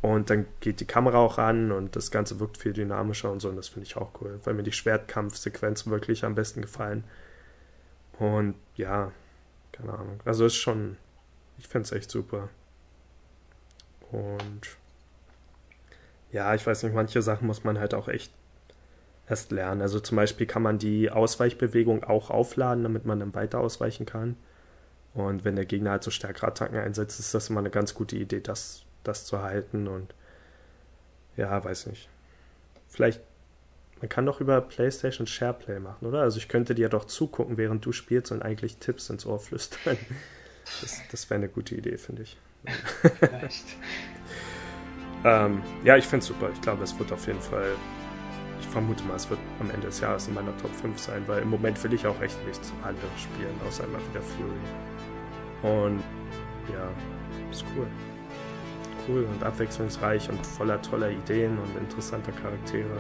Und 0.02 0.30
dann 0.30 0.46
geht 0.60 0.80
die 0.80 0.86
Kamera 0.86 1.18
auch 1.18 1.38
an 1.38 1.72
und 1.72 1.96
das 1.96 2.12
Ganze 2.12 2.40
wirkt 2.40 2.58
viel 2.58 2.74
dynamischer 2.74 3.32
und 3.32 3.40
so. 3.40 3.50
Und 3.50 3.56
das 3.56 3.70
finde 3.70 3.88
ich 3.88 3.98
auch 3.98 4.12
cool, 4.22 4.40
weil 4.44 4.54
mir 4.54 4.64
die 4.64 4.72
Schwertkampfsequenzen 4.72 5.92
wirklich 5.92 6.24
am 6.24 6.36
besten 6.36 6.62
gefallen. 6.62 7.04
Und 8.20 8.56
ja, 8.76 9.12
keine 9.72 9.94
Ahnung. 9.94 10.20
Also 10.24 10.46
ist 10.46 10.56
schon, 10.56 10.98
ich 11.58 11.68
finde 11.68 11.86
es 11.86 11.92
echt 11.92 12.12
super. 12.12 12.50
Und 14.12 14.78
ja, 16.32 16.54
ich 16.54 16.66
weiß 16.66 16.84
nicht, 16.84 16.94
manche 16.94 17.22
Sachen 17.22 17.48
muss 17.48 17.64
man 17.64 17.80
halt 17.80 17.94
auch 17.94 18.08
echt 18.08 18.32
erst 19.28 19.52
lernen. 19.52 19.82
Also 19.82 20.00
zum 20.00 20.18
Beispiel 20.18 20.48
kann 20.48 20.62
man 20.62 20.78
die 20.78 21.10
Ausweichbewegung 21.10 22.04
auch 22.04 22.30
aufladen, 22.30 22.84
damit 22.84 23.06
man 23.06 23.20
dann 23.20 23.34
weiter 23.34 23.60
ausweichen 23.60 24.06
kann. 24.06 24.38
Und 25.14 25.46
wenn 25.46 25.56
der 25.56 25.66
Gegner 25.66 25.92
halt 25.92 26.04
so 26.04 26.12
stärkere 26.12 26.48
Attacken 26.48 26.78
einsetzt, 26.78 27.20
ist 27.20 27.34
das 27.34 27.50
immer 27.50 27.62
eine 27.62 27.70
ganz 27.70 27.94
gute 27.94 28.18
Idee, 28.18 28.42
das, 28.42 28.85
das 29.08 29.26
zu 29.26 29.42
halten. 29.42 29.88
Und 29.88 30.14
ja, 31.38 31.64
weiß 31.64 31.88
nicht. 31.88 32.10
Vielleicht, 32.88 33.22
man 34.00 34.10
kann 34.10 34.26
doch 34.26 34.42
über 34.42 34.62
PlayStation 34.62 35.28
SharePlay 35.28 35.80
machen, 35.80 36.06
oder? 36.06 36.22
Also 36.22 36.38
ich 36.38 36.48
könnte 36.48 36.76
dir 36.76 36.90
doch 36.90 37.06
zugucken, 37.06 37.58
während 37.58 37.86
du 37.86 37.92
spielst 37.92 38.32
und 38.32 38.42
eigentlich 38.42 38.78
Tipps 38.78 39.10
ins 39.10 39.26
Ohr 39.26 39.40
flüstern. 39.40 39.98
Das, 40.82 41.00
das 41.12 41.30
wäre 41.30 41.38
eine 41.38 41.48
gute 41.48 41.76
Idee, 41.76 41.96
finde 41.96 42.24
ich. 42.24 42.38
Vielleicht. 43.20 43.66
ähm, 45.24 45.62
ja, 45.84 45.96
ich 45.96 46.06
finde 46.06 46.24
es 46.24 46.26
super. 46.26 46.50
Ich 46.52 46.60
glaube, 46.60 46.84
es 46.84 46.98
wird 46.98 47.12
auf 47.12 47.28
jeden 47.28 47.40
Fall 47.40 47.76
ich 48.60 48.68
vermute 48.68 49.04
mal, 49.04 49.16
es 49.16 49.30
wird 49.30 49.40
am 49.60 49.70
Ende 49.70 49.88
des 49.88 50.00
Jahres 50.00 50.28
in 50.28 50.34
meiner 50.34 50.56
Top 50.58 50.74
5 50.74 51.00
sein, 51.00 51.24
weil 51.28 51.42
im 51.42 51.50
Moment 51.50 51.82
will 51.84 51.94
ich 51.94 52.06
auch 52.06 52.20
echt 52.22 52.38
nichts 52.46 52.74
anderes 52.84 53.22
spielen, 53.22 53.56
außer 53.68 53.84
immer 53.84 54.00
wieder 54.10 54.22
Fury. 54.22 55.74
Und 55.74 56.04
ja, 56.72 56.90
ist 57.52 57.66
cool. 57.76 57.88
Cool 59.08 59.26
und 59.26 59.44
abwechslungsreich 59.44 60.30
und 60.30 60.46
voller 60.46 60.82
toller 60.82 61.12
Ideen 61.12 61.58
und 61.60 61.78
interessanter 61.78 62.32
Charaktere. 62.32 62.98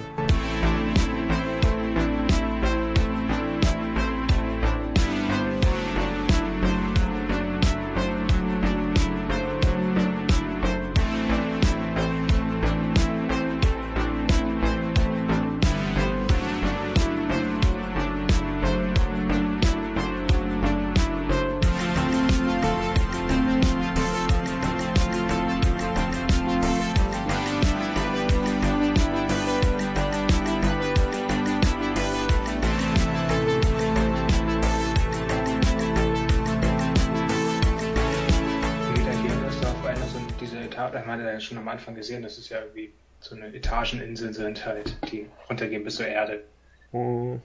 Anfang 42.05 42.21
gesehen, 42.21 42.23
das 42.23 42.37
ist 42.37 42.49
ja 42.49 42.59
wie 42.73 42.93
so 43.19 43.35
eine 43.35 43.53
Etageninseln 43.53 44.33
sind 44.33 44.65
halt, 44.65 44.97
die 45.11 45.27
runtergehen 45.49 45.83
bis 45.83 45.95
zur 45.95 46.07
Erde. 46.07 46.43
Oh. 46.91 47.39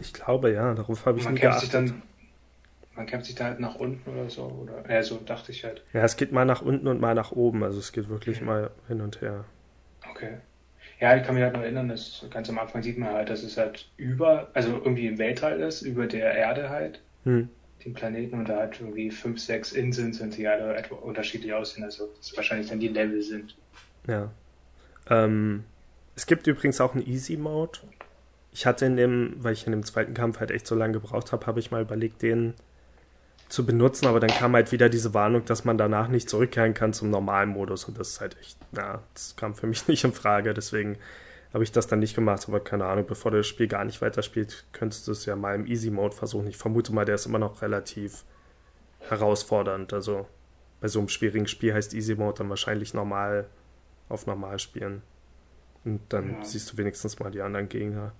Ich 0.00 0.12
glaube 0.12 0.52
ja, 0.52 0.74
darauf 0.74 1.04
habe 1.04 1.18
ich 1.18 1.24
man 1.24 1.34
nie 1.34 1.40
geachtet. 1.40 1.74
Dann, 1.74 2.02
man 2.94 3.06
kämpft 3.06 3.26
sich 3.26 3.34
da 3.34 3.46
halt 3.46 3.60
nach 3.60 3.74
unten 3.74 4.08
oder 4.08 4.30
so, 4.30 4.44
oder 4.44 4.88
ja, 4.88 5.02
so 5.02 5.18
dachte 5.18 5.50
ich 5.50 5.64
halt. 5.64 5.82
Ja, 5.92 6.04
es 6.04 6.16
geht 6.16 6.32
mal 6.32 6.44
nach 6.44 6.62
unten 6.62 6.86
und 6.86 7.00
mal 7.00 7.14
nach 7.14 7.32
oben, 7.32 7.64
also 7.64 7.78
es 7.78 7.92
geht 7.92 8.08
wirklich 8.08 8.40
mhm. 8.40 8.46
mal 8.46 8.70
hin 8.86 9.00
und 9.00 9.20
her. 9.20 9.44
Okay. 10.10 10.38
Ja, 11.00 11.16
ich 11.16 11.24
kann 11.24 11.34
mich 11.34 11.44
halt 11.44 11.54
noch 11.54 11.62
erinnern, 11.62 11.88
dass 11.88 12.24
ganz 12.30 12.48
am 12.48 12.58
Anfang 12.58 12.82
sieht 12.82 12.98
man 12.98 13.12
halt, 13.12 13.30
dass 13.30 13.42
es 13.42 13.56
halt 13.56 13.88
über, 13.96 14.50
also 14.54 14.70
irgendwie 14.72 15.06
im 15.06 15.18
Weltall 15.18 15.60
ist, 15.60 15.82
über 15.82 16.06
der 16.06 16.34
Erde 16.34 16.70
halt. 16.70 17.00
Hm 17.24 17.48
den 17.88 17.94
Planeten 17.94 18.38
und 18.38 18.48
da 18.48 18.58
halt 18.58 18.80
irgendwie 18.80 19.10
fünf, 19.10 19.40
sechs 19.40 19.72
Inseln 19.72 20.12
sind, 20.12 20.36
die 20.36 20.46
alle 20.46 20.74
etwa 20.74 20.96
unterschiedlich 20.96 21.52
aussehen, 21.52 21.84
also 21.84 22.08
das 22.16 22.36
wahrscheinlich 22.36 22.68
dann 22.68 22.80
die 22.80 22.88
Level 22.88 23.22
sind. 23.22 23.56
Ja. 24.06 24.30
Ähm, 25.08 25.64
es 26.14 26.26
gibt 26.26 26.46
übrigens 26.46 26.80
auch 26.80 26.94
einen 26.94 27.06
Easy 27.06 27.36
Mode. 27.36 27.78
Ich 28.52 28.66
hatte 28.66 28.86
in 28.86 28.96
dem, 28.96 29.36
weil 29.38 29.52
ich 29.52 29.66
in 29.66 29.72
dem 29.72 29.84
zweiten 29.84 30.14
Kampf 30.14 30.40
halt 30.40 30.50
echt 30.50 30.66
so 30.66 30.74
lange 30.74 30.94
gebraucht 30.94 31.32
habe, 31.32 31.46
habe 31.46 31.60
ich 31.60 31.70
mal 31.70 31.82
überlegt, 31.82 32.22
den 32.22 32.54
zu 33.48 33.64
benutzen, 33.64 34.06
aber 34.06 34.20
dann 34.20 34.30
kam 34.30 34.54
halt 34.54 34.72
wieder 34.72 34.90
diese 34.90 35.14
Warnung, 35.14 35.44
dass 35.46 35.64
man 35.64 35.78
danach 35.78 36.08
nicht 36.08 36.28
zurückkehren 36.28 36.74
kann 36.74 36.92
zum 36.92 37.08
normalen 37.08 37.48
Modus 37.48 37.84
und 37.84 37.98
das 37.98 38.10
ist 38.10 38.20
halt 38.20 38.36
echt, 38.40 38.58
na, 38.72 39.02
das 39.14 39.36
kam 39.36 39.54
für 39.54 39.66
mich 39.66 39.88
nicht 39.88 40.04
in 40.04 40.12
Frage, 40.12 40.52
deswegen 40.52 40.98
habe 41.52 41.64
ich 41.64 41.72
das 41.72 41.86
dann 41.86 41.98
nicht 41.98 42.14
gemacht, 42.14 42.44
aber 42.46 42.60
keine 42.60 42.84
Ahnung, 42.86 43.06
bevor 43.06 43.30
du 43.30 43.38
das 43.38 43.46
Spiel 43.46 43.68
gar 43.68 43.84
nicht 43.84 44.02
weiterspielst, 44.02 44.72
könntest 44.72 45.08
du 45.08 45.12
es 45.12 45.24
ja 45.24 45.34
mal 45.34 45.54
im 45.54 45.66
Easy 45.66 45.90
Mode 45.90 46.14
versuchen. 46.14 46.46
Ich 46.46 46.56
vermute 46.56 46.92
mal, 46.92 47.04
der 47.04 47.14
ist 47.14 47.26
immer 47.26 47.38
noch 47.38 47.62
relativ 47.62 48.24
herausfordernd. 49.08 49.92
Also 49.92 50.26
bei 50.80 50.88
so 50.88 50.98
einem 50.98 51.08
schwierigen 51.08 51.46
Spiel 51.46 51.72
heißt 51.72 51.94
Easy 51.94 52.14
Mode 52.14 52.38
dann 52.38 52.50
wahrscheinlich 52.50 52.92
normal 52.92 53.48
auf 54.08 54.26
normal 54.26 54.58
spielen. 54.58 55.02
Und 55.84 56.00
dann 56.10 56.34
ja. 56.34 56.44
siehst 56.44 56.72
du 56.72 56.76
wenigstens 56.76 57.18
mal 57.18 57.30
die 57.30 57.40
anderen 57.40 57.68
Gegner. 57.68 58.12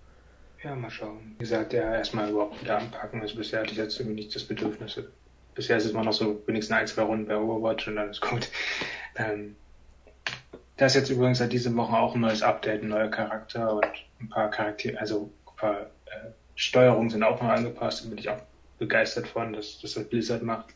Ja, 0.63 0.75
mal 0.75 0.91
schauen. 0.91 1.35
Wie 1.35 1.45
gesagt, 1.45 1.73
ja, 1.73 1.95
erstmal 1.95 2.31
überhaupt 2.31 2.61
wieder 2.61 2.79
anpacken. 2.79 3.21
Also 3.21 3.37
bisher 3.37 3.61
hatte 3.61 3.73
ich 3.73 3.79
jetzt 3.79 3.99
irgendwie 4.01 4.17
nicht 4.17 4.35
das 4.35 4.45
Bedürfnis. 4.45 5.01
Bisher 5.55 5.77
ist 5.77 5.85
es 5.85 5.91
immer 5.91 6.05
noch 6.05 6.13
so 6.13 6.43
wenigstens 6.47 6.77
ein, 6.77 6.87
zwei 6.87 7.03
Runden 7.03 7.27
bei 7.27 7.37
Overwatch 7.37 7.89
und 7.89 7.97
dann 7.97 8.11
ist 8.11 8.21
gut. 8.21 8.49
Ähm, 9.17 9.57
da 10.79 10.87
ist 10.87 10.95
jetzt 10.95 11.11
übrigens 11.11 11.39
seit 11.39 11.53
dieser 11.53 11.75
Woche 11.75 11.97
auch 11.97 12.15
ein 12.15 12.21
neues 12.21 12.43
Update, 12.43 12.83
ein 12.83 12.89
neuer 12.89 13.09
Charakter 13.09 13.75
und 13.75 13.87
ein 14.21 14.29
paar 14.29 14.49
Charaktere, 14.51 14.99
also 14.99 15.31
ein 15.47 15.57
paar 15.57 15.81
äh, 16.07 16.31
Steuerungen 16.55 17.11
sind 17.11 17.25
auch 17.25 17.43
noch 17.43 17.49
angepasst. 17.49 18.05
Da 18.05 18.09
bin 18.09 18.19
ich 18.19 18.29
auch 18.29 18.41
begeistert 18.79 19.27
von, 19.27 19.53
dass 19.53 19.81
das 19.81 19.97
halt 19.97 20.09
Blizzard 20.11 20.43
macht. 20.43 20.67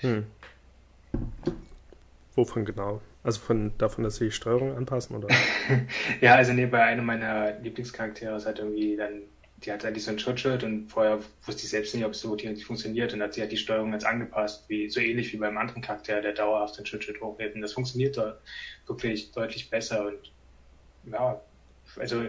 Hm. 0.00 0.26
Wovon 2.34 2.66
genau? 2.66 3.00
Also 3.24 3.40
von 3.40 3.72
davon, 3.78 4.04
dass 4.04 4.16
sie 4.16 4.26
die 4.26 4.30
Steuerung 4.30 4.76
anpassen, 4.76 5.16
oder? 5.16 5.28
ja, 6.20 6.34
also 6.34 6.52
nee, 6.52 6.66
bei 6.66 6.82
einem 6.82 7.06
meiner 7.06 7.58
Lieblingscharaktere 7.60 8.36
ist 8.36 8.44
halt 8.44 8.58
irgendwie 8.58 8.94
dann 8.94 9.22
die 9.66 9.72
hat 9.72 9.82
so 9.82 10.10
ein 10.10 10.18
Schutzschild 10.18 10.62
und 10.62 10.88
vorher 10.88 11.18
wusste 11.44 11.64
ich 11.64 11.70
selbst 11.70 11.94
nicht, 11.94 12.04
ob 12.04 12.12
es 12.12 12.20
so 12.20 12.34
nicht 12.34 12.64
funktioniert 12.64 13.12
und 13.12 13.22
hat 13.22 13.34
sie 13.34 13.40
halt 13.40 13.52
die 13.52 13.56
Steuerung 13.56 13.92
jetzt 13.92 14.06
angepasst, 14.06 14.64
wie 14.68 14.88
so 14.88 15.00
ähnlich 15.00 15.32
wie 15.32 15.38
beim 15.38 15.58
anderen 15.58 15.82
Charakter, 15.82 16.20
der 16.20 16.32
dauerhaft 16.32 16.78
den 16.78 16.86
Schutzschild 16.86 17.20
hochhebt. 17.20 17.56
Und 17.56 17.62
das 17.62 17.72
funktioniert 17.72 18.16
da 18.16 18.38
wirklich 18.86 19.32
deutlich 19.32 19.68
besser 19.68 20.06
und 20.06 20.32
ja, 21.12 21.40
also 21.96 22.24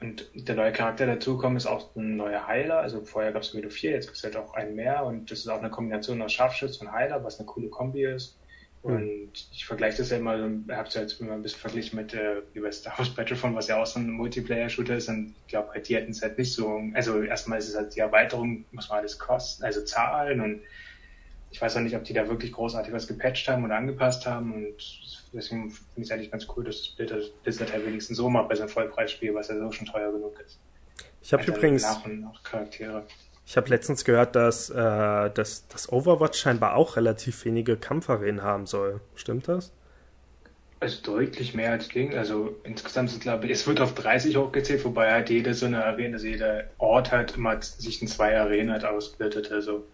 und 0.00 0.26
der 0.34 0.56
neue 0.56 0.72
Charakter 0.72 1.06
dazukommt 1.06 1.56
ist 1.56 1.66
auch 1.66 1.94
ein 1.94 2.16
neuer 2.16 2.46
Heiler. 2.46 2.80
Also 2.80 3.02
vorher 3.04 3.32
gab 3.32 3.42
es 3.42 3.54
nur 3.54 3.70
vier, 3.70 3.92
jetzt 3.92 4.06
gibt 4.06 4.16
es 4.16 4.24
halt 4.24 4.36
auch 4.36 4.54
einen 4.54 4.74
mehr 4.74 5.04
und 5.04 5.30
das 5.30 5.40
ist 5.40 5.48
auch 5.48 5.60
eine 5.60 5.70
Kombination 5.70 6.20
aus 6.20 6.32
Scharfschütz 6.32 6.78
und 6.78 6.90
Heiler, 6.90 7.22
was 7.22 7.38
eine 7.38 7.46
coole 7.46 7.68
Kombi 7.68 8.04
ist. 8.04 8.36
Und 8.82 9.30
ich 9.52 9.64
vergleiche 9.64 9.98
das 9.98 10.10
ja 10.10 10.16
immer, 10.16 10.32
habe 10.32 10.88
es 10.88 10.94
ja 10.94 11.02
jetzt 11.02 11.20
immer 11.20 11.34
ein 11.34 11.42
bisschen 11.42 11.60
verglichen 11.60 11.96
mit 11.96 12.14
äh, 12.14 12.42
wie 12.52 12.60
bei 12.60 12.72
Star 12.72 12.98
Wars 12.98 13.10
Battlefront, 13.10 13.54
was 13.54 13.68
ja 13.68 13.80
auch 13.80 13.86
so 13.86 14.00
ein 14.00 14.10
Multiplayer-Shooter 14.10 14.96
ist. 14.96 15.08
Und 15.08 15.36
ich 15.46 15.50
glaube, 15.52 15.70
halt, 15.72 15.88
die 15.88 15.94
hätten 15.94 16.10
es 16.10 16.20
halt 16.20 16.36
nicht 16.36 16.52
so. 16.52 16.82
Also 16.94 17.22
erstmal 17.22 17.60
ist 17.60 17.68
es 17.68 17.76
halt 17.76 17.94
die 17.94 18.00
Erweiterung, 18.00 18.64
muss 18.72 18.88
man 18.88 18.98
alles 18.98 19.20
kosten, 19.20 19.62
also 19.62 19.84
zahlen. 19.84 20.40
Und 20.40 20.62
ich 21.52 21.62
weiß 21.62 21.76
auch 21.76 21.80
nicht, 21.80 21.94
ob 21.94 22.02
die 22.02 22.12
da 22.12 22.28
wirklich 22.28 22.50
großartig 22.50 22.92
was 22.92 23.06
gepatcht 23.06 23.46
haben 23.48 23.64
oder 23.64 23.76
angepasst 23.76 24.26
haben. 24.26 24.52
Und 24.52 24.74
deswegen 25.32 25.70
finde 25.70 25.84
ich 25.98 26.02
es 26.04 26.10
eigentlich 26.10 26.32
ganz 26.32 26.48
cool, 26.56 26.64
dass 26.64 26.78
das 26.78 26.88
Blizzard, 26.96 27.42
Blizzard 27.44 27.72
halt 27.72 27.86
wenigstens 27.86 28.16
so 28.16 28.28
macht 28.28 28.48
bei 28.48 28.56
so 28.56 28.62
einem 28.62 28.70
Vollpreisspiel, 28.70 29.32
was 29.32 29.46
ja 29.46 29.58
so 29.58 29.70
schon 29.70 29.86
teuer 29.86 30.10
genug 30.10 30.40
ist. 30.40 30.58
Ich 31.22 31.32
habe 31.32 31.44
übrigens. 31.44 31.82
Nach 31.82 32.04
und 32.04 32.20
nach 32.20 32.42
Charaktere. 32.42 33.06
Ich 33.44 33.56
habe 33.56 33.68
letztens 33.68 34.04
gehört, 34.04 34.36
dass, 34.36 34.70
äh, 34.70 34.74
dass 35.30 35.66
das 35.68 35.90
Overwatch 35.90 36.38
scheinbar 36.38 36.74
auch 36.74 36.96
relativ 36.96 37.44
wenige 37.44 37.76
Kampfarenen 37.76 38.42
haben 38.42 38.66
soll. 38.66 39.00
Stimmt 39.14 39.48
das? 39.48 39.72
Also 40.80 41.02
deutlich 41.02 41.54
mehr 41.54 41.72
als 41.72 41.88
Ding. 41.88 42.16
Also 42.16 42.56
insgesamt 42.64 43.10
sind 43.10 43.22
glaube 43.22 43.46
ich, 43.46 43.52
es 43.52 43.66
wird 43.66 43.80
auf 43.80 43.94
30 43.94 44.36
hochgezählt, 44.36 44.84
wobei 44.84 45.12
halt 45.12 45.30
jede 45.30 45.54
so 45.54 45.66
eine 45.66 45.84
Arena, 45.84 46.14
also 46.14 46.26
jeder 46.26 46.64
Ort 46.78 47.12
halt 47.12 47.36
immer 47.36 47.60
sich 47.62 48.02
in 48.02 48.08
zwei 48.08 48.38
Arenen 48.38 48.72
halt 48.72 48.84
ausbildet. 48.84 49.52
Also, 49.52 49.86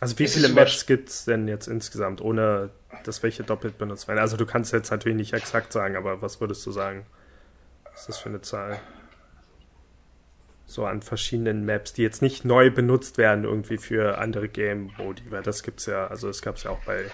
also 0.00 0.18
wie 0.18 0.26
viele 0.26 0.48
Maps 0.48 0.86
gibt 0.86 1.08
es 1.08 1.24
denn 1.24 1.46
jetzt 1.46 1.68
insgesamt, 1.68 2.20
ohne 2.20 2.70
dass 3.04 3.22
welche 3.22 3.44
doppelt 3.44 3.78
benutzt 3.78 4.08
werden? 4.08 4.18
Also 4.18 4.36
du 4.36 4.46
kannst 4.46 4.72
jetzt 4.72 4.90
natürlich 4.90 5.16
nicht 5.16 5.34
exakt 5.34 5.72
sagen, 5.72 5.96
aber 5.96 6.22
was 6.22 6.40
würdest 6.40 6.64
du 6.66 6.72
sagen? 6.72 7.06
Was 7.84 8.00
ist 8.00 8.08
das 8.08 8.18
für 8.18 8.28
eine 8.28 8.40
Zahl? 8.40 8.80
So 10.66 10.84
an 10.84 11.02
verschiedenen 11.02 11.64
Maps, 11.64 11.92
die 11.92 12.02
jetzt 12.02 12.22
nicht 12.22 12.44
neu 12.44 12.70
benutzt 12.70 13.18
werden 13.18 13.44
irgendwie 13.44 13.78
für 13.78 14.18
andere 14.18 14.48
Game-Modi, 14.48 15.24
weil 15.30 15.42
das 15.42 15.62
gibt's 15.62 15.86
ja, 15.86 16.06
also 16.06 16.28
es 16.28 16.42
gab's 16.42 16.64
ja 16.64 16.70
auch 16.70 16.84
bei 16.84 17.04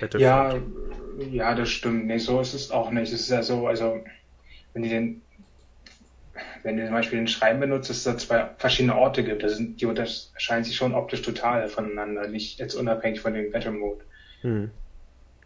Battlefield. 0.00 0.20
Ja, 0.20 0.54
ja, 1.30 1.54
das 1.54 1.70
stimmt. 1.70 2.06
Nee, 2.06 2.18
so 2.18 2.40
ist 2.40 2.54
es 2.54 2.70
auch 2.70 2.90
nicht. 2.90 3.12
Es 3.12 3.20
ist 3.20 3.30
ja 3.30 3.42
so, 3.42 3.66
also 3.66 4.02
wenn 4.72 4.82
die 4.82 4.88
den 4.88 5.22
wenn 6.62 6.76
du 6.76 6.84
zum 6.84 6.94
Beispiel 6.94 7.18
den 7.18 7.28
Schreiben 7.28 7.60
benutzt, 7.60 7.88
dass 7.88 7.98
es 7.98 8.04
da 8.04 8.18
zwei 8.18 8.50
verschiedene 8.58 8.96
Orte 8.96 9.24
gibt, 9.24 9.42
das 9.42 9.56
sind, 9.56 9.80
die 9.80 9.86
unterscheiden 9.86 10.64
sich 10.64 10.76
schon 10.76 10.94
optisch 10.94 11.22
total 11.22 11.68
voneinander, 11.68 12.26
nicht 12.26 12.58
jetzt 12.58 12.74
unabhängig 12.74 13.20
von 13.20 13.34
dem 13.34 13.52
Battle 13.52 13.70
Mode. 13.70 14.04
Hm. 14.42 14.70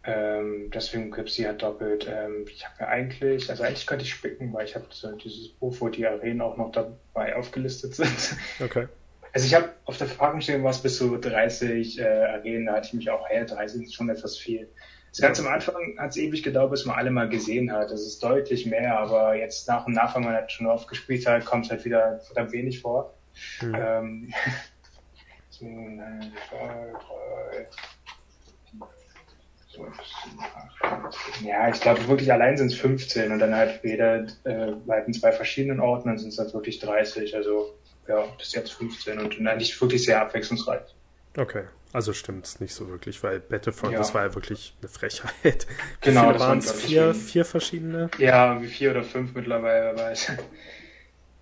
Ähm, 0.03 0.71
deswegen 0.73 1.11
gibt 1.11 1.29
es 1.29 1.35
die 1.35 1.45
halt 1.45 1.61
doppelt. 1.61 2.07
Ähm, 2.09 2.45
ich 2.47 2.65
habe 2.65 2.75
ja 2.79 2.87
eigentlich, 2.87 3.49
also 3.49 3.63
eigentlich 3.63 3.85
könnte 3.85 4.03
ich 4.03 4.11
spicken, 4.11 4.51
weil 4.51 4.65
ich 4.65 4.75
habe 4.75 4.85
so 4.89 5.11
dieses 5.15 5.49
Buch, 5.49 5.75
wo 5.79 5.89
die 5.89 6.07
Arenen 6.07 6.41
auch 6.41 6.57
noch 6.57 6.71
dabei 6.71 7.35
aufgelistet 7.35 7.95
sind. 7.95 8.35
Okay. 8.59 8.87
Also 9.33 9.45
ich 9.45 9.53
habe 9.53 9.69
auf 9.85 9.97
der 9.97 10.07
Verpackung 10.07 10.41
stehen 10.41 10.63
was 10.63 10.81
bis 10.81 10.97
zu 10.97 11.17
30 11.17 11.99
äh, 11.99 12.03
Arenen, 12.03 12.65
da 12.65 12.73
hatte 12.73 12.87
ich 12.87 12.93
mich 12.93 13.09
auch, 13.09 13.29
hey, 13.29 13.45
30 13.45 13.83
ist 13.83 13.93
schon 13.93 14.09
etwas 14.09 14.37
viel. 14.37 14.67
Das 15.11 15.21
ganz 15.21 15.39
am 15.39 15.47
Anfang 15.47 15.97
hat 15.97 16.11
es 16.11 16.17
ewig 16.17 16.41
gedauert, 16.41 16.71
bis 16.71 16.85
man 16.85 16.97
alle 16.97 17.11
mal 17.11 17.29
gesehen 17.29 17.71
hat. 17.71 17.91
Das 17.91 18.01
ist 18.01 18.23
deutlich 18.23 18.65
mehr, 18.65 18.97
aber 18.97 19.35
jetzt 19.35 19.67
nach 19.67 19.85
und 19.85 19.93
nach, 19.93 20.15
wenn 20.15 20.23
man 20.23 20.33
halt 20.33 20.51
schon 20.51 20.67
oft 20.67 20.87
gespielt 20.87 21.27
hat, 21.27 21.45
kommt 21.45 21.65
es 21.65 21.71
halt 21.71 21.85
wieder 21.85 22.19
verdammt 22.19 22.53
wenig 22.53 22.81
vor. 22.81 23.13
Mhm. 23.61 23.75
Ähm, 23.75 24.33
ja, 31.43 31.69
ich 31.69 31.79
glaube 31.79 32.07
wirklich 32.07 32.31
allein 32.31 32.57
sind 32.57 32.67
es 32.67 32.75
15 32.75 33.31
und 33.31 33.39
dann 33.39 33.55
halt 33.55 33.81
jeder 33.83 34.25
äh, 34.43 34.73
halt 34.87 35.07
in 35.07 35.13
zwei 35.13 35.31
verschiedenen 35.31 35.79
Orten, 35.79 36.09
dann 36.09 36.17
sind 36.17 36.29
es 36.29 36.39
halt 36.39 36.53
wirklich 36.53 36.79
30. 36.79 37.35
Also 37.35 37.73
ja, 38.07 38.23
bis 38.37 38.53
jetzt 38.53 38.73
15 38.73 39.19
und 39.19 39.47
eigentlich 39.47 39.79
wirklich 39.79 40.03
sehr 40.03 40.21
abwechslungsreich. 40.21 40.81
Okay, 41.37 41.63
also 41.93 42.13
stimmt 42.13 42.45
es 42.45 42.59
nicht 42.59 42.73
so 42.73 42.89
wirklich, 42.89 43.23
weil 43.23 43.39
Battlefront, 43.39 43.93
ja. 43.93 43.99
das 43.99 44.13
war 44.13 44.25
ja 44.25 44.35
wirklich 44.35 44.75
eine 44.81 44.89
Frechheit. 44.89 45.67
Genau, 46.01 46.31
das 46.31 46.41
waren 46.41 46.57
es 46.57 46.71
vier, 46.71 47.13
vier 47.13 47.45
verschiedene? 47.45 48.09
Ja, 48.17 48.61
wie 48.61 48.67
vier 48.67 48.91
oder 48.91 49.03
fünf 49.03 49.33
mittlerweile, 49.33 49.95
wer 49.95 50.05
weiß. 50.05 50.31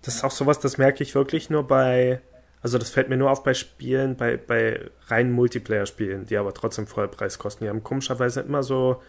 Das 0.02 0.16
ist 0.16 0.24
auch 0.24 0.30
sowas, 0.30 0.60
das 0.60 0.78
merke 0.78 1.02
ich 1.02 1.14
wirklich 1.14 1.50
nur 1.50 1.66
bei, 1.66 2.20
also 2.62 2.78
das 2.78 2.90
fällt 2.90 3.08
mir 3.08 3.16
nur 3.16 3.30
auf 3.30 3.42
bei 3.42 3.54
Spielen, 3.54 4.16
bei, 4.16 4.36
bei 4.36 4.90
reinen 5.06 5.32
Multiplayer-Spielen, 5.32 6.26
die 6.26 6.36
aber 6.36 6.52
trotzdem 6.52 6.86
Vollpreis 6.86 7.38
kosten. 7.38 7.64
Die 7.64 7.70
haben 7.70 7.82
komischerweise 7.82 8.40
immer 8.40 8.62
so 8.62 9.00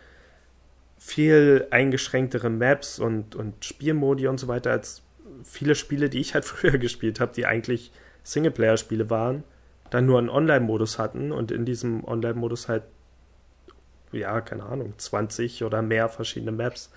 viel 0.98 1.68
eingeschränktere 1.72 2.50
Maps 2.50 3.00
und, 3.00 3.36
und 3.36 3.66
Spielmodi 3.66 4.28
und 4.28 4.40
so 4.40 4.48
weiter 4.48 4.72
als 4.72 5.02
viele 5.44 5.76
Spiele, 5.76 6.10
die 6.10 6.20
ich 6.20 6.34
halt 6.34 6.46
früher 6.46 6.78
gespielt 6.78 7.20
habe, 7.20 7.34
die 7.34 7.46
eigentlich 7.46 7.92
Singleplayer-Spiele 8.24 9.10
waren, 9.10 9.44
dann 9.90 10.06
nur 10.06 10.20
einen 10.20 10.30
Online-Modus 10.30 11.00
hatten 11.00 11.32
und 11.32 11.52
in 11.52 11.66
diesem 11.66 12.06
Online-Modus 12.06 12.70
halt, 12.70 12.84
ja, 14.14 14.40
keine 14.42 14.64
Ahnung, 14.64 14.94
20 14.98 15.64
oder 15.64 15.82
mehr 15.82 16.08
verschiedene 16.08 16.52
Maps. 16.52 16.92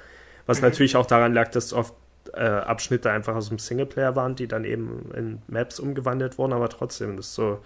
Was 0.46 0.60
mhm. 0.60 0.68
natürlich 0.68 0.96
auch 0.96 1.06
daran 1.06 1.34
lag, 1.34 1.50
dass 1.50 1.72
oft 1.72 1.94
äh, 2.32 2.40
Abschnitte 2.40 3.10
einfach 3.10 3.34
aus 3.34 3.48
dem 3.48 3.58
Singleplayer 3.58 4.16
waren, 4.16 4.34
die 4.34 4.48
dann 4.48 4.64
eben 4.64 5.10
in 5.14 5.42
Maps 5.46 5.78
umgewandelt 5.78 6.38
wurden, 6.38 6.52
aber 6.52 6.68
trotzdem, 6.68 7.16
das 7.16 7.26
ist 7.26 7.34
so, 7.34 7.60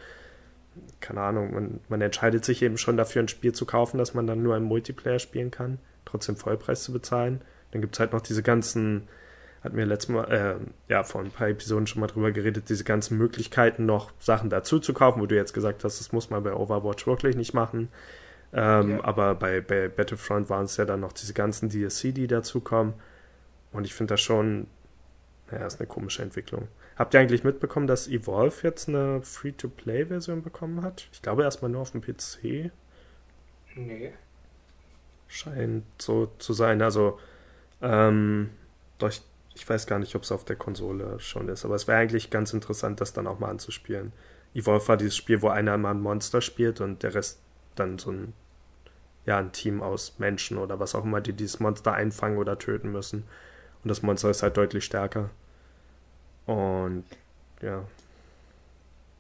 keine 1.01 1.21
Ahnung, 1.21 1.55
man, 1.55 1.81
man 1.89 2.01
entscheidet 2.01 2.45
sich 2.45 2.63
eben 2.63 2.79
schon 2.79 2.97
dafür, 2.97 3.23
ein 3.23 3.29
Spiel 3.29 3.53
zu 3.53 3.67
kaufen, 3.67 3.99
dass 3.99 4.15
man 4.15 4.27
dann 4.27 4.43
nur 4.43 4.57
im 4.57 4.65
Multiplayer 4.65 5.19
spielen 5.19 5.51
kann, 5.51 5.79
trotzdem 6.05 6.37
Vollpreis 6.37 6.83
zu 6.83 6.93
bezahlen. 6.93 7.41
Dann 7.71 7.81
gibt 7.81 7.97
es 7.97 8.01
halt 8.01 8.13
noch 8.13 8.21
diese 8.21 8.43
ganzen 8.43 9.09
hatten 9.63 9.77
wir 9.77 9.87
letztes 9.87 10.11
Mal, 10.11 10.25
äh, 10.31 10.55
ja, 10.93 11.03
vor 11.03 11.21
ein 11.21 11.31
paar 11.31 11.49
Episoden 11.49 11.87
schon 11.87 12.01
mal 12.01 12.07
drüber 12.07 12.31
geredet, 12.31 12.69
diese 12.69 12.85
ganzen 12.85 13.19
Möglichkeiten, 13.19 13.87
noch 13.87 14.13
Sachen 14.19 14.51
dazu 14.51 14.79
zu 14.79 14.95
kaufen, 14.95 15.21
wo 15.21 15.27
du 15.27 15.35
jetzt 15.35 15.53
gesagt 15.53 15.85
hast, 15.85 16.01
das 16.01 16.13
muss 16.13 16.31
man 16.31 16.43
bei 16.43 16.55
Overwatch 16.55 17.07
wirklich 17.07 17.37
nicht 17.37 17.55
machen. 17.55 17.89
Ähm, 18.53 18.91
ja. 18.91 19.05
Aber 19.05 19.35
bei, 19.35 19.61
bei 19.61 19.89
Battlefront 19.89 20.49
waren 20.49 20.65
es 20.65 20.77
ja 20.77 20.85
dann 20.85 21.01
noch 21.01 21.13
diese 21.13 21.35
ganzen 21.35 21.69
DLC, 21.69 22.15
die 22.15 22.27
dazukommen. 22.27 22.95
Und 23.73 23.85
ich 23.85 23.95
finde 23.95 24.15
das 24.15 24.21
schon, 24.21 24.67
naja, 25.51 25.67
ist 25.67 25.81
eine 25.81 25.87
komische 25.87 26.23
Entwicklung. 26.23 26.69
Habt 26.97 27.15
ihr 27.15 27.21
eigentlich 27.21 27.45
mitbekommen, 27.45 27.87
dass 27.87 28.09
Evolve 28.09 28.57
jetzt 28.63 28.89
eine 28.89 29.23
Free-to-Play-Version 29.23 30.43
bekommen 30.43 30.83
hat? 30.83 31.09
Ich 31.13 31.23
glaube 31.23 31.45
erstmal 31.45 31.71
nur 31.71 31.83
auf 31.83 31.93
dem 31.93 32.01
PC. 32.01 32.71
Nee. 33.77 34.13
Scheint 35.29 35.85
so 35.99 36.33
zu 36.39 36.53
sein. 36.53 36.83
Also, 36.83 37.19
ähm, 37.81 38.51
doch, 38.99 39.11
ich 39.11 39.23
ich 39.59 39.69
weiß 39.69 39.87
gar 39.87 39.99
nicht, 39.99 40.15
ob 40.15 40.23
es 40.23 40.31
auf 40.31 40.45
der 40.45 40.55
Konsole 40.55 41.19
schon 41.19 41.49
ist, 41.49 41.65
aber 41.65 41.75
es 41.75 41.89
wäre 41.89 41.99
eigentlich 41.99 42.31
ganz 42.31 42.53
interessant, 42.53 43.01
das 43.01 43.13
dann 43.13 43.27
auch 43.27 43.41
mal 43.41 43.51
anzuspielen. 43.51 44.13
Evolve 44.55 44.87
war 44.87 44.97
dieses 44.97 45.17
Spiel, 45.17 45.43
wo 45.43 45.49
einer 45.49 45.77
mal 45.77 45.91
ein 45.91 46.01
Monster 46.01 46.41
spielt 46.41 46.81
und 46.81 47.03
der 47.03 47.15
Rest 47.15 47.41
dann 47.75 47.99
so 47.99 48.13
ein, 48.13 48.35
ja, 49.27 49.39
ein 49.39 49.51
Team 49.51 49.83
aus 49.83 50.21
Menschen 50.21 50.59
oder 50.59 50.79
was 50.79 50.95
auch 50.95 51.05
immer, 51.05 51.21
die 51.21 51.33
dieses 51.33 51.59
Monster 51.59 51.93
einfangen 51.93 52.39
oder 52.39 52.57
töten 52.57 52.93
müssen. 52.93 53.25
Und 53.85 53.89
das 53.89 54.03
Monster 54.03 54.31
ist 54.31 54.43
halt 54.43 54.57
deutlich 54.57 54.85
stärker. 54.85 55.31
Und 56.47 57.05
ja. 57.63 57.85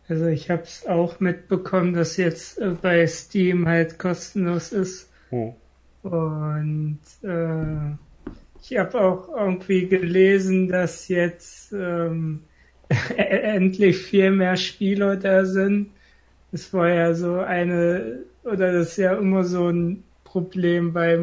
Also 0.09 0.27
ich 0.27 0.51
habe 0.51 0.63
es 0.63 0.87
auch 0.87 1.21
mitbekommen, 1.21 1.93
dass 1.93 2.17
jetzt 2.17 2.59
äh, 2.59 2.71
bei 2.81 3.07
Steam 3.07 3.69
halt 3.69 3.99
kostenlos 3.99 4.73
ist. 4.73 5.11
Oh. 5.31 5.55
Und 6.03 7.01
äh, 7.23 7.97
ich 8.63 8.79
habe 8.79 9.01
auch 9.01 9.29
irgendwie 9.37 9.87
gelesen, 9.87 10.69
dass 10.69 11.09
jetzt 11.09 11.73
ähm, 11.73 12.45
endlich 13.17 13.99
viel 13.99 14.31
mehr 14.31 14.57
Spieler 14.57 15.17
da 15.17 15.45
sind. 15.45 15.91
Es 16.53 16.73
war 16.73 16.89
ja 16.89 17.13
so 17.13 17.41
eine, 17.41 18.21
oder 18.45 18.73
das 18.73 18.91
ist 18.91 18.97
ja 18.97 19.15
immer 19.15 19.45
so 19.45 19.69
ein 19.69 20.05
Problem 20.25 20.95
bei 20.95 21.19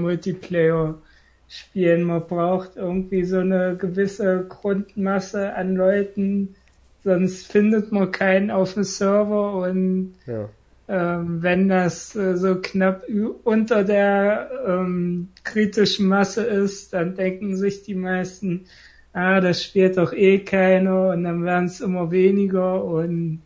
Multiplayer-Spielen. 1.45 2.03
Man 2.03 2.27
braucht 2.27 2.75
irgendwie 2.75 3.23
so 3.23 3.39
eine 3.39 3.75
gewisse 3.75 4.45
Grundmasse 4.47 5.53
an 5.55 5.75
Leuten, 5.75 6.55
sonst 7.03 7.51
findet 7.51 7.91
man 7.91 8.11
keinen 8.11 8.51
auf 8.51 8.73
dem 8.73 8.83
Server 8.83 9.53
und 9.53 10.15
ja 10.25 10.49
ähm, 10.87 11.41
wenn 11.41 11.67
das 11.67 12.15
äh, 12.15 12.37
so 12.37 12.61
knapp 12.61 13.05
unter 13.43 13.83
der 13.83 14.51
ähm, 14.67 15.29
kritischen 15.43 16.07
Masse 16.07 16.43
ist, 16.43 16.93
dann 16.93 17.15
denken 17.15 17.57
sich 17.57 17.81
die 17.81 17.95
meisten, 17.95 18.65
ah, 19.13 19.41
das 19.41 19.63
spielt 19.63 19.97
doch 19.97 20.13
eh 20.13 20.39
keiner 20.39 21.09
und 21.09 21.23
dann 21.23 21.43
werden 21.43 21.65
es 21.65 21.81
immer 21.81 22.11
weniger 22.11 22.83
und 22.83 23.41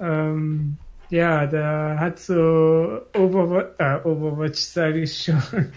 ähm, 0.00 0.78
ja, 1.10 1.46
da 1.46 1.96
hat 1.98 2.18
so 2.18 3.02
Overwatch, 3.14 3.74
äh, 3.78 4.00
Overwatch 4.04 4.60
sage 4.60 5.02
ich 5.02 5.22
schon, 5.22 5.72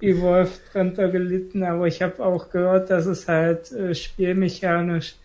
Evolve 0.00 0.50
drunter 0.72 1.08
gelitten, 1.08 1.62
aber 1.62 1.86
ich 1.86 2.02
habe 2.02 2.24
auch 2.24 2.50
gehört, 2.50 2.90
dass 2.90 3.06
es 3.06 3.28
halt 3.28 3.72
äh, 3.72 3.94
spielmechanisch 3.94 5.16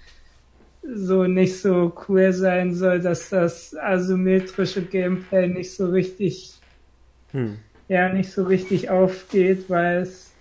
so 0.94 1.26
nicht 1.26 1.60
so 1.60 1.94
cool 2.08 2.34
sein 2.34 2.74
soll, 2.74 3.00
dass 3.00 3.30
das 3.30 3.76
asymmetrische 3.76 4.82
Gameplay 4.82 5.48
nicht 5.48 5.74
so 5.76 5.88
richtig, 5.90 6.54
hm. 7.32 7.58
ja, 7.88 8.12
nicht 8.12 8.32
so 8.32 8.44
richtig 8.44 8.90
aufgeht, 8.90 9.70
weil 9.70 10.04
es 10.04 10.32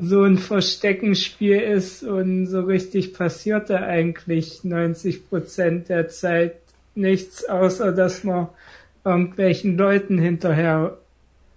so 0.00 0.22
ein 0.22 0.38
Versteckenspiel 0.38 1.60
ist 1.60 2.02
und 2.02 2.46
so 2.46 2.60
richtig 2.62 3.12
passiert 3.12 3.70
da 3.70 3.82
eigentlich 3.82 4.64
90 4.64 5.28
Prozent 5.28 5.88
der 5.88 6.08
Zeit 6.08 6.56
nichts, 6.94 7.44
außer 7.44 7.92
dass 7.92 8.24
man 8.24 8.48
irgendwelchen 9.04 9.76
Leuten 9.76 10.18
hinterher 10.18 10.98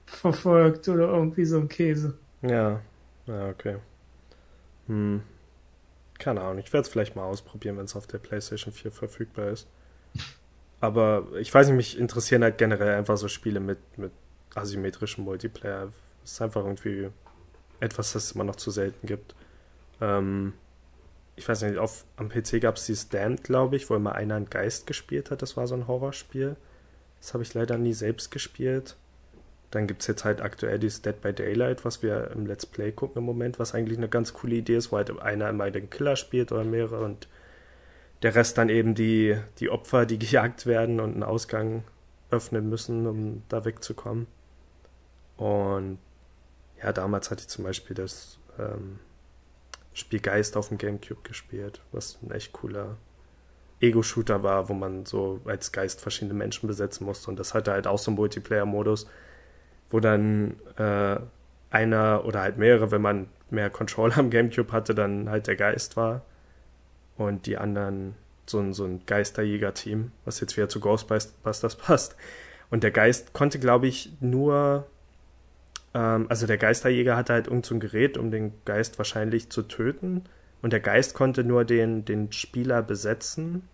verfolgt 0.08 0.88
oder 0.88 1.10
irgendwie 1.10 1.46
so 1.46 1.58
ein 1.58 1.70
Käse. 1.70 2.18
Ja, 2.42 2.82
ja, 3.28 3.50
okay. 3.50 3.78
Hm. 4.88 5.22
Keine 6.18 6.42
Ahnung, 6.42 6.60
ich 6.60 6.74
werde 6.74 6.86
es 6.86 6.92
vielleicht 6.92 7.16
mal 7.16 7.26
ausprobieren, 7.26 7.78
wenn 7.78 7.86
es 7.86 7.96
auf 7.96 8.08
der 8.08 8.18
PlayStation 8.18 8.74
4 8.74 8.92
verfügbar 8.92 9.50
ist. 9.50 9.68
Aber 10.80 11.28
ich 11.40 11.54
weiß 11.54 11.68
nicht, 11.68 11.76
mich 11.76 12.00
interessieren 12.00 12.44
halt 12.44 12.58
generell 12.58 12.96
einfach 12.96 13.18
so 13.18 13.28
Spiele 13.28 13.60
mit, 13.60 13.80
mit 13.98 14.12
asymmetrischem 14.56 15.24
Multiplayer. 15.24 15.92
Das 16.22 16.32
ist 16.32 16.42
einfach 16.42 16.64
irgendwie 16.64 17.10
etwas, 17.80 18.14
das 18.14 18.26
es 18.26 18.32
immer 18.32 18.44
noch 18.44 18.56
zu 18.56 18.72
selten 18.72 19.06
gibt. 19.06 19.36
Ähm, 20.02 20.54
ich 21.36 21.48
weiß 21.48 21.64
nicht, 21.64 21.78
auf, 21.78 22.06
am 22.16 22.30
PC 22.30 22.62
gab 22.62 22.78
es 22.78 22.86
die 22.86 22.96
Stand, 22.96 23.44
glaube 23.44 23.76
ich, 23.76 23.90
wo 23.90 23.96
immer 23.96 24.16
einer 24.16 24.36
einen 24.36 24.50
Geist 24.50 24.88
gespielt 24.88 25.30
hat. 25.30 25.42
Das 25.42 25.56
war 25.58 25.68
so 25.68 25.76
ein 25.76 25.88
Horrorspiel. 25.88 26.56
Das 27.20 27.34
habe 27.34 27.44
ich 27.44 27.54
leider 27.54 27.78
nie 27.78 27.94
selbst 27.94 28.32
gespielt. 28.32 28.96
Dann 29.72 29.88
gibt 29.88 30.02
es 30.02 30.08
jetzt 30.08 30.24
halt 30.24 30.42
aktuell 30.42 30.80
dieses 30.80 31.02
Dead 31.02 31.20
by 31.20 31.34
Daylight, 31.34 31.84
was 31.84 32.02
wir 32.02 32.32
im 32.32 32.46
Let's 32.46 32.66
Play 32.66 32.92
gucken 32.92 33.20
im 33.20 33.26
Moment, 33.26 33.60
was 33.60 33.74
eigentlich 33.74 33.98
eine 33.98 34.08
ganz 34.08 34.34
coole 34.34 34.56
Idee 34.56 34.78
ist, 34.78 34.92
wo 34.92 34.98
halt 34.98 35.20
einer 35.20 35.50
immer 35.50 35.70
den 35.72 35.90
Killer 35.90 36.16
spielt 36.16 36.52
oder 36.52 36.64
mehrere 36.64 37.04
und 37.04 37.28
der 38.22 38.34
Rest 38.34 38.58
dann 38.58 38.70
eben 38.70 38.96
die, 38.96 39.38
die 39.60 39.70
Opfer, 39.70 40.06
die 40.06 40.20
gejagt 40.20 40.66
werden 40.66 41.00
und 41.00 41.14
einen 41.14 41.24
Ausgang 41.24 41.84
öffnen 42.32 42.70
müssen, 42.70 43.08
um 43.08 43.44
da 43.50 43.66
wegzukommen. 43.66 44.28
Und 45.38 46.00
ja, 46.82 46.94
damals 46.94 47.32
hatte 47.32 47.42
ich 47.42 47.48
zum 47.48 47.64
Beispiel 47.64 47.96
das 47.96 48.40
ähm, 48.60 49.00
Spiel 49.94 50.20
Geist 50.20 50.58
auf 50.58 50.70
dem 50.70 50.78
Gamecube 50.78 51.22
gespielt, 51.24 51.82
was 51.92 52.20
ein 52.22 52.32
echt 52.32 52.54
cooler 52.54 52.98
Ego-Shooter 53.80 54.44
war, 54.44 54.70
wo 54.70 54.74
man 54.74 55.06
so 55.06 55.40
als 55.46 55.72
Geist 55.72 56.02
verschiedene 56.02 56.34
Menschen 56.34 56.68
besetzen 56.68 57.06
musste. 57.06 57.30
Und 57.30 57.40
das 57.40 57.54
hatte 57.54 57.72
halt 57.72 57.88
auch 57.88 58.00
so 58.00 58.12
einen 58.12 58.18
Multiplayer-Modus, 58.18 59.08
wo 59.90 60.00
dann 60.00 60.56
äh, 60.78 61.18
einer 61.70 62.26
oder 62.26 62.42
halt 62.42 62.58
mehrere, 62.58 62.92
wenn 62.92 63.02
man 63.02 63.28
mehr 63.50 63.70
Controller 63.70 64.18
am 64.18 64.30
Gamecube 64.30 64.72
hatte, 64.72 64.94
dann 64.96 65.30
halt 65.30 65.48
der 65.48 65.56
Geist 65.56 65.98
war 65.98 66.22
und 67.18 67.46
die 67.46 67.58
anderen 67.58 68.16
so 68.46 68.60
ein, 68.60 68.74
so 68.74 68.86
ein 68.86 69.02
Geisterjäger-Team, 69.06 70.12
was 70.26 70.40
jetzt 70.40 70.56
wieder 70.56 70.70
zu 70.70 70.80
Ghostbusters 70.80 71.76
passt. 71.76 72.16
Und 72.70 72.84
der 72.84 72.92
Geist 72.92 73.34
konnte, 73.34 73.60
glaube 73.60 73.88
ich, 73.88 74.12
nur 74.20 74.88
ähm, 75.94 76.28
also 76.30 76.48
der 76.48 76.58
Geisterjäger 76.58 77.18
hatte 77.18 77.34
halt 77.34 77.48
irgendein 77.48 77.68
so 77.68 77.80
Gerät, 77.80 78.18
um 78.18 78.32
den 78.32 78.54
Geist 78.66 78.98
wahrscheinlich 78.98 79.50
zu 79.50 79.64
töten. 79.64 80.24
Und 80.62 80.74
der 80.74 80.80
Geist 80.80 81.14
konnte 81.14 81.44
nur 81.44 81.66
den, 81.66 82.06
den 82.06 82.32
Spieler 82.32 82.82
besetzen. 82.82 83.68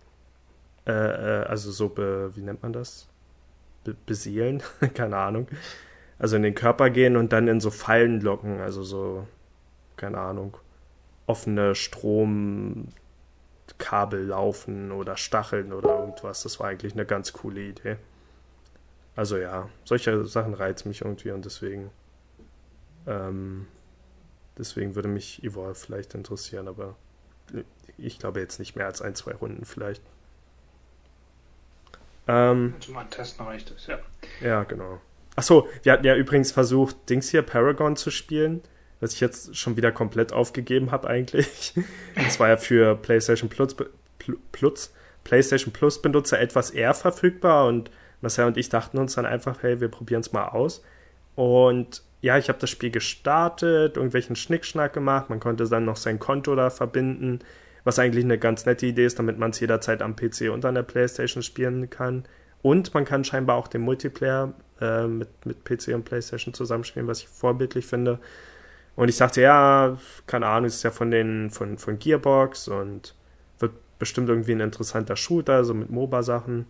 Äh, 0.86 0.92
äh, 0.92 1.44
also 1.44 1.70
so, 1.70 1.88
be, 1.88 2.32
wie 2.34 2.42
nennt 2.42 2.62
man 2.62 2.72
das? 2.72 3.08
Be 3.84 3.94
beseelen? 4.06 4.62
keine 4.94 5.16
Ahnung. 5.16 5.48
Also 6.24 6.36
in 6.36 6.42
den 6.42 6.54
Körper 6.54 6.88
gehen 6.88 7.18
und 7.18 7.34
dann 7.34 7.48
in 7.48 7.60
so 7.60 7.70
Fallen 7.70 8.22
locken. 8.22 8.58
Also 8.62 8.82
so, 8.82 9.26
keine 9.98 10.16
Ahnung, 10.16 10.56
offene 11.26 11.74
Stromkabel 11.74 12.94
laufen 14.24 14.90
oder 14.90 15.18
Stacheln 15.18 15.74
oder 15.74 15.98
irgendwas. 15.98 16.42
Das 16.42 16.58
war 16.60 16.68
eigentlich 16.68 16.94
eine 16.94 17.04
ganz 17.04 17.34
coole 17.34 17.60
Idee. 17.60 17.98
Also 19.14 19.36
ja, 19.36 19.68
solche 19.84 20.24
Sachen 20.24 20.54
reizen 20.54 20.88
mich 20.88 21.02
irgendwie 21.02 21.30
und 21.30 21.44
deswegen 21.44 21.90
ähm, 23.06 23.66
deswegen 24.56 24.94
würde 24.94 25.08
mich 25.08 25.44
Evolve 25.44 25.74
vielleicht 25.74 26.14
interessieren, 26.14 26.68
aber 26.68 26.96
ich 27.98 28.18
glaube 28.18 28.40
jetzt 28.40 28.58
nicht 28.58 28.76
mehr 28.76 28.86
als 28.86 29.02
ein, 29.02 29.14
zwei 29.14 29.32
Runden 29.32 29.66
vielleicht. 29.66 30.02
Ähm, 32.26 32.76
Zum 32.80 32.96
Antesten 32.96 33.44
reicht 33.44 33.70
es, 33.72 33.88
ja. 33.88 33.98
Ja, 34.40 34.64
genau. 34.64 35.02
Achso, 35.36 35.68
wir 35.82 35.92
hatten 35.92 36.06
ja 36.06 36.14
übrigens 36.14 36.52
versucht, 36.52 37.08
Dings 37.10 37.30
hier, 37.30 37.42
Paragon 37.42 37.96
zu 37.96 38.10
spielen, 38.10 38.62
was 39.00 39.14
ich 39.14 39.20
jetzt 39.20 39.56
schon 39.56 39.76
wieder 39.76 39.92
komplett 39.92 40.32
aufgegeben 40.32 40.90
habe 40.90 41.08
eigentlich. 41.08 41.74
Das 42.14 42.38
war 42.38 42.48
ja 42.48 42.56
für 42.56 42.96
PlayStation 42.96 43.48
Plus, 43.50 43.74
Plus, 44.52 44.94
PlayStation 45.24 45.72
Plus 45.72 46.00
Benutzer 46.00 46.40
etwas 46.40 46.70
eher 46.70 46.94
verfügbar 46.94 47.66
und 47.66 47.90
Marcel 48.20 48.46
und 48.46 48.56
ich 48.56 48.68
dachten 48.68 48.98
uns 48.98 49.14
dann 49.14 49.26
einfach, 49.26 49.62
hey, 49.62 49.80
wir 49.80 49.88
probieren 49.88 50.20
es 50.20 50.32
mal 50.32 50.48
aus. 50.48 50.82
Und 51.34 52.02
ja, 52.22 52.38
ich 52.38 52.48
habe 52.48 52.58
das 52.58 52.70
Spiel 52.70 52.90
gestartet, 52.90 53.96
irgendwelchen 53.96 54.36
Schnickschnack 54.36 54.92
gemacht, 54.92 55.28
man 55.28 55.40
konnte 55.40 55.68
dann 55.68 55.84
noch 55.84 55.96
sein 55.96 56.18
Konto 56.18 56.54
da 56.54 56.70
verbinden, 56.70 57.40
was 57.84 57.98
eigentlich 57.98 58.24
eine 58.24 58.38
ganz 58.38 58.64
nette 58.64 58.86
Idee 58.86 59.04
ist, 59.04 59.18
damit 59.18 59.38
man 59.38 59.50
es 59.50 59.60
jederzeit 59.60 60.00
am 60.00 60.16
PC 60.16 60.50
und 60.50 60.64
an 60.64 60.74
der 60.74 60.84
Playstation 60.84 61.42
spielen 61.42 61.90
kann. 61.90 62.24
Und 62.62 62.94
man 62.94 63.04
kann 63.04 63.24
scheinbar 63.24 63.56
auch 63.56 63.68
den 63.68 63.82
Multiplayer 63.82 64.54
äh, 64.80 65.06
mit, 65.06 65.28
mit 65.46 65.64
PC 65.64 65.94
und 65.94 66.04
Playstation 66.04 66.54
zusammenspielen, 66.54 67.08
was 67.08 67.20
ich 67.20 67.28
vorbildlich 67.28 67.86
finde. 67.86 68.18
Und 68.96 69.08
ich 69.08 69.16
dachte, 69.16 69.40
ja, 69.40 69.98
keine 70.26 70.46
Ahnung, 70.46 70.66
ist 70.66 70.82
ja 70.82 70.90
von 70.90 71.10
den, 71.10 71.50
von, 71.50 71.78
von 71.78 71.98
Gearbox 71.98 72.68
und 72.68 73.14
wird 73.58 73.72
bestimmt 73.98 74.28
irgendwie 74.28 74.52
ein 74.52 74.60
interessanter 74.60 75.16
Shooter, 75.16 75.64
so 75.64 75.74
mit 75.74 75.90
MOBA-Sachen. 75.90 76.66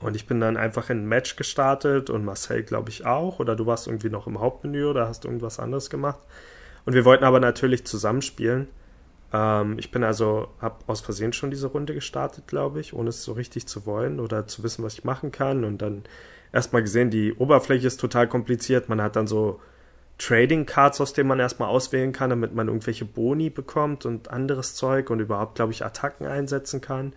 Und 0.00 0.16
ich 0.16 0.26
bin 0.26 0.40
dann 0.40 0.56
einfach 0.56 0.90
in 0.90 1.04
ein 1.04 1.08
Match 1.08 1.36
gestartet 1.36 2.10
und 2.10 2.24
Marcel, 2.24 2.62
glaube 2.62 2.90
ich, 2.90 3.06
auch. 3.06 3.38
Oder 3.38 3.56
du 3.56 3.66
warst 3.66 3.86
irgendwie 3.86 4.10
noch 4.10 4.26
im 4.26 4.40
Hauptmenü 4.40 4.84
oder 4.86 5.08
hast 5.08 5.24
irgendwas 5.24 5.58
anderes 5.58 5.88
gemacht. 5.88 6.20
Und 6.84 6.94
wir 6.94 7.04
wollten 7.04 7.24
aber 7.24 7.40
natürlich 7.40 7.86
zusammenspielen. 7.86 8.68
Ähm, 9.32 9.78
ich 9.78 9.90
bin 9.90 10.04
also, 10.04 10.48
habe 10.60 10.76
aus 10.86 11.00
Versehen 11.00 11.32
schon 11.32 11.50
diese 11.50 11.68
Runde 11.68 11.94
gestartet, 11.94 12.46
glaube 12.46 12.80
ich, 12.80 12.92
ohne 12.92 13.10
es 13.10 13.24
so 13.24 13.32
richtig 13.32 13.66
zu 13.66 13.86
wollen 13.86 14.20
oder 14.20 14.46
zu 14.46 14.62
wissen, 14.62 14.84
was 14.84 14.94
ich 14.94 15.04
machen 15.04 15.32
kann. 15.32 15.64
Und 15.64 15.80
dann 15.80 16.04
erstmal 16.54 16.82
gesehen, 16.82 17.10
die 17.10 17.34
Oberfläche 17.34 17.86
ist 17.86 18.00
total 18.00 18.28
kompliziert. 18.28 18.88
Man 18.88 19.02
hat 19.02 19.16
dann 19.16 19.26
so 19.26 19.60
Trading 20.18 20.64
Cards, 20.64 21.00
aus 21.00 21.12
denen 21.12 21.28
man 21.28 21.40
erstmal 21.40 21.68
auswählen 21.68 22.12
kann, 22.12 22.30
damit 22.30 22.54
man 22.54 22.68
irgendwelche 22.68 23.04
Boni 23.04 23.50
bekommt 23.50 24.06
und 24.06 24.30
anderes 24.30 24.76
Zeug 24.76 25.10
und 25.10 25.18
überhaupt, 25.18 25.56
glaube 25.56 25.72
ich, 25.72 25.84
Attacken 25.84 26.26
einsetzen 26.26 26.80
kann. 26.80 27.12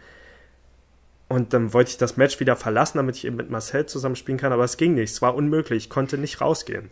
Und 1.30 1.54
dann 1.54 1.74
wollte 1.74 1.92
ich 1.92 1.98
das 1.98 2.18
Match 2.18 2.40
wieder 2.40 2.56
verlassen, 2.56 2.98
damit 2.98 3.18
ich 3.18 3.26
eben 3.26 3.36
mit 3.36 3.52
Marcel 3.52 3.86
zusammenspielen 3.86 4.40
kann, 4.40 4.54
aber 4.54 4.64
es 4.64 4.78
ging 4.78 4.96
nicht. 4.96 5.12
Es 5.12 5.22
war 5.22 5.36
unmöglich. 5.36 5.86
Ich 5.86 5.90
konnte 5.90 6.18
nicht 6.18 6.42
rausgehen. 6.42 6.90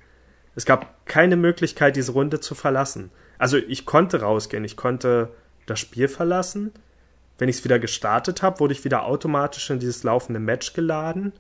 Es 0.56 0.66
gab 0.66 1.06
keine 1.06 1.38
Möglichkeit, 1.38 1.96
diese 1.96 2.12
Runde 2.12 2.40
zu 2.40 2.54
verlassen. 2.54 3.10
Also 3.40 3.58
ich 3.58 3.86
konnte 3.86 4.22
rausgehen. 4.22 4.64
Ich 4.64 4.78
konnte 4.78 5.32
das 5.66 5.80
Spiel 5.80 6.08
verlassen. 6.08 6.74
Wenn 7.38 7.50
ich 7.50 7.58
es 7.58 7.64
wieder 7.64 7.80
gestartet 7.80 8.44
habe, 8.44 8.60
wurde 8.60 8.74
ich 8.74 8.86
wieder 8.86 9.06
automatisch 9.06 9.70
in 9.70 9.80
dieses 9.80 10.04
laufende 10.04 10.40
Match 10.40 10.74
geladen. 10.74 11.34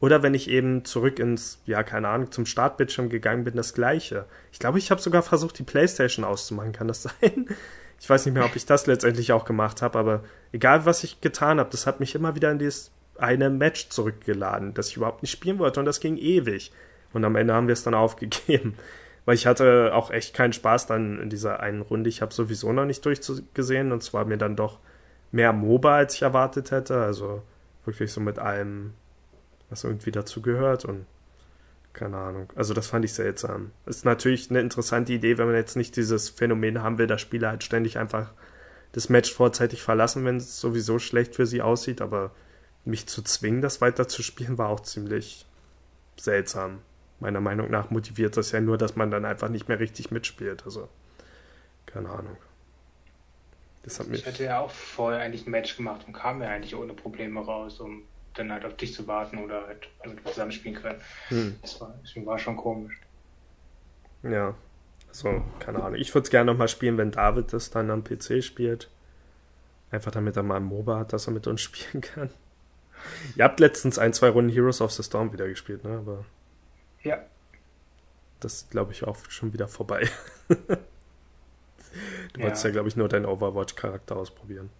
Oder 0.00 0.22
wenn 0.22 0.34
ich 0.34 0.48
eben 0.48 0.84
zurück 0.84 1.18
ins, 1.18 1.60
ja, 1.66 1.82
keine 1.82 2.08
Ahnung, 2.08 2.32
zum 2.32 2.46
Startbildschirm 2.46 3.10
gegangen 3.10 3.44
bin, 3.44 3.54
das 3.54 3.74
gleiche. 3.74 4.24
Ich 4.50 4.58
glaube, 4.58 4.78
ich 4.78 4.90
habe 4.90 5.00
sogar 5.00 5.22
versucht, 5.22 5.58
die 5.58 5.62
Playstation 5.62 6.24
auszumachen. 6.24 6.72
Kann 6.72 6.88
das 6.88 7.02
sein? 7.20 7.46
Ich 8.00 8.08
weiß 8.08 8.24
nicht 8.24 8.34
mehr, 8.34 8.46
ob 8.46 8.56
ich 8.56 8.64
das 8.64 8.86
letztendlich 8.86 9.32
auch 9.32 9.44
gemacht 9.44 9.82
habe, 9.82 9.98
aber 9.98 10.24
egal 10.52 10.86
was 10.86 11.04
ich 11.04 11.20
getan 11.20 11.60
habe, 11.60 11.68
das 11.70 11.86
hat 11.86 12.00
mich 12.00 12.14
immer 12.14 12.34
wieder 12.34 12.50
in 12.50 12.58
dieses 12.58 12.90
eine 13.18 13.50
Match 13.50 13.90
zurückgeladen, 13.90 14.72
das 14.72 14.88
ich 14.88 14.96
überhaupt 14.96 15.20
nicht 15.20 15.32
spielen 15.32 15.58
wollte 15.58 15.80
und 15.80 15.86
das 15.86 16.00
ging 16.00 16.16
ewig. 16.16 16.72
Und 17.12 17.24
am 17.24 17.36
Ende 17.36 17.52
haben 17.52 17.66
wir 17.66 17.74
es 17.74 17.82
dann 17.82 17.94
aufgegeben. 18.06 18.76
Weil 19.26 19.34
ich 19.34 19.46
hatte 19.46 19.92
auch 19.94 20.10
echt 20.10 20.34
keinen 20.34 20.54
Spaß 20.54 20.86
dann 20.86 21.20
in 21.20 21.28
dieser 21.28 21.60
einen 21.60 21.82
Runde. 21.82 22.08
Ich 22.08 22.22
habe 22.22 22.32
sowieso 22.32 22.72
noch 22.72 22.86
nicht 22.86 23.04
durchgesehen 23.04 23.92
und 23.92 24.02
zwar 24.02 24.24
mir 24.24 24.38
dann 24.38 24.56
doch 24.56 24.78
mehr 25.30 25.52
MOBA, 25.52 25.94
als 25.94 26.14
ich 26.14 26.22
erwartet 26.22 26.70
hätte. 26.70 27.02
Also 27.02 27.42
wirklich 27.84 28.10
so 28.10 28.20
mit 28.20 28.38
allem, 28.38 28.94
was 29.70 29.84
irgendwie 29.84 30.10
dazu 30.10 30.42
gehört 30.42 30.84
und 30.84 31.06
keine 31.92 32.16
Ahnung. 32.16 32.52
Also 32.54 32.74
das 32.74 32.86
fand 32.86 33.04
ich 33.04 33.12
seltsam. 33.12 33.72
Ist 33.86 34.04
natürlich 34.04 34.50
eine 34.50 34.60
interessante 34.60 35.12
Idee, 35.12 35.38
wenn 35.38 35.46
man 35.46 35.56
jetzt 35.56 35.76
nicht 35.76 35.96
dieses 35.96 36.28
Phänomen 36.28 36.82
haben 36.82 36.98
will, 36.98 37.06
dass 37.06 37.20
Spieler 37.20 37.48
halt 37.48 37.64
ständig 37.64 37.98
einfach 37.98 38.32
das 38.92 39.08
Match 39.08 39.32
vorzeitig 39.32 39.82
verlassen, 39.82 40.24
wenn 40.24 40.36
es 40.36 40.60
sowieso 40.60 40.98
schlecht 40.98 41.34
für 41.34 41.46
sie 41.46 41.62
aussieht, 41.62 42.00
aber 42.00 42.32
mich 42.84 43.06
zu 43.06 43.22
zwingen, 43.22 43.60
das 43.60 43.80
weiter 43.80 44.08
zu 44.08 44.22
spielen, 44.22 44.58
war 44.58 44.68
auch 44.68 44.80
ziemlich 44.80 45.46
seltsam. 46.16 46.80
Meiner 47.20 47.40
Meinung 47.40 47.70
nach 47.70 47.90
motiviert 47.90 48.36
das 48.36 48.52
ja 48.52 48.60
nur, 48.60 48.78
dass 48.78 48.96
man 48.96 49.10
dann 49.10 49.24
einfach 49.24 49.48
nicht 49.48 49.68
mehr 49.68 49.78
richtig 49.78 50.10
mitspielt. 50.10 50.64
Also, 50.64 50.88
keine 51.86 52.08
Ahnung. 52.08 52.36
Das 53.82 53.98
hat 53.98 54.08
ich 54.10 54.26
hatte 54.26 54.44
ja 54.44 54.60
auch 54.60 54.70
vorher 54.70 55.20
eigentlich 55.20 55.46
ein 55.46 55.50
Match 55.50 55.76
gemacht 55.76 56.02
und 56.06 56.12
kam 56.12 56.42
ja 56.42 56.48
eigentlich 56.48 56.74
ohne 56.74 56.94
Probleme 56.94 57.40
raus, 57.40 57.80
um 57.80 58.02
dann 58.34 58.52
halt 58.52 58.64
auf 58.64 58.76
dich 58.76 58.94
zu 58.94 59.06
warten 59.06 59.38
oder 59.38 59.66
halt 59.66 59.88
damit 60.02 60.24
wir 60.24 60.32
zusammenspielen 60.32 60.80
können. 60.80 61.00
Hm. 61.28 61.56
Das 61.62 61.80
war, 61.80 61.98
deswegen 62.02 62.26
war 62.26 62.38
schon 62.38 62.56
komisch. 62.56 62.98
Ja, 64.22 64.54
also, 65.10 65.42
keine 65.58 65.82
Ahnung. 65.82 65.98
Ich 66.00 66.14
würde 66.14 66.24
es 66.24 66.30
gerne 66.30 66.52
nochmal 66.52 66.68
spielen, 66.68 66.96
wenn 66.96 67.10
David 67.10 67.52
das 67.52 67.70
dann 67.70 67.90
am 67.90 68.04
PC 68.04 68.42
spielt. 68.42 68.88
Einfach 69.90 70.12
damit 70.12 70.36
er 70.36 70.44
mal 70.44 70.56
ein 70.56 70.64
MOBA 70.64 71.00
hat, 71.00 71.12
dass 71.12 71.26
er 71.26 71.32
mit 71.32 71.46
uns 71.46 71.60
spielen 71.62 72.00
kann. 72.00 72.30
Ihr 73.34 73.44
habt 73.44 73.60
letztens 73.60 73.98
ein, 73.98 74.12
zwei 74.12 74.28
Runden 74.28 74.52
Heroes 74.52 74.80
of 74.80 74.92
the 74.92 75.02
Storm 75.02 75.32
wieder 75.32 75.48
gespielt, 75.48 75.84
ne? 75.84 75.98
Aber. 75.98 76.24
Ja. 77.02 77.18
Das 78.40 78.68
glaube 78.70 78.92
ich 78.92 79.04
auch 79.04 79.16
schon 79.28 79.52
wieder 79.52 79.68
vorbei. 79.68 80.08
du 80.48 80.56
ja. 82.36 82.44
wolltest 82.44 82.64
ja, 82.64 82.70
glaube 82.70 82.88
ich, 82.88 82.96
nur 82.96 83.08
deinen 83.08 83.26
Overwatch-Charakter 83.26 84.16
ausprobieren. 84.16 84.70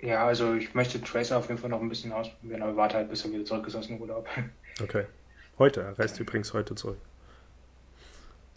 Ja, 0.00 0.26
also 0.26 0.54
ich 0.54 0.74
möchte 0.74 1.00
Tracer 1.00 1.38
auf 1.38 1.48
jeden 1.48 1.60
Fall 1.60 1.70
noch 1.70 1.80
ein 1.80 1.88
bisschen 1.88 2.12
ausprobieren, 2.12 2.62
aber 2.62 2.76
warte 2.76 2.96
halt, 2.96 3.10
bis 3.10 3.24
er 3.24 3.32
wieder 3.32 3.44
zurück 3.44 3.66
ist 3.66 3.74
aus 3.74 3.88
dem 3.88 4.00
Urlaub. 4.00 4.26
Okay. 4.80 5.06
Heute, 5.58 5.80
er 5.80 5.98
reist 5.98 6.20
übrigens 6.20 6.52
heute 6.52 6.76
zurück. 6.76 7.00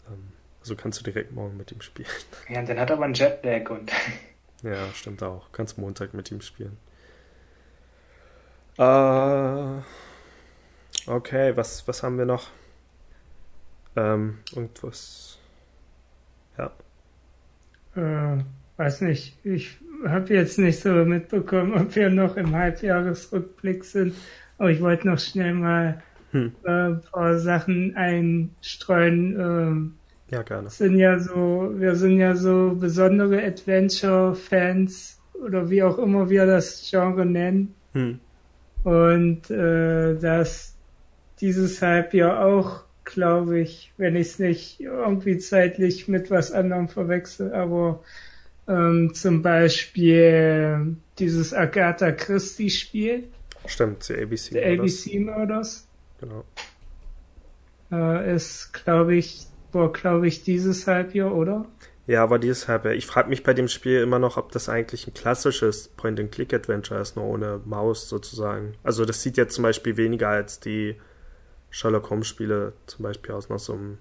Ähm, 0.08 0.30
also 0.60 0.76
kannst 0.76 1.00
du 1.00 1.04
direkt 1.04 1.32
morgen 1.32 1.56
mit 1.56 1.72
ihm 1.72 1.80
spielen. 1.80 2.08
Ja, 2.48 2.60
und 2.60 2.68
dann 2.68 2.78
hat 2.78 2.90
er 2.90 2.96
aber 2.96 3.06
einen 3.06 3.14
Jetlag 3.14 3.68
und. 3.70 3.90
ja, 4.62 4.86
stimmt 4.94 5.20
auch. 5.24 5.50
Kannst 5.50 5.78
Montag 5.78 6.14
mit 6.14 6.30
ihm 6.30 6.40
spielen. 6.40 6.78
Äh, 8.78 9.82
okay, 11.10 11.56
was, 11.56 11.88
was 11.88 12.04
haben 12.04 12.18
wir 12.18 12.24
noch? 12.24 12.50
Ähm, 13.96 14.38
irgendwas. 14.54 15.40
Ja. 16.56 16.70
Äh, 17.96 18.44
weiß 18.76 19.02
nicht. 19.02 19.38
Ich 19.44 19.78
habe 20.06 20.34
jetzt 20.34 20.58
nicht 20.58 20.80
so 20.80 20.90
mitbekommen, 21.04 21.74
ob 21.74 21.94
wir 21.94 22.10
noch 22.10 22.36
im 22.36 22.54
Halbjahresrückblick 22.54 23.84
sind. 23.84 24.14
Aber 24.58 24.70
ich 24.70 24.80
wollte 24.80 25.08
noch 25.08 25.18
schnell 25.18 25.54
mal 25.54 26.02
hm. 26.32 26.52
äh, 26.64 26.70
ein 26.70 27.00
paar 27.10 27.38
Sachen 27.38 27.96
einstreuen. 27.96 29.38
Ähm, 29.38 29.94
ja, 30.30 30.42
gerne. 30.42 30.70
Sind 30.70 30.96
ja 30.96 31.18
so, 31.18 31.72
wir 31.76 31.94
sind 31.94 32.18
ja 32.18 32.34
so 32.34 32.76
besondere 32.78 33.42
Adventure-Fans 33.42 35.20
oder 35.44 35.68
wie 35.68 35.82
auch 35.82 35.98
immer 35.98 36.30
wir 36.30 36.46
das 36.46 36.88
Genre 36.90 37.26
nennen. 37.26 37.74
Hm. 37.92 38.18
Und 38.84 39.50
äh, 39.50 40.16
dass 40.16 40.76
dieses 41.40 41.82
Halbjahr 41.82 42.44
auch, 42.44 42.84
glaube 43.04 43.60
ich, 43.60 43.92
wenn 43.96 44.16
ich 44.16 44.28
es 44.28 44.38
nicht 44.38 44.80
irgendwie 44.80 45.38
zeitlich 45.38 46.08
mit 46.08 46.30
was 46.30 46.52
anderem 46.52 46.88
verwechsel, 46.88 47.52
aber 47.52 48.00
ähm, 48.68 49.12
zum 49.14 49.42
Beispiel 49.42 50.96
dieses 51.18 51.52
Agatha 51.52 52.12
Christie 52.12 52.70
Spiel. 52.70 53.28
Stimmt, 53.66 54.08
die 54.08 54.14
ABC 54.14 54.52
The 54.52 54.64
ABC 54.64 55.18
Murders. 55.20 55.86
Genau. 56.20 56.44
Äh, 57.90 58.34
ist, 58.34 58.72
glaube 58.72 59.16
ich, 59.16 59.46
war, 59.72 59.92
glaube 59.92 60.26
ich, 60.26 60.42
dieses 60.44 60.86
Halbjahr, 60.86 61.34
oder? 61.34 61.66
Ja, 62.06 62.28
war 62.30 62.38
dieses 62.38 62.66
Halbjahr. 62.68 62.94
Ich 62.94 63.06
frage 63.06 63.28
mich 63.28 63.42
bei 63.42 63.54
dem 63.54 63.68
Spiel 63.68 64.00
immer 64.00 64.18
noch, 64.18 64.36
ob 64.36 64.50
das 64.52 64.68
eigentlich 64.68 65.06
ein 65.06 65.14
klassisches 65.14 65.88
Point-and-Click-Adventure 65.88 67.00
ist, 67.00 67.16
nur 67.16 67.26
ohne 67.26 67.60
Maus 67.64 68.08
sozusagen. 68.08 68.74
Also 68.82 69.04
das 69.04 69.22
sieht 69.22 69.36
jetzt 69.36 69.54
zum 69.54 69.62
Beispiel 69.62 69.96
weniger 69.96 70.28
als 70.28 70.58
die 70.58 70.96
Sherlock 71.70 72.10
Holmes 72.10 72.26
Spiele 72.26 72.74
zum 72.86 73.04
Beispiel 73.04 73.32
aus 73.34 73.48
noch 73.48 73.58
so 73.58 73.74
einem 73.74 73.98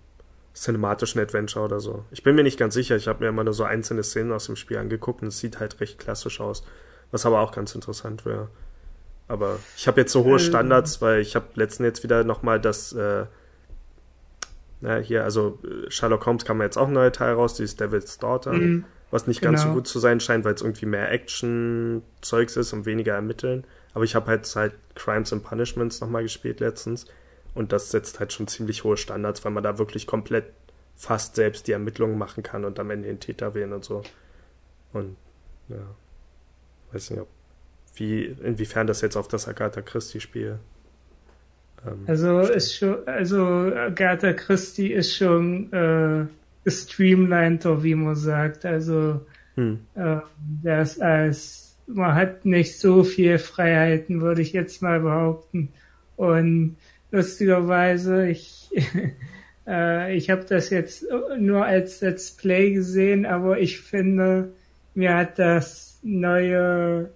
cinematischen 0.62 1.20
Adventure 1.20 1.66
oder 1.66 1.80
so. 1.80 2.06
Ich 2.12 2.24
bin 2.24 2.36
mir 2.36 2.44
nicht 2.44 2.60
ganz 2.60 2.76
sicher, 2.76 2.96
ich 2.96 3.08
habe 3.08 3.24
mir 3.24 3.30
immer 3.30 3.44
nur 3.44 3.54
so 3.54 3.64
einzelne 3.64 4.04
Szenen 4.04 4.32
aus 4.32 4.46
dem 4.46 4.56
Spiel 4.56 4.78
angeguckt 4.78 5.24
und 5.24 5.30
es 5.30 5.40
sieht 5.40 5.60
halt 5.60 5.80
recht 5.82 5.98
klassisch 5.98 6.40
aus, 6.40 6.64
was 7.10 7.26
aber 7.26 7.40
auch 7.40 7.52
ganz 7.52 7.74
interessant 7.74 8.26
wäre. 8.26 8.48
Aber 9.28 9.58
ich 9.76 9.88
habe 9.88 10.02
jetzt 10.02 10.12
so 10.12 10.24
hohe 10.24 10.34
ähm. 10.34 10.40
Standards, 10.40 11.02
weil 11.02 11.22
ich 11.22 11.36
habe 11.36 11.48
letztens 11.56 11.88
jetzt 11.88 12.04
wieder 12.04 12.24
nochmal 12.24 12.62
das, 12.62 12.94
äh, 12.94 13.26
na, 14.82 14.98
hier, 14.98 15.24
also 15.24 15.60
äh, 15.64 15.90
Sherlock 15.90 16.26
Holmes 16.28 16.46
kam 16.46 16.62
jetzt 16.62 16.78
auch 16.78 16.88
ein 16.88 16.94
neuer 16.94 17.12
Teil 17.12 17.34
raus, 17.34 17.56
dieses 17.56 17.76
Devil's 17.76 18.20
Daughter, 18.20 18.54
mhm, 18.54 18.86
was 19.10 19.26
nicht 19.26 19.42
ganz 19.42 19.62
genau. 19.62 19.74
so 19.74 19.80
gut 19.80 19.88
zu 19.88 19.98
sein 19.98 20.20
scheint, 20.20 20.46
weil 20.46 20.54
es 20.54 20.62
irgendwie 20.62 20.86
mehr 20.86 21.12
Action-Zeugs 21.12 22.56
ist 22.56 22.74
und 22.74 22.86
weniger 22.86 23.16
ermitteln. 23.16 23.64
Aber 23.96 24.04
ich 24.04 24.14
habe 24.14 24.28
halt 24.28 24.56
halt 24.56 24.74
Crimes 24.94 25.34
and 25.34 25.44
Punishments 25.44 26.02
nochmal 26.02 26.22
gespielt 26.22 26.60
letztens 26.60 27.08
und 27.54 27.72
das 27.72 27.92
setzt 27.92 28.20
halt 28.20 28.34
schon 28.34 28.48
ziemlich 28.48 28.84
hohe 28.84 28.98
Standards, 28.98 29.44
weil 29.44 29.52
man 29.52 29.64
da 29.64 29.78
wirklich 29.78 30.08
komplett 30.08 30.46
fast 30.96 31.36
selbst 31.36 31.68
die 31.68 31.72
Ermittlungen 31.72 32.18
machen 32.18 32.44
kann 32.44 32.66
und 32.66 32.80
am 32.80 32.92
Ende 32.92 33.08
den 33.08 33.20
Täter 33.20 33.54
wählen 33.54 33.74
und 33.74 33.84
so. 33.84 34.04
Und 34.94 35.16
ja, 35.70 35.78
weiß 36.92 37.12
nicht, 37.12 37.22
ob, 37.22 37.28
wie, 37.96 38.26
inwiefern 38.26 38.88
das 38.88 39.02
jetzt 39.02 39.16
auf 39.16 39.28
das 39.28 39.48
Agatha 39.48 39.82
Christie-Spiel. 39.82 40.60
Ähm, 41.86 42.04
also 42.08 42.40
ist 42.40 42.76
schon, 42.76 43.08
also 43.08 43.44
Agatha 43.44 44.34
Christie 44.34 44.94
ist 44.94 45.16
schon 45.16 45.72
äh, 45.74 46.26
gestreamliner, 46.64 47.84
wie 47.84 47.96
man 47.96 48.16
sagt. 48.16 48.66
Also 48.66 49.22
hm. 49.56 49.80
äh, 49.96 50.18
das 50.64 51.00
als 51.00 51.72
man 51.88 52.16
hat 52.16 52.46
nicht 52.46 52.80
so 52.80 53.04
viel 53.04 53.38
Freiheiten, 53.38 54.22
würde 54.22 54.42
ich 54.42 54.54
jetzt 54.54 54.82
mal 54.82 55.00
behaupten. 55.02 55.70
Und 56.16 56.78
lustigerweise. 57.12 58.28
Ich, 58.28 58.70
äh, 59.68 60.16
ich 60.16 60.30
habe 60.30 60.46
das 60.48 60.70
jetzt 60.70 61.06
nur 61.38 61.66
als 61.66 62.02
Let's 62.02 62.32
Play 62.32 62.72
gesehen, 62.72 63.26
aber 63.26 63.60
ich 63.60 63.80
finde, 63.80 64.54
mir 64.94 65.16
hat 65.16 65.40
das 65.40 66.00
neue 66.04 67.12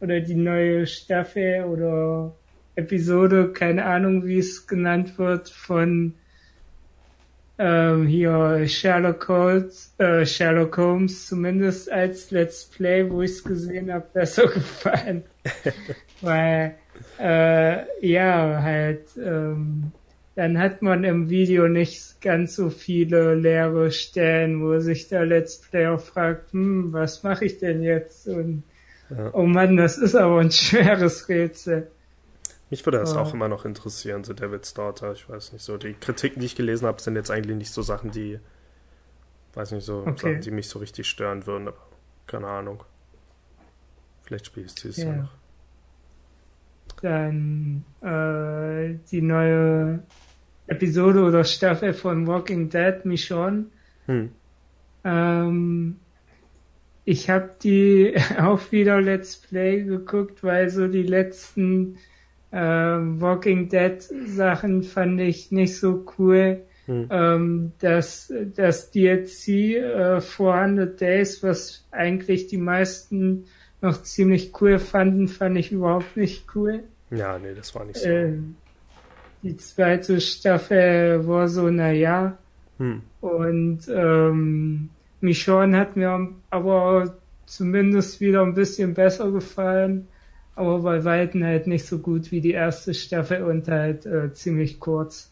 oder 0.00 0.20
die 0.20 0.34
neue 0.34 0.86
Staffel 0.86 1.64
oder 1.64 2.34
Episode, 2.74 3.52
keine 3.52 3.86
Ahnung, 3.86 4.26
wie 4.26 4.38
es 4.38 4.66
genannt 4.66 5.18
wird, 5.18 5.48
von 5.48 6.14
ähm, 7.58 8.06
hier 8.06 8.68
Sherlock 8.68 9.28
Holmes, 9.28 9.94
äh, 9.96 10.26
Sherlock 10.26 10.76
Holmes, 10.76 11.26
zumindest 11.26 11.90
als 11.90 12.30
Let's 12.30 12.66
Play, 12.66 13.10
wo 13.10 13.22
ich 13.22 13.30
es 13.30 13.44
gesehen 13.44 13.90
habe, 13.90 14.06
besser 14.12 14.46
gefallen. 14.54 15.24
Weil 16.20 16.74
äh, 17.18 18.06
ja, 18.06 18.62
halt, 18.62 19.08
ähm, 19.16 19.92
dann 20.34 20.58
hat 20.58 20.82
man 20.82 21.04
im 21.04 21.30
Video 21.30 21.66
nicht 21.66 22.20
ganz 22.20 22.56
so 22.56 22.68
viele 22.70 23.34
leere 23.34 23.90
Stellen, 23.90 24.62
wo 24.62 24.78
sich 24.80 25.08
der 25.08 25.24
Let's 25.24 25.58
Player 25.58 25.98
fragt, 25.98 26.52
hm, 26.52 26.92
was 26.92 27.22
mache 27.22 27.46
ich 27.46 27.58
denn 27.58 27.82
jetzt? 27.82 28.28
Und 28.28 28.62
ja. 29.10 29.30
oh 29.32 29.46
Mann, 29.46 29.76
das 29.76 29.96
ist 29.96 30.14
aber 30.14 30.40
ein 30.40 30.50
schweres 30.52 31.28
Rätsel. 31.28 31.90
Mich 32.68 32.84
würde 32.84 32.98
das 32.98 33.14
oh. 33.14 33.20
auch 33.20 33.32
immer 33.32 33.48
noch 33.48 33.64
interessieren, 33.64 34.24
so 34.24 34.34
David's 34.34 34.74
Daughter. 34.74 35.12
Ich 35.12 35.28
weiß 35.28 35.52
nicht 35.52 35.62
so. 35.64 35.78
Die 35.78 35.94
Kritiken, 35.94 36.40
die 36.40 36.46
ich 36.46 36.56
gelesen 36.56 36.86
habe, 36.86 37.00
sind 37.00 37.14
jetzt 37.14 37.30
eigentlich 37.30 37.56
nicht 37.56 37.72
so 37.72 37.80
Sachen, 37.82 38.10
die, 38.10 38.40
weiß 39.54 39.70
nicht 39.70 39.84
so, 39.84 40.00
okay. 40.00 40.16
Sachen, 40.16 40.40
die 40.40 40.50
mich 40.50 40.68
so 40.68 40.80
richtig 40.80 41.06
stören 41.06 41.46
würden. 41.46 41.68
Aber 41.68 41.78
keine 42.26 42.48
Ahnung. 42.48 42.82
Vielleicht 44.24 44.46
spiele 44.46 44.66
ich 44.66 44.84
es 44.84 44.98
yeah. 44.98 45.06
Jahr 45.06 45.16
noch 45.16 45.45
dann 47.02 47.84
äh, 48.00 48.96
die 49.10 49.22
neue 49.22 50.02
Episode 50.66 51.22
oder 51.22 51.44
Staffel 51.44 51.92
von 51.92 52.26
Walking 52.26 52.68
Dead 52.68 53.04
Michonne. 53.04 53.66
Hm. 54.06 54.30
Ähm, 55.04 55.96
ich 57.04 57.30
habe 57.30 57.50
die 57.62 58.14
auch 58.38 58.72
wieder 58.72 59.00
Let's 59.00 59.36
Play 59.36 59.84
geguckt, 59.84 60.42
weil 60.42 60.70
so 60.70 60.88
die 60.88 61.04
letzten 61.04 61.98
äh, 62.50 62.58
Walking 62.58 63.68
Dead 63.68 64.02
Sachen 64.02 64.82
fand 64.82 65.20
ich 65.20 65.52
nicht 65.52 65.76
so 65.78 66.04
cool. 66.18 66.62
Hm. 66.86 67.08
Ähm, 67.10 67.72
das, 67.80 68.32
das 68.54 68.90
DLC 68.90 69.48
äh, 69.48 70.20
400 70.20 71.00
Days, 71.00 71.42
was 71.42 71.84
eigentlich 71.90 72.46
die 72.46 72.58
meisten 72.58 73.44
noch 73.80 74.02
ziemlich 74.02 74.52
cool 74.60 74.78
fanden, 74.78 75.28
fand 75.28 75.56
ich 75.58 75.72
überhaupt 75.72 76.16
nicht 76.16 76.44
cool. 76.54 76.84
Ja, 77.10 77.38
nee, 77.38 77.54
das 77.54 77.74
war 77.74 77.84
nicht 77.84 77.98
so. 77.98 78.08
Äh, 78.08 78.38
die 79.42 79.56
zweite 79.56 80.20
Staffel 80.20 81.26
war 81.26 81.48
so, 81.48 81.70
naja. 81.70 82.36
Hm. 82.78 83.02
Und 83.20 83.80
ähm, 83.88 84.88
Michonne 85.20 85.78
hat 85.78 85.96
mir 85.96 86.28
aber 86.50 87.16
zumindest 87.46 88.20
wieder 88.20 88.42
ein 88.42 88.54
bisschen 88.54 88.94
besser 88.94 89.30
gefallen, 89.30 90.08
aber 90.54 90.80
bei 90.80 91.04
Weitem 91.04 91.44
halt 91.44 91.66
nicht 91.66 91.86
so 91.86 91.98
gut 91.98 92.30
wie 92.32 92.40
die 92.40 92.52
erste 92.52 92.92
Staffel 92.92 93.44
und 93.44 93.68
halt 93.68 94.04
äh, 94.04 94.32
ziemlich 94.32 94.80
kurz. 94.80 95.30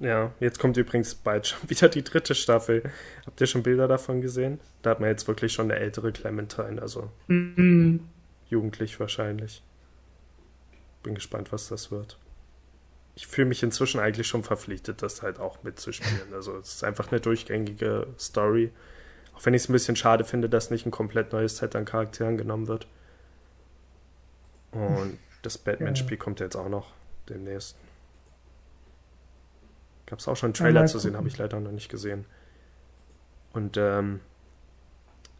Ja, 0.00 0.32
jetzt 0.38 0.58
kommt 0.58 0.76
übrigens 0.76 1.14
bald 1.14 1.46
schon 1.46 1.58
wieder 1.70 1.88
die 1.88 2.04
dritte 2.04 2.34
Staffel. 2.34 2.82
Habt 3.26 3.40
ihr 3.40 3.46
schon 3.46 3.62
Bilder 3.62 3.88
davon 3.88 4.20
gesehen? 4.20 4.60
Da 4.82 4.90
hat 4.90 5.00
man 5.00 5.08
jetzt 5.08 5.26
wirklich 5.26 5.52
schon 5.52 5.70
eine 5.70 5.80
ältere 5.80 6.12
Clementine, 6.12 6.80
also 6.80 7.10
mhm. 7.26 8.08
jugendlich 8.48 8.98
wahrscheinlich. 9.00 9.62
Bin 11.02 11.14
gespannt, 11.14 11.52
was 11.52 11.68
das 11.68 11.90
wird. 11.90 12.18
Ich 13.16 13.26
fühle 13.26 13.48
mich 13.48 13.64
inzwischen 13.64 13.98
eigentlich 13.98 14.28
schon 14.28 14.44
verpflichtet, 14.44 15.02
das 15.02 15.22
halt 15.22 15.40
auch 15.40 15.64
mitzuspielen. 15.64 16.32
Also 16.32 16.56
es 16.58 16.74
ist 16.74 16.84
einfach 16.84 17.10
eine 17.10 17.20
durchgängige 17.20 18.06
Story. 18.18 18.70
Auch 19.34 19.44
wenn 19.44 19.54
ich 19.54 19.62
es 19.62 19.68
ein 19.68 19.72
bisschen 19.72 19.96
schade 19.96 20.22
finde, 20.24 20.48
dass 20.48 20.70
nicht 20.70 20.86
ein 20.86 20.92
komplett 20.92 21.32
neues 21.32 21.56
Set 21.56 21.74
an 21.74 21.84
Charakteren 21.84 22.36
genommen 22.36 22.68
wird. 22.68 22.86
Und 24.70 25.18
das 25.42 25.58
Batman-Spiel 25.58 26.16
kommt 26.16 26.38
jetzt 26.38 26.56
auch 26.56 26.68
noch 26.68 26.92
demnächst. 27.28 27.76
Gab 30.08 30.20
es 30.20 30.28
auch 30.28 30.36
schon 30.36 30.48
einen 30.48 30.54
Trailer 30.54 30.86
zu 30.86 30.98
sehen, 30.98 31.16
habe 31.16 31.28
ich 31.28 31.36
leider 31.36 31.60
noch 31.60 31.70
nicht 31.70 31.90
gesehen. 31.90 32.24
Und 33.52 33.76
ähm, 33.76 34.20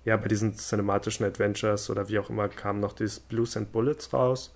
ja, 0.05 0.19
bei 0.19 0.29
diesen 0.29 0.53
cinematischen 0.59 1.25
Adventures 1.25 1.89
oder 1.89 2.11
wie 2.11 2.19
auch 2.19 2.29
immer 2.29 2.49
kam 2.49 2.79
noch 2.79 2.93
dieses 2.93 3.19
Blues 3.19 3.57
and 3.57 3.73
Bullets 3.73 4.12
raus, 4.12 4.55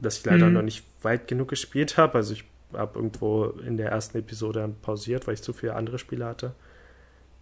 das 0.00 0.16
ich 0.16 0.24
leider 0.24 0.46
mhm. 0.46 0.54
noch 0.54 0.62
nicht 0.62 0.86
weit 1.02 1.28
genug 1.28 1.48
gespielt 1.48 1.98
habe. 1.98 2.14
Also 2.14 2.32
ich 2.32 2.44
habe 2.72 2.98
irgendwo 2.98 3.44
in 3.44 3.76
der 3.76 3.90
ersten 3.90 4.16
Episode 4.16 4.74
pausiert, 4.80 5.26
weil 5.26 5.34
ich 5.34 5.42
zu 5.42 5.52
viele 5.52 5.74
andere 5.74 5.98
Spiele 5.98 6.24
hatte. 6.24 6.54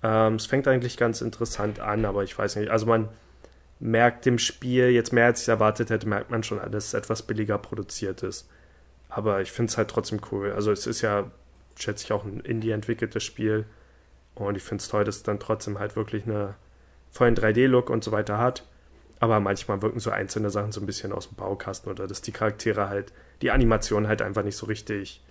Ähm, 0.03 0.35
es 0.35 0.47
fängt 0.47 0.67
eigentlich 0.67 0.97
ganz 0.97 1.21
interessant 1.21 1.79
an, 1.79 2.05
aber 2.05 2.25
ich 2.25 2.37
weiß 2.37 2.57
nicht, 2.57 2.69
also 2.69 2.87
man 2.87 3.11
merkt 3.79 4.27
dem 4.27 4.39
Spiel 4.39 4.89
jetzt 4.89 5.13
mehr 5.13 5.27
als 5.27 5.43
ich 5.43 5.49
erwartet 5.49 5.91
hätte, 5.91 6.09
merkt 6.09 6.33
man 6.33 6.43
schon, 6.43 6.59
dass 6.73 6.87
es 6.87 6.95
etwas 6.95 7.23
billiger 7.23 7.59
produziert 7.59 8.25
ist. 8.25 8.49
Aber 9.09 9.41
ich 9.41 9.53
finde 9.53 9.71
es 9.71 9.79
halt 9.79 9.89
trotzdem 9.89 10.21
cool. 10.33 10.51
Also 10.51 10.73
es 10.73 10.89
ist 10.89 11.03
ja 11.03 11.31
schätze 11.77 12.05
ich, 12.05 12.13
auch 12.13 12.25
ein 12.25 12.41
Indie-entwickeltes 12.41 13.23
Spiel. 13.23 13.67
Und 14.35 14.57
ich 14.57 14.63
finde 14.63 14.83
es 14.83 14.89
toll, 14.89 15.05
dass 15.05 15.17
es 15.17 15.23
dann 15.23 15.41
trotzdem 15.41 15.79
halt 15.79 15.97
wirklich 15.97 16.25
eine 16.25 16.55
vollen 17.11 17.37
3D-Look 17.37 17.91
und 17.91 18.03
so 18.03 18.13
weiter 18.13 18.39
hat. 18.39 18.67
Aber 19.21 19.39
manchmal 19.39 19.83
wirken 19.83 20.01
so 20.01 20.11
einzelne 20.11 20.51
Sachen 20.51 20.73
so 20.73 20.81
ein 20.81 20.87
bisschen 20.87 21.13
aus 21.13 21.29
dem 21.29 21.37
Baukasten 21.37 21.93
oder 21.93 22.07
dass 22.07 22.23
die 22.23 22.33
Charaktere 22.33 22.89
halt, 22.89 23.13
die 23.41 23.51
Animationen 23.51 24.09
halt 24.09 24.21
einfach 24.21 24.43
nicht 24.43 24.57
so 24.57 24.67
richtig, 24.67 25.23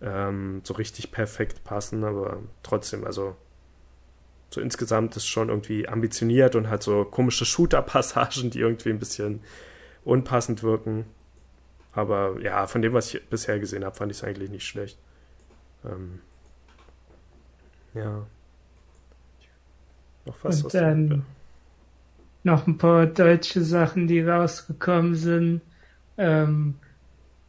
ähm, 0.00 0.62
so 0.64 0.74
richtig 0.74 1.12
perfekt 1.12 1.62
passen. 1.62 2.02
Aber 2.02 2.38
trotzdem, 2.62 3.04
also 3.04 3.36
so 4.50 4.60
insgesamt 4.60 5.16
ist 5.16 5.26
schon 5.26 5.48
irgendwie 5.48 5.88
ambitioniert 5.88 6.56
und 6.56 6.70
hat 6.70 6.82
so 6.82 7.04
komische 7.04 7.44
Shooter-Passagen, 7.44 8.50
die 8.50 8.60
irgendwie 8.60 8.90
ein 8.90 8.98
bisschen 8.98 9.42
unpassend 10.04 10.62
wirken. 10.62 11.06
Aber 11.92 12.40
ja, 12.40 12.66
von 12.66 12.82
dem, 12.82 12.92
was 12.92 13.14
ich 13.14 13.28
bisher 13.28 13.60
gesehen 13.60 13.84
habe, 13.84 13.94
fand 13.94 14.10
ich 14.10 14.18
es 14.18 14.24
eigentlich 14.24 14.50
nicht 14.50 14.66
schlecht. 14.66 14.98
Ähm, 15.84 16.20
ja. 17.94 18.26
Noch 20.26 20.36
was? 20.42 20.62
Und 20.62 20.74
dann 20.74 21.24
noch 22.42 22.66
ein 22.66 22.78
paar 22.78 23.06
deutsche 23.06 23.62
Sachen, 23.62 24.06
die 24.06 24.20
rausgekommen 24.20 25.14
sind. 25.14 25.60
Ähm, 26.16 26.74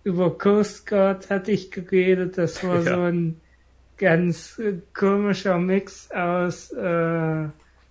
über 0.03 0.37
Coast 0.37 0.87
Guard 0.87 1.29
hatte 1.29 1.51
ich 1.51 1.71
geredet. 1.71 2.37
Das 2.37 2.63
war 2.63 2.75
ja. 2.83 2.95
so 2.95 3.01
ein 3.01 3.39
ganz 3.97 4.59
äh, 4.59 4.75
komischer 4.93 5.57
Mix 5.57 6.11
aus 6.11 6.71
äh, 6.71 7.47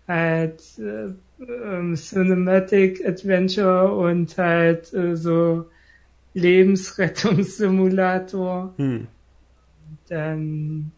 halt 0.06 0.62
äh, 0.78 1.08
ähm, 1.40 1.96
Cinematic 1.96 3.04
Adventure 3.06 3.92
und 3.92 4.38
halt 4.38 4.94
äh, 4.94 5.16
so 5.16 5.66
Lebensrettungssimulator. 6.34 8.72
Hm. 8.76 9.08
Dann, 10.08 10.92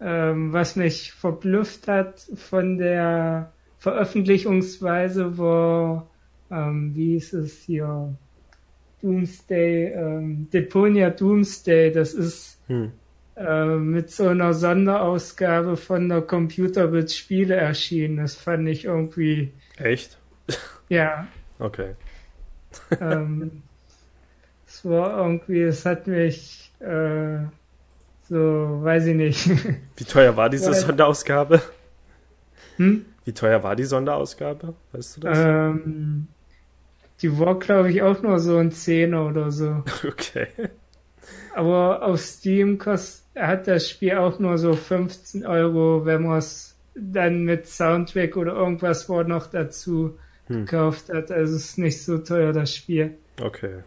ähm, 0.00 0.52
was 0.52 0.76
mich 0.76 1.12
verblüfft 1.12 1.88
hat 1.88 2.20
von 2.34 2.78
der 2.78 3.52
Veröffentlichungsweise 3.78 5.36
war, 5.38 6.08
ähm, 6.50 6.94
wie 6.94 7.16
ist 7.16 7.32
es 7.32 7.62
hier, 7.62 8.14
Doomsday, 9.04 9.92
ähm, 9.92 10.48
Deponia 10.50 11.10
Doomsday, 11.10 11.92
das 11.92 12.14
ist 12.14 12.58
hm. 12.68 12.92
äh, 13.36 13.76
mit 13.76 14.10
so 14.10 14.28
einer 14.28 14.54
Sonderausgabe 14.54 15.76
von 15.76 16.08
der 16.08 16.22
Computerbit 16.22 17.12
Spiele 17.12 17.56
erschienen. 17.56 18.16
Das 18.16 18.34
fand 18.34 18.66
ich 18.66 18.86
irgendwie. 18.86 19.52
Echt? 19.76 20.18
Ja. 20.88 21.26
Okay. 21.58 21.96
ähm, 22.98 23.62
es 24.66 24.84
war 24.86 25.18
irgendwie, 25.18 25.62
es 25.62 25.84
hat 25.84 26.06
mich 26.06 26.72
äh, 26.80 27.40
so, 28.28 28.36
weiß 28.36 29.06
ich 29.06 29.16
nicht. 29.16 29.48
Wie 29.96 30.04
teuer 30.04 30.36
war 30.36 30.48
diese 30.48 30.72
Sonderausgabe? 30.72 31.60
Hm? 32.76 33.04
Wie 33.24 33.32
teuer 33.32 33.62
war 33.62 33.76
die 33.76 33.84
Sonderausgabe? 33.84 34.74
Weißt 34.92 35.16
du 35.16 35.20
das? 35.20 35.38
Ähm, 35.38 36.28
die 37.20 37.38
war, 37.38 37.58
glaube 37.58 37.90
ich, 37.90 38.02
auch 38.02 38.22
nur 38.22 38.38
so 38.38 38.56
ein 38.56 38.72
Zehner 38.72 39.26
oder 39.26 39.50
so. 39.50 39.82
Okay. 40.06 40.48
Aber 41.54 42.02
auf 42.02 42.20
Steam 42.20 42.78
kost, 42.78 43.24
hat 43.36 43.68
das 43.68 43.88
Spiel 43.88 44.16
auch 44.16 44.40
nur 44.40 44.58
so 44.58 44.74
15 44.74 45.46
Euro, 45.46 46.04
wenn 46.04 46.22
man 46.22 46.38
es 46.38 46.76
dann 46.94 47.44
mit 47.44 47.66
Soundtrack 47.66 48.36
oder 48.36 48.54
irgendwas 48.54 49.08
war 49.08 49.24
noch 49.24 49.46
dazu 49.46 50.18
hm. 50.46 50.66
gekauft 50.66 51.10
hat. 51.10 51.30
Also 51.30 51.56
es 51.56 51.64
ist 51.66 51.78
nicht 51.78 52.02
so 52.02 52.18
teuer, 52.18 52.52
das 52.52 52.74
Spiel. 52.74 53.16
Okay. 53.40 53.82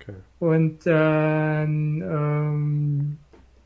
okay. 0.00 0.14
Und 0.38 0.86
dann, 0.86 2.00
ähm, 2.00 3.18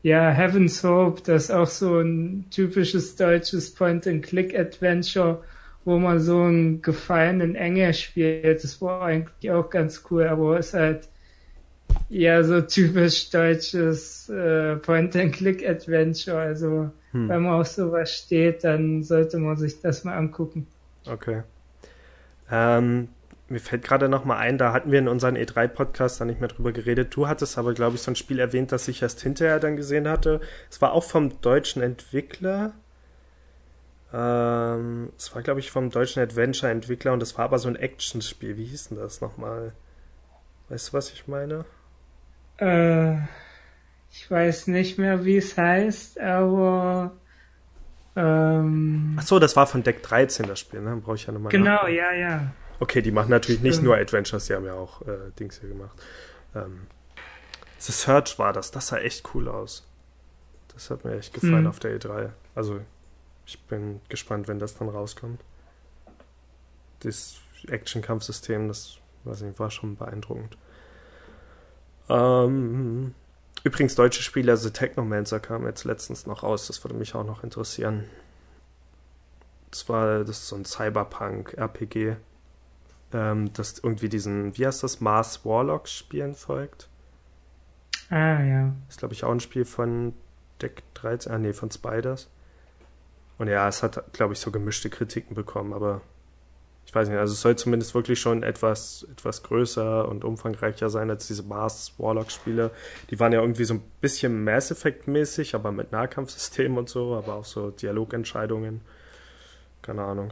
ja, 0.05 0.29
Heaven's 0.29 0.83
Hope, 0.83 1.23
das 1.25 1.45
ist 1.45 1.51
auch 1.51 1.65
so 1.65 1.99
ein 1.99 2.45
typisches 2.51 3.15
deutsches 3.15 3.73
Point-and-Click-Adventure, 3.73 5.43
wo 5.83 5.97
man 5.97 6.19
so 6.19 6.43
einen 6.43 6.83
gefallenen 6.83 7.55
Engel 7.55 7.91
spielt. 7.95 8.63
Das 8.63 8.79
war 8.83 9.01
eigentlich 9.01 9.49
auch 9.49 9.67
ganz 9.71 10.03
cool, 10.11 10.27
aber 10.27 10.59
es 10.59 10.67
ist 10.67 10.73
halt 10.75 11.09
ja 12.09 12.43
so 12.43 12.61
typisch 12.61 13.31
deutsches 13.31 14.29
äh, 14.29 14.75
Point-and-Click-Adventure. 14.75 16.37
Also 16.37 16.91
hm. 17.09 17.27
wenn 17.27 17.41
man 17.41 17.53
auf 17.61 17.65
sowas 17.65 18.13
steht, 18.13 18.63
dann 18.63 19.01
sollte 19.01 19.39
man 19.39 19.57
sich 19.57 19.81
das 19.81 20.03
mal 20.03 20.15
angucken. 20.15 20.67
Okay. 21.07 21.41
Ähm, 22.51 23.07
mir 23.47 23.59
fällt 23.59 23.83
gerade 23.83 24.09
noch 24.09 24.25
mal 24.25 24.37
ein, 24.37 24.57
da 24.57 24.73
hatten 24.73 24.91
wir 24.91 24.99
in 24.99 25.07
unseren 25.07 25.37
E3-Podcast 25.37 26.19
da 26.19 26.25
nicht 26.25 26.39
mehr 26.39 26.49
drüber 26.49 26.71
geredet. 26.71 27.15
Du 27.15 27.27
hattest 27.27 27.57
aber, 27.57 27.73
glaube 27.73 27.95
ich, 27.95 28.01
so 28.01 28.11
ein 28.11 28.15
Spiel 28.15 28.39
erwähnt, 28.39 28.71
das 28.71 28.87
ich 28.87 29.03
erst 29.03 29.21
hinterher 29.21 29.59
dann 29.59 29.75
gesehen 29.75 30.07
hatte. 30.07 30.41
Es 30.69 30.81
war 30.81 30.93
auch 30.93 31.03
vom 31.03 31.39
deutschen 31.41 31.83
Entwickler. 31.83 32.73
Ähm, 34.11 35.11
es 35.15 35.35
war, 35.35 35.43
glaube 35.43 35.59
ich, 35.59 35.69
vom 35.69 35.91
deutschen 35.91 36.23
Adventure-Entwickler 36.23 37.13
und 37.13 37.21
es 37.21 37.37
war 37.37 37.45
aber 37.45 37.59
so 37.59 37.67
ein 37.67 37.75
Action-Spiel. 37.75 38.57
Wie 38.57 38.65
hieß 38.65 38.89
denn 38.89 38.97
das 38.97 39.21
nochmal? 39.21 39.73
Weißt 40.69 40.89
du, 40.89 40.93
was 40.93 41.11
ich 41.11 41.27
meine? 41.27 41.65
Äh, 42.57 43.17
ich 44.11 44.29
weiß 44.29 44.67
nicht 44.67 44.97
mehr, 44.97 45.23
wie 45.23 45.37
es 45.37 45.55
heißt, 45.55 46.19
aber. 46.19 47.11
Ähm, 48.15 49.17
Ach 49.19 49.23
so, 49.23 49.37
das 49.37 49.55
war 49.55 49.67
von 49.67 49.83
Deck 49.83 50.01
13 50.01 50.47
das 50.47 50.61
Spiel, 50.61 50.81
ne? 50.81 50.95
Brauche 50.95 51.15
ich 51.15 51.27
ja 51.27 51.33
nochmal. 51.33 51.51
Genau, 51.51 51.73
nachdenken. 51.73 51.97
ja, 51.97 52.13
ja. 52.13 52.53
Okay, 52.79 53.01
die 53.01 53.11
machen 53.11 53.29
natürlich 53.29 53.61
nicht 53.61 53.81
nur 53.81 53.95
Adventures, 53.95 54.47
die 54.47 54.53
haben 54.53 54.65
ja 54.65 54.73
auch 54.73 55.01
äh, 55.03 55.31
Dings 55.39 55.59
hier 55.59 55.69
gemacht. 55.69 55.97
Ähm, 56.53 56.87
The 57.79 57.91
Search 57.91 58.37
war 58.39 58.53
das, 58.53 58.71
das 58.71 58.87
sah 58.87 58.97
echt 58.97 59.33
cool 59.33 59.47
aus. 59.47 59.85
Das 60.73 60.89
hat 60.89 61.05
mir 61.05 61.17
echt 61.17 61.33
gefallen 61.33 61.61
mhm. 61.61 61.67
auf 61.67 61.79
der 61.79 61.99
E3. 61.99 62.31
Also, 62.53 62.81
ich 63.45 63.61
bin 63.63 64.01
gespannt, 64.09 64.47
wenn 64.47 64.59
das 64.59 64.77
dann 64.77 64.89
rauskommt. 64.89 65.39
Das 67.01 67.37
Action-Kampfsystem, 67.67 68.67
das 68.67 68.97
weiß 69.23 69.43
ich, 69.43 69.59
war 69.59 69.71
schon 69.71 69.95
beeindruckend. 69.95 70.57
Ähm, 72.09 73.13
übrigens, 73.63 73.95
deutsche 73.95 74.21
Spieler, 74.21 74.57
The 74.57 74.71
Technomancer 74.71 75.39
kam 75.39 75.65
jetzt 75.65 75.85
letztens 75.85 76.25
noch 76.25 76.43
raus, 76.43 76.67
das 76.67 76.83
würde 76.83 76.95
mich 76.95 77.15
auch 77.15 77.25
noch 77.25 77.43
interessieren. 77.43 78.05
Das 79.71 79.87
war, 79.89 80.19
das 80.19 80.39
ist 80.39 80.47
so 80.47 80.55
ein 80.55 80.65
Cyberpunk-RPG 80.65 82.17
ähm, 83.15 83.53
das 83.53 83.79
irgendwie 83.79 84.09
diesen, 84.09 84.57
wie 84.57 84.67
heißt 84.67 84.83
das, 84.83 84.99
Mars 84.99 85.45
Warlock 85.45 85.87
Spielen 85.87 86.35
folgt. 86.35 86.89
Ah, 88.09 88.43
ja. 88.43 88.73
Ist, 88.89 88.99
glaube 88.99 89.13
ich, 89.13 89.23
auch 89.23 89.31
ein 89.31 89.39
Spiel 89.39 89.65
von 89.65 90.13
Deck 90.61 90.83
13, 90.95 91.31
ah, 91.31 91.37
nee, 91.37 91.53
von 91.53 91.71
Spiders. 91.71 92.29
Und 93.37 93.47
ja, 93.47 93.67
es 93.67 93.83
hat, 93.83 94.13
glaube 94.13 94.33
ich, 94.33 94.39
so 94.39 94.51
gemischte 94.51 94.89
Kritiken 94.89 95.35
bekommen, 95.35 95.73
aber 95.73 96.01
ich 96.85 96.93
weiß 96.93 97.09
nicht, 97.09 97.17
also 97.17 97.33
es 97.33 97.41
soll 97.41 97.55
zumindest 97.55 97.95
wirklich 97.95 98.19
schon 98.19 98.43
etwas, 98.43 99.07
etwas 99.11 99.43
größer 99.43 100.07
und 100.07 100.23
umfangreicher 100.23 100.89
sein 100.89 101.09
als 101.09 101.27
diese 101.27 101.43
Mars 101.43 101.93
Warlock 101.97 102.31
Spiele. 102.31 102.71
Die 103.09 103.19
waren 103.19 103.33
ja 103.33 103.41
irgendwie 103.41 103.65
so 103.65 103.73
ein 103.73 103.83
bisschen 104.01 104.43
Mass 104.43 104.71
Effect 104.71 105.07
mäßig, 105.07 105.55
aber 105.55 105.71
mit 105.71 105.91
Nahkampfsystemen 105.91 106.77
und 106.77 106.87
so, 106.87 107.15
aber 107.15 107.35
auch 107.35 107.45
so 107.45 107.71
Dialogentscheidungen. 107.71 108.81
Keine 109.81 110.03
Ahnung. 110.03 110.31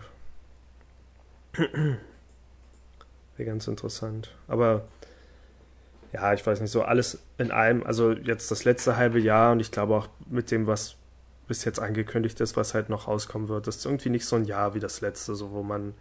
Wäre 3.38 3.49
ganz 3.49 3.67
interessant. 3.67 4.36
Aber 4.47 4.86
ja, 6.13 6.34
ich 6.34 6.45
weiß 6.45 6.61
nicht, 6.61 6.71
so 6.71 6.84
alles 6.84 7.19
in 7.38 7.51
allem, 7.51 7.84
also 7.84 8.11
jetzt 8.11 8.51
das 8.51 8.65
letzte 8.65 8.97
halbe 8.97 9.19
Jahr 9.19 9.51
und 9.51 9.59
ich 9.59 9.71
glaube 9.71 9.95
auch 9.95 10.09
mit 10.29 10.51
dem, 10.51 10.67
was 10.67 10.95
bis 11.47 11.65
jetzt 11.65 11.79
angekündigt 11.79 12.39
ist, 12.39 12.55
was 12.55 12.73
halt 12.73 12.89
noch 12.89 13.07
rauskommen 13.07 13.49
wird, 13.49 13.67
ist 13.67 13.86
irgendwie 13.86 14.09
nicht 14.09 14.25
so 14.25 14.36
ein 14.36 14.45
Jahr 14.45 14.75
wie 14.75 14.79
das 14.79 15.01
letzte, 15.01 15.36
so 15.36 15.51
wo 15.51 15.63
man 15.63 15.93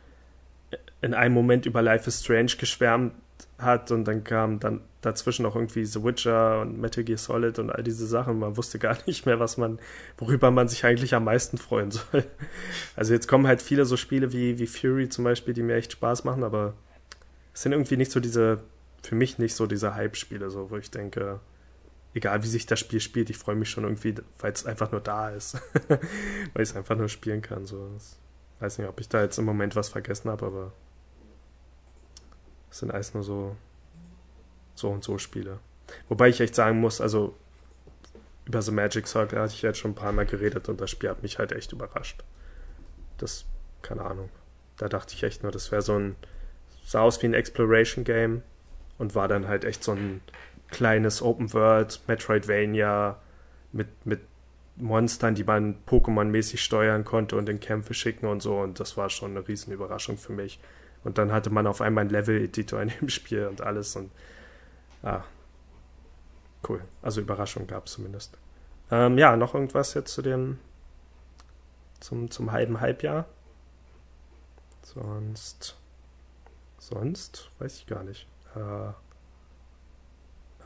in 1.01 1.14
einem 1.14 1.35
Moment 1.35 1.66
über 1.66 1.83
Life 1.83 2.09
is 2.09 2.20
Strange 2.20 2.53
geschwärmt 2.59 3.14
hat 3.59 3.91
und 3.91 4.05
dann 4.05 4.24
kam 4.24 4.61
dann 4.61 4.80
dazwischen 5.01 5.47
auch 5.47 5.57
irgendwie 5.57 5.85
The 5.85 6.05
Witcher 6.05 6.61
und 6.61 6.80
Metal 6.80 7.03
Gear 7.03 7.18
Solid 7.18 7.59
und 7.59 7.70
all 7.70 7.83
diese 7.83 8.07
Sachen. 8.07 8.39
Man 8.39 8.57
wusste 8.57 8.78
gar 8.78 8.97
nicht 9.07 9.26
mehr, 9.26 9.41
was 9.41 9.57
man, 9.57 9.78
worüber 10.18 10.51
man 10.51 10.68
sich 10.68 10.85
eigentlich 10.85 11.14
am 11.14 11.24
meisten 11.24 11.59
freuen 11.59 11.91
soll. 11.91 12.24
Also 12.97 13.12
jetzt 13.12 13.28
kommen 13.28 13.47
halt 13.47 13.62
viele 13.62 13.85
so 13.85 13.97
Spiele 13.97 14.33
wie, 14.33 14.59
wie 14.59 14.66
Fury 14.66 15.09
zum 15.09 15.24
Beispiel, 15.24 15.55
die 15.55 15.62
mir 15.62 15.76
echt 15.76 15.93
Spaß 15.93 16.24
machen, 16.24 16.45
aber 16.45 16.74
es 17.55 17.62
sind 17.62 17.72
irgendwie 17.72 17.96
nicht 17.96 18.11
so 18.11 18.20
diese, 18.20 18.62
für 19.03 19.14
mich 19.14 19.38
nicht 19.38 19.55
so 19.55 19.66
diese 19.66 19.94
Hype-Spiele, 19.94 20.50
so, 20.50 20.70
wo 20.70 20.76
ich 20.76 20.90
denke, 20.90 21.40
egal 22.14 22.42
wie 22.42 22.48
sich 22.48 22.66
das 22.66 22.80
Spiel 22.80 23.00
spielt, 23.00 23.30
ich 23.30 23.38
freue 23.38 23.57
mich 23.57 23.70
schon 23.70 23.84
irgendwie, 23.84 24.14
weil 24.38 24.53
es 24.53 24.66
einfach 24.66 24.92
nur 24.92 25.00
da 25.00 25.30
ist. 25.30 25.55
weil 25.88 26.62
ich 26.62 26.70
es 26.70 26.76
einfach 26.76 26.96
nur 26.96 27.09
spielen 27.09 27.42
kann. 27.42 27.66
So. 27.66 27.90
Ich 27.96 28.62
weiß 28.62 28.78
nicht, 28.78 28.88
ob 28.88 29.00
ich 29.00 29.09
da 29.09 29.22
jetzt 29.22 29.38
im 29.38 29.44
Moment 29.44 29.76
was 29.76 29.88
vergessen 29.88 30.30
habe, 30.30 30.46
aber 30.46 30.72
es 32.70 32.78
sind 32.78 32.90
alles 32.90 33.14
nur 33.14 33.22
so, 33.22 33.57
so 34.74 34.90
und 34.90 35.05
so 35.05 35.18
Spiele. 35.18 35.59
Wobei 36.09 36.28
ich 36.28 36.40
echt 36.40 36.55
sagen 36.55 36.80
muss, 36.80 37.00
also 37.00 37.34
über 38.44 38.62
The 38.62 38.72
Magic 38.72 39.07
Circle 39.07 39.38
hatte 39.38 39.55
ich 39.55 39.62
jetzt 39.62 39.78
schon 39.78 39.92
ein 39.92 39.96
paar 39.96 40.12
Mal 40.12 40.26
geredet 40.26 40.68
und 40.68 40.80
das 40.80 40.90
Spiel 40.90 41.11
hat 41.11 41.22
mich 41.22 41.38
halt 41.38 41.53
echt 41.53 41.72
überrascht. 41.72 42.24
Das, 43.18 43.44
keine 43.82 44.03
Ahnung. 44.03 44.30
Da 44.78 44.88
dachte 44.88 45.14
ich 45.14 45.22
echt 45.22 45.42
nur, 45.42 45.53
das 45.53 45.70
wäre 45.70 45.82
so 45.82 45.98
ein 45.98 46.16
sah 46.85 47.03
aus 47.03 47.22
wie 47.22 47.26
ein 47.26 47.35
Exploration 47.35 48.05
Game 48.05 48.43
und 48.99 49.14
war 49.14 49.28
dann 49.28 49.49
halt 49.49 49.64
echt 49.64 49.85
so 49.85 49.93
ein 49.93 50.20
kleines 50.70 51.22
Open 51.22 51.53
World 51.53 52.01
Metroidvania 52.07 53.18
mit, 53.72 53.89
mit 54.05 54.20
Monstern, 54.76 55.35
die 55.35 55.45
man 55.45 55.76
Pokémon-mäßig 55.87 56.59
steuern 56.59 57.05
konnte 57.05 57.37
und 57.37 57.49
in 57.49 57.61
Kämpfe 57.61 57.95
schicken 57.95 58.26
und 58.26 58.43
so. 58.43 58.59
Und 58.59 58.80
das 58.80 58.97
war 58.97 59.11
schon 59.11 59.33
eine 59.33 59.47
riesen 59.47 59.72
Überraschung 59.72 60.16
für 60.16 60.33
mich. 60.33 60.61
Und 61.05 61.18
dann 61.18 61.33
hatte 61.33 61.51
man 61.51 61.66
auf 61.66 61.80
einmal 61.80 62.03
einen 62.03 62.11
Level-Editor 62.11 62.80
in 62.80 62.89
dem 62.89 63.09
Spiel 63.11 63.47
und 63.47 63.61
alles. 63.61 63.97
Und 63.97 64.11
ah, 65.03 65.22
cool. 66.68 66.80
Also 67.03 67.20
Überraschung 67.20 67.66
gab 67.66 67.87
es 67.87 67.93
zumindest. 67.93 68.37
Ähm, 68.91 69.18
ja, 69.18 69.37
noch 69.37 69.55
irgendwas 69.55 69.95
jetzt 69.95 70.12
zu 70.12 70.22
dem 70.22 70.59
zum, 72.01 72.30
zum 72.30 72.53
halben 72.53 72.80
Halbjahr? 72.80 73.26
Sonst 74.83 75.76
Sonst 76.83 77.49
weiß 77.61 77.76
ich 77.76 77.87
gar 77.87 78.03
nicht. 78.03 78.26
Äh, 78.57 78.91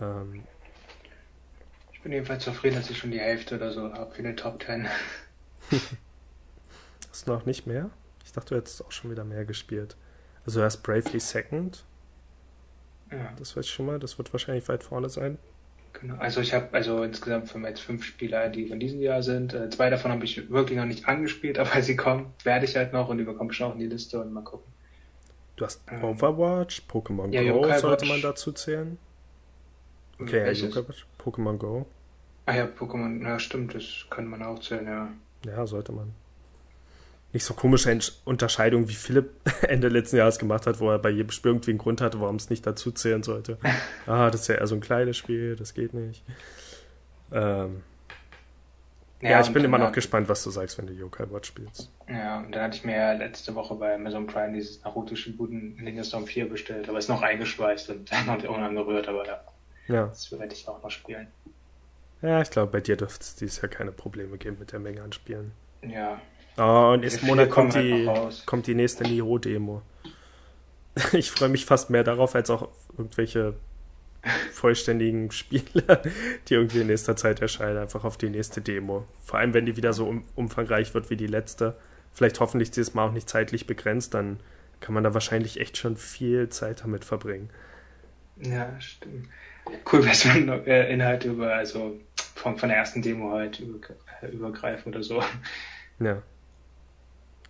ähm, 0.03 0.45
ich 1.93 2.01
bin 2.01 2.11
jedenfalls 2.11 2.43
zufrieden, 2.43 2.77
dass 2.77 2.89
ich 2.89 2.97
schon 2.97 3.11
die 3.11 3.21
Hälfte 3.21 3.57
oder 3.57 3.71
so 3.71 3.93
habe 3.93 4.11
für 4.14 4.23
den 4.23 4.35
Top 4.35 4.62
10. 4.62 4.89
Hast 7.11 7.27
du 7.27 7.33
noch 7.33 7.45
nicht 7.45 7.67
mehr? 7.67 7.91
Ich 8.25 8.33
dachte, 8.33 8.55
du 8.55 8.57
hättest 8.57 8.83
auch 8.83 8.93
schon 8.93 9.11
wieder 9.11 9.25
mehr 9.25 9.45
gespielt. 9.45 9.95
Also 10.47 10.62
erst 10.62 10.83
Bravely 10.83 11.21
Second. 11.21 11.85
Ja. 13.12 13.35
Das 13.39 13.55
weiß 13.55 13.67
ich 13.67 13.71
schon 13.71 13.85
mal, 13.85 13.99
das 13.99 14.17
wird 14.17 14.33
wahrscheinlich 14.33 14.67
weit 14.71 14.85
vorne 14.85 15.11
sein. 15.11 15.37
Genau, 15.93 16.17
also 16.17 16.41
ich 16.41 16.55
habe 16.55 16.73
also 16.73 17.03
insgesamt 17.03 17.51
für 17.51 17.59
jetzt 17.59 17.81
fünf 17.81 18.05
Spieler, 18.05 18.49
die 18.49 18.69
von 18.69 18.81
diesem 18.81 19.03
Jahr 19.03 19.23
sind. 19.23 19.53
Äh, 19.53 19.69
zwei 19.69 19.91
davon 19.91 20.12
habe 20.12 20.25
ich 20.25 20.49
wirklich 20.49 20.79
noch 20.79 20.87
nicht 20.87 21.09
angespielt, 21.09 21.59
aber 21.59 21.83
sie 21.83 21.97
kommen, 21.97 22.33
werde 22.43 22.64
ich 22.64 22.75
halt 22.75 22.95
noch 22.95 23.11
und 23.11 23.19
die 23.19 23.25
bekomme 23.25 23.53
ich 23.53 23.62
auch 23.62 23.75
in 23.75 23.81
die 23.81 23.87
Liste 23.87 24.19
und 24.19 24.33
mal 24.33 24.43
gucken. 24.43 24.76
Du 25.57 25.65
hast 25.65 25.83
ähm, 25.91 26.05
Overwatch, 26.05 26.83
Pokémon 26.89 27.33
ja, 27.33 27.41
Go 27.43 27.63
Yokai 27.63 27.79
sollte 27.79 28.03
Watch. 28.03 28.11
man 28.11 28.23
dazu 28.23 28.53
zählen. 28.53 28.99
Okay, 30.21 30.45
Welches? 30.45 30.75
ja, 30.75 30.83
Pokémon 31.23 31.57
Go. 31.57 31.87
Ah 32.47 32.55
ja, 32.55 32.67
Pokémon, 32.67 33.23
ja 33.23 33.39
stimmt, 33.39 33.75
das 33.75 34.07
kann 34.09 34.29
man 34.29 34.43
auch 34.43 34.59
zählen, 34.61 34.87
ja. 34.87 35.09
Ja, 35.45 35.67
sollte 35.67 35.93
man. 35.93 36.13
nicht 37.33 37.45
so 37.45 37.55
komische 37.55 37.99
Unterscheidung, 38.25 38.89
wie 38.89 38.95
Philipp 38.95 39.31
Ende 39.63 39.89
letzten 39.89 40.17
Jahres 40.17 40.39
gemacht 40.39 40.67
hat, 40.67 40.81
wo 40.81 40.91
er 40.91 40.99
bei 40.99 41.11
jedem 41.11 41.31
Spiel 41.31 41.51
irgendwie 41.51 41.71
einen 41.71 41.79
Grund 41.79 42.01
hatte, 42.01 42.21
warum 42.21 42.37
es 42.37 42.51
nicht 42.51 42.67
dazu 42.67 42.93
zählen 42.93 43.23
sollte. 43.23 43.59
ah, 44.07 44.31
das 44.31 44.43
ist 44.43 44.49
ja 44.49 44.57
eher 44.57 44.67
so 44.67 44.75
ein 44.75 44.81
kleines 44.81 45.17
Spiel, 45.17 45.57
das 45.57 45.75
geht 45.75 45.93
nicht. 45.95 46.23
Ähm, 47.33 47.83
ja, 49.27 49.33
ja 49.33 49.41
ich 49.41 49.53
bin 49.53 49.64
immer 49.64 49.79
noch 49.79 49.93
gespannt, 49.93 50.29
was 50.29 50.43
du 50.45 50.51
sagst, 50.51 50.79
wenn 50.79 50.87
du 50.87 50.93
Yokai 50.93 51.31
Watch 51.31 51.49
spielst. 51.49 51.91
Ja, 52.09 52.39
und 52.39 52.55
dann 52.55 52.62
hatte 52.62 52.77
ich 52.77 52.85
mir 52.85 52.97
ja 52.97 53.12
letzte 53.12 53.55
Woche 53.55 53.74
bei 53.74 53.95
Amazon 53.95 54.27
Prime 54.27 54.53
dieses 54.53 54.83
Naruto 54.83 55.14
Shippuden 55.14 55.77
Ninja 55.77 56.05
Storm 56.05 56.27
4 56.27 56.49
bestellt, 56.49 56.89
aber 56.89 56.99
ist 56.99 57.09
noch 57.09 57.22
eingeschweißt 57.22 57.91
und 57.91 58.11
noch 58.27 58.43
unangerührt, 58.45 59.09
aber 59.09 59.27
ja, 59.27 59.41
ja. 59.89 60.07
das 60.07 60.31
werde 60.33 60.53
ich 60.55 60.66
auch 60.68 60.83
noch 60.83 60.91
spielen. 60.91 61.29
Ja, 62.22 62.41
ich 62.41 62.51
glaube, 62.51 62.72
bei 62.72 62.81
dir 62.81 62.97
dürfte 62.97 63.22
es 63.22 63.37
dieses 63.37 63.61
Jahr 63.61 63.68
keine 63.68 63.93
Probleme 63.93 64.39
geben 64.39 64.57
mit 64.59 64.72
der 64.72 64.81
Menge 64.81 65.03
an 65.03 65.12
Spielen. 65.12 65.53
Ja. 65.83 66.20
Oh, 66.59 66.93
und 66.95 67.01
nächsten 67.01 67.27
Monat 67.27 67.51
kommt 67.51 67.74
die, 67.74 68.09
halt 68.09 68.47
kommt 68.47 68.66
die 68.66 68.74
nächste 68.74 69.05
Niro-Demo. 69.05 69.83
Ich 71.12 71.31
freue 71.31 71.51
mich 71.51 71.66
fast 71.66 71.91
mehr 71.91 72.05
darauf, 72.05 72.35
als 72.35 72.49
auch 72.49 72.70
irgendwelche 72.97 73.53
vollständigen 74.53 75.31
Spiele, 75.33 76.03
die 76.49 76.55
irgendwie 76.55 76.81
in 76.81 76.87
nächster 76.87 77.16
Zeit 77.16 77.41
erscheinen, 77.41 77.79
einfach 77.79 78.05
auf 78.05 78.16
die 78.16 78.31
nächste 78.31 78.61
Demo. 78.61 79.07
Vor 79.22 79.39
allem, 79.39 79.55
wenn 79.55 79.66
die 79.66 79.77
wieder 79.77 79.93
so 79.93 80.07
um, 80.07 80.24
umfangreich 80.35 80.95
wird 80.95 81.11
wie 81.11 81.16
die 81.16 81.27
letzte. 81.27 81.77
Vielleicht 82.12 82.41
hoffentlich 82.41 82.70
dieses 82.70 82.95
Mal 82.95 83.09
auch 83.09 83.12
nicht 83.12 83.29
zeitlich 83.29 83.66
begrenzt, 83.66 84.14
dann 84.14 84.41
kann 84.81 84.95
man 84.95 85.05
da 85.05 85.14
wahrscheinlich 85.14 85.61
echt 85.61 85.77
schon 85.77 85.97
viel 85.97 86.49
Zeit 86.49 86.83
damit 86.83 87.05
verbringen. 87.05 87.51
Ja, 88.37 88.79
stimmt. 88.81 89.29
Cool, 89.91 90.05
wenn 90.05 90.47
man 90.47 90.66
äh, 90.66 90.93
Inhalte 90.93 91.29
über, 91.29 91.55
also 91.55 91.99
von, 92.35 92.57
von 92.57 92.68
der 92.68 92.79
ersten 92.79 93.03
Demo 93.03 93.33
halt 93.33 93.61
über, 93.61 93.79
äh, 94.22 94.29
übergreifen 94.29 94.93
oder 94.93 95.03
so. 95.03 95.22
Ja. 95.99 96.22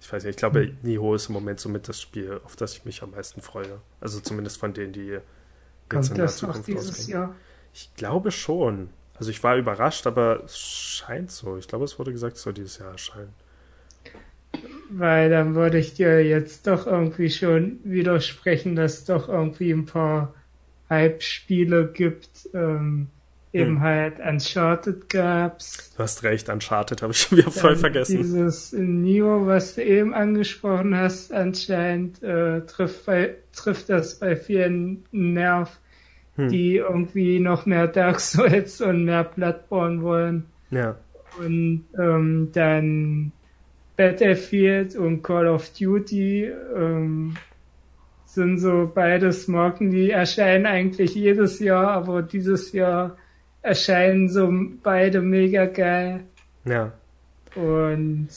Ich 0.01 0.12
weiß 0.12 0.22
nicht, 0.22 0.31
ich 0.31 0.37
glaube, 0.37 0.72
Niho 0.83 1.14
ist 1.14 1.29
im 1.29 1.33
Moment 1.33 1.59
somit 1.59 1.89
das 1.89 2.01
Spiel, 2.01 2.41
auf 2.45 2.55
das 2.55 2.74
ich 2.74 2.85
mich 2.85 3.03
am 3.03 3.11
meisten 3.11 3.41
freue. 3.41 3.81
Also 4.01 4.20
zumindest 4.20 4.59
von 4.59 4.72
denen, 4.72 4.93
die 4.93 5.18
Kommt 5.89 6.11
in 6.11 6.16
das 6.16 6.43
noch 6.43 6.59
dieses 6.59 6.91
auskommen. 6.91 7.11
Jahr? 7.11 7.34
Ich 7.72 7.95
glaube 7.97 8.30
schon. 8.30 8.91
Also 9.14 9.30
ich 9.30 9.43
war 9.43 9.57
überrascht, 9.57 10.07
aber 10.07 10.45
es 10.45 10.59
scheint 10.59 11.30
so. 11.30 11.57
Ich 11.57 11.68
glaube, 11.68 11.84
es 11.84 11.99
wurde 11.99 12.12
gesagt, 12.12 12.37
es 12.37 12.43
soll 12.43 12.53
dieses 12.55 12.78
Jahr 12.78 12.93
erscheinen. 12.93 13.32
Weil 14.91 15.30
dann 15.30 15.55
würde 15.55 15.78
ich 15.78 15.95
dir 15.95 16.24
jetzt 16.24 16.66
doch 16.66 16.87
irgendwie 16.87 17.30
schon 17.30 17.80
widersprechen, 17.84 18.76
dass 18.76 18.99
es 18.99 19.05
doch 19.05 19.28
irgendwie 19.28 19.70
ein 19.72 19.87
paar 19.87 20.34
Hype-Spiele 20.89 21.89
gibt. 21.93 22.49
Ähm, 22.55 23.09
eben 23.57 23.77
hm. 23.77 23.81
halt 23.81 24.21
Uncharted 24.21 25.09
gab's. 25.09 25.93
Du 25.97 26.03
hast 26.03 26.23
recht, 26.23 26.49
Uncharted 26.49 27.03
habe 27.03 27.13
ich 27.13 27.19
schon 27.23 27.39
wieder 27.39 27.51
voll 27.51 27.77
vergessen. 27.77 28.19
Dieses 28.19 28.73
Neo, 28.73 29.47
was 29.47 29.75
du 29.75 29.85
eben 29.85 30.15
angesprochen 30.15 30.97
hast, 30.97 31.33
anscheinend 31.33 32.23
äh, 32.23 32.61
trifft, 32.63 33.07
bei, 33.07 33.37
trifft 33.53 33.89
das 33.89 34.19
bei 34.19 34.37
vielen 34.37 35.05
Nerv, 35.11 35.79
hm. 36.37 36.49
die 36.49 36.77
irgendwie 36.77 37.41
noch 37.41 37.67
mehr 37.67 37.89
Dark 37.89 38.21
Souls 38.21 38.81
und 38.81 39.05
mehr 39.05 39.25
Bloodborne 39.25 40.03
wollen. 40.03 40.47
Ja. 40.71 40.97
Und 41.39 41.85
ähm, 41.99 42.51
dann 42.53 43.33
Battlefield 43.97 44.97
und 44.97 45.23
Call 45.23 45.49
of 45.49 45.71
Duty 45.73 46.51
ähm, 46.77 47.37
sind 48.25 48.59
so 48.59 48.91
beides 48.95 49.49
Marken, 49.49 49.91
die 49.91 50.11
erscheinen 50.11 50.67
eigentlich 50.67 51.15
jedes 51.15 51.59
Jahr, 51.59 51.89
aber 51.89 52.23
dieses 52.23 52.73
Jahr 52.73 53.17
erscheinen 53.67 54.29
so 54.29 54.51
beide 54.83 55.21
mega 55.21 55.67
geil. 55.67 56.21
Ja. 56.64 56.93
Und 57.55 58.29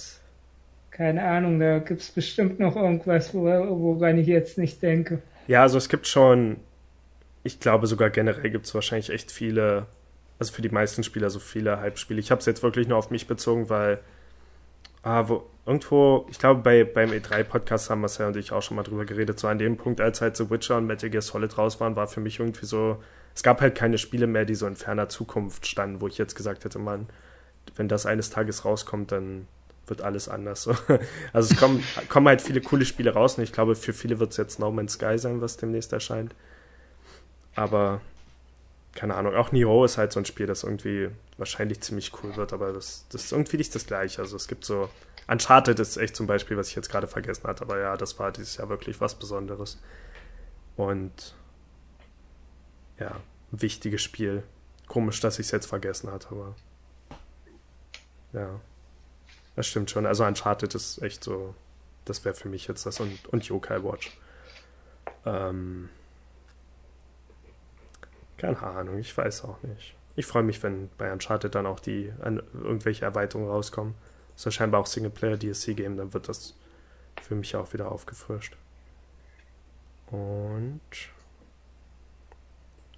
keine 0.91 1.23
Ahnung, 1.23 1.59
da 1.59 1.79
gibt 1.79 2.01
es 2.01 2.11
bestimmt 2.11 2.59
noch 2.59 2.75
irgendwas, 2.75 3.33
woran 3.33 4.17
ich 4.17 4.27
jetzt 4.27 4.57
nicht 4.57 4.81
denke. 4.81 5.21
Ja, 5.47 5.61
also 5.61 5.77
es 5.77 5.87
gibt 5.87 6.07
schon, 6.07 6.57
ich 7.43 7.59
glaube 7.59 7.87
sogar 7.87 8.09
generell 8.09 8.49
gibt 8.49 8.65
es 8.65 8.75
wahrscheinlich 8.75 9.09
echt 9.09 9.31
viele, 9.31 9.85
also 10.39 10.51
für 10.51 10.61
die 10.61 10.69
meisten 10.69 11.03
Spieler 11.03 11.29
so 11.29 11.39
viele 11.39 11.79
Hype-Spiele. 11.79 12.19
Ich 12.19 12.31
habe 12.31 12.39
es 12.39 12.45
jetzt 12.45 12.63
wirklich 12.63 12.87
nur 12.87 12.97
auf 12.97 13.11
mich 13.11 13.27
bezogen, 13.27 13.69
weil 13.69 13.99
ah, 15.03 15.27
wo, 15.27 15.45
irgendwo, 15.65 16.27
ich 16.29 16.39
glaube 16.39 16.61
bei, 16.61 16.83
beim 16.83 17.11
E3-Podcast 17.11 17.89
haben 17.89 18.01
Marcel 18.01 18.27
und 18.27 18.35
ich 18.37 18.51
auch 18.51 18.61
schon 18.61 18.75
mal 18.75 18.83
drüber 18.83 19.05
geredet, 19.05 19.39
so 19.39 19.47
an 19.47 19.59
dem 19.59 19.77
Punkt, 19.77 20.01
als 20.01 20.21
halt 20.21 20.35
The 20.37 20.49
Witcher 20.49 20.77
und 20.77 20.87
Metal 20.87 21.09
Gear 21.09 21.21
Solid 21.21 21.57
raus 21.57 21.79
waren, 21.79 21.95
war 21.95 22.07
für 22.07 22.19
mich 22.19 22.39
irgendwie 22.39 22.65
so, 22.65 23.01
es 23.39 23.43
gab 23.43 23.61
halt 23.61 23.73
keine 23.73 23.97
Spiele 23.97 24.27
mehr, 24.27 24.43
die 24.43 24.53
so 24.53 24.67
in 24.67 24.75
ferner 24.75 25.07
Zukunft 25.07 25.65
standen, 25.65 26.01
wo 26.01 26.09
ich 26.09 26.17
jetzt 26.17 26.35
gesagt 26.35 26.65
hätte, 26.65 26.77
man, 26.77 27.07
wenn 27.77 27.87
das 27.87 28.05
eines 28.05 28.31
Tages 28.31 28.65
rauskommt, 28.65 29.13
dann 29.13 29.47
wird 29.87 30.01
alles 30.01 30.27
anders. 30.27 30.67
Also 31.31 31.53
es 31.53 31.57
kommen, 31.57 31.81
kommen 32.09 32.27
halt 32.27 32.41
viele 32.41 32.59
coole 32.59 32.83
Spiele 32.83 33.13
raus 33.13 33.37
und 33.37 33.45
ich 33.45 33.53
glaube, 33.53 33.77
für 33.77 33.93
viele 33.93 34.19
wird 34.19 34.31
es 34.31 34.37
jetzt 34.37 34.59
No 34.59 34.71
Man's 34.71 34.95
Sky 34.95 35.17
sein, 35.17 35.39
was 35.39 35.55
demnächst 35.55 35.93
erscheint. 35.93 36.35
Aber 37.55 38.01
keine 38.93 39.15
Ahnung, 39.15 39.33
auch 39.35 39.53
Nioh 39.53 39.85
ist 39.85 39.97
halt 39.97 40.11
so 40.11 40.19
ein 40.19 40.25
Spiel, 40.25 40.45
das 40.45 40.65
irgendwie 40.65 41.07
wahrscheinlich 41.37 41.79
ziemlich 41.79 42.11
cool 42.21 42.35
wird, 42.35 42.51
aber 42.51 42.73
das, 42.73 43.05
das 43.09 43.23
ist 43.23 43.31
irgendwie 43.31 43.55
nicht 43.55 43.73
das 43.73 43.85
gleiche. 43.85 44.21
Also 44.21 44.35
es 44.35 44.49
gibt 44.49 44.65
so. 44.65 44.89
Uncharted 45.29 45.79
ist 45.79 45.95
echt 45.95 46.17
zum 46.17 46.27
Beispiel, 46.27 46.57
was 46.57 46.67
ich 46.67 46.75
jetzt 46.75 46.91
gerade 46.91 47.07
vergessen 47.07 47.47
hatte, 47.47 47.61
aber 47.61 47.79
ja, 47.79 47.95
das 47.95 48.19
war 48.19 48.33
dieses 48.33 48.57
Jahr 48.57 48.67
wirklich 48.67 48.99
was 48.99 49.15
Besonderes. 49.15 49.79
Und 50.75 51.35
ja, 52.99 53.15
wichtiges 53.51 54.01
Spiel. 54.01 54.43
Komisch, 54.87 55.19
dass 55.19 55.39
ich 55.39 55.47
es 55.47 55.51
jetzt 55.51 55.67
vergessen 55.67 56.11
hatte, 56.11 56.29
aber 56.31 56.55
ja, 58.33 58.59
das 59.55 59.67
stimmt 59.67 59.91
schon. 59.91 60.05
Also 60.05 60.25
Uncharted 60.25 60.73
ist 60.75 61.01
echt 61.01 61.23
so, 61.23 61.53
das 62.05 62.25
wäre 62.25 62.35
für 62.35 62.49
mich 62.49 62.67
jetzt 62.67 62.85
das 62.85 62.99
und, 62.99 63.27
und 63.27 63.45
Yokai 63.45 63.83
Watch. 63.83 64.17
Ähm, 65.25 65.89
keine 68.37 68.61
Ahnung, 68.61 68.97
ich 68.99 69.15
weiß 69.15 69.43
auch 69.43 69.61
nicht. 69.63 69.95
Ich 70.15 70.25
freue 70.25 70.43
mich, 70.43 70.61
wenn 70.63 70.89
bei 70.97 71.11
Uncharted 71.11 71.53
dann 71.55 71.65
auch 71.65 71.79
die 71.79 72.11
an, 72.21 72.41
irgendwelche 72.53 73.05
Erweiterungen 73.05 73.49
rauskommen. 73.49 73.95
Ist 74.35 74.45
ja 74.45 74.51
scheinbar 74.51 74.81
auch 74.81 74.85
Singleplayer 74.85 75.37
DLC 75.37 75.75
geben, 75.75 75.97
dann 75.97 76.13
wird 76.13 76.29
das 76.29 76.55
für 77.21 77.35
mich 77.35 77.55
auch 77.55 77.73
wieder 77.73 77.91
aufgefrischt. 77.91 78.55
Und 80.07 80.81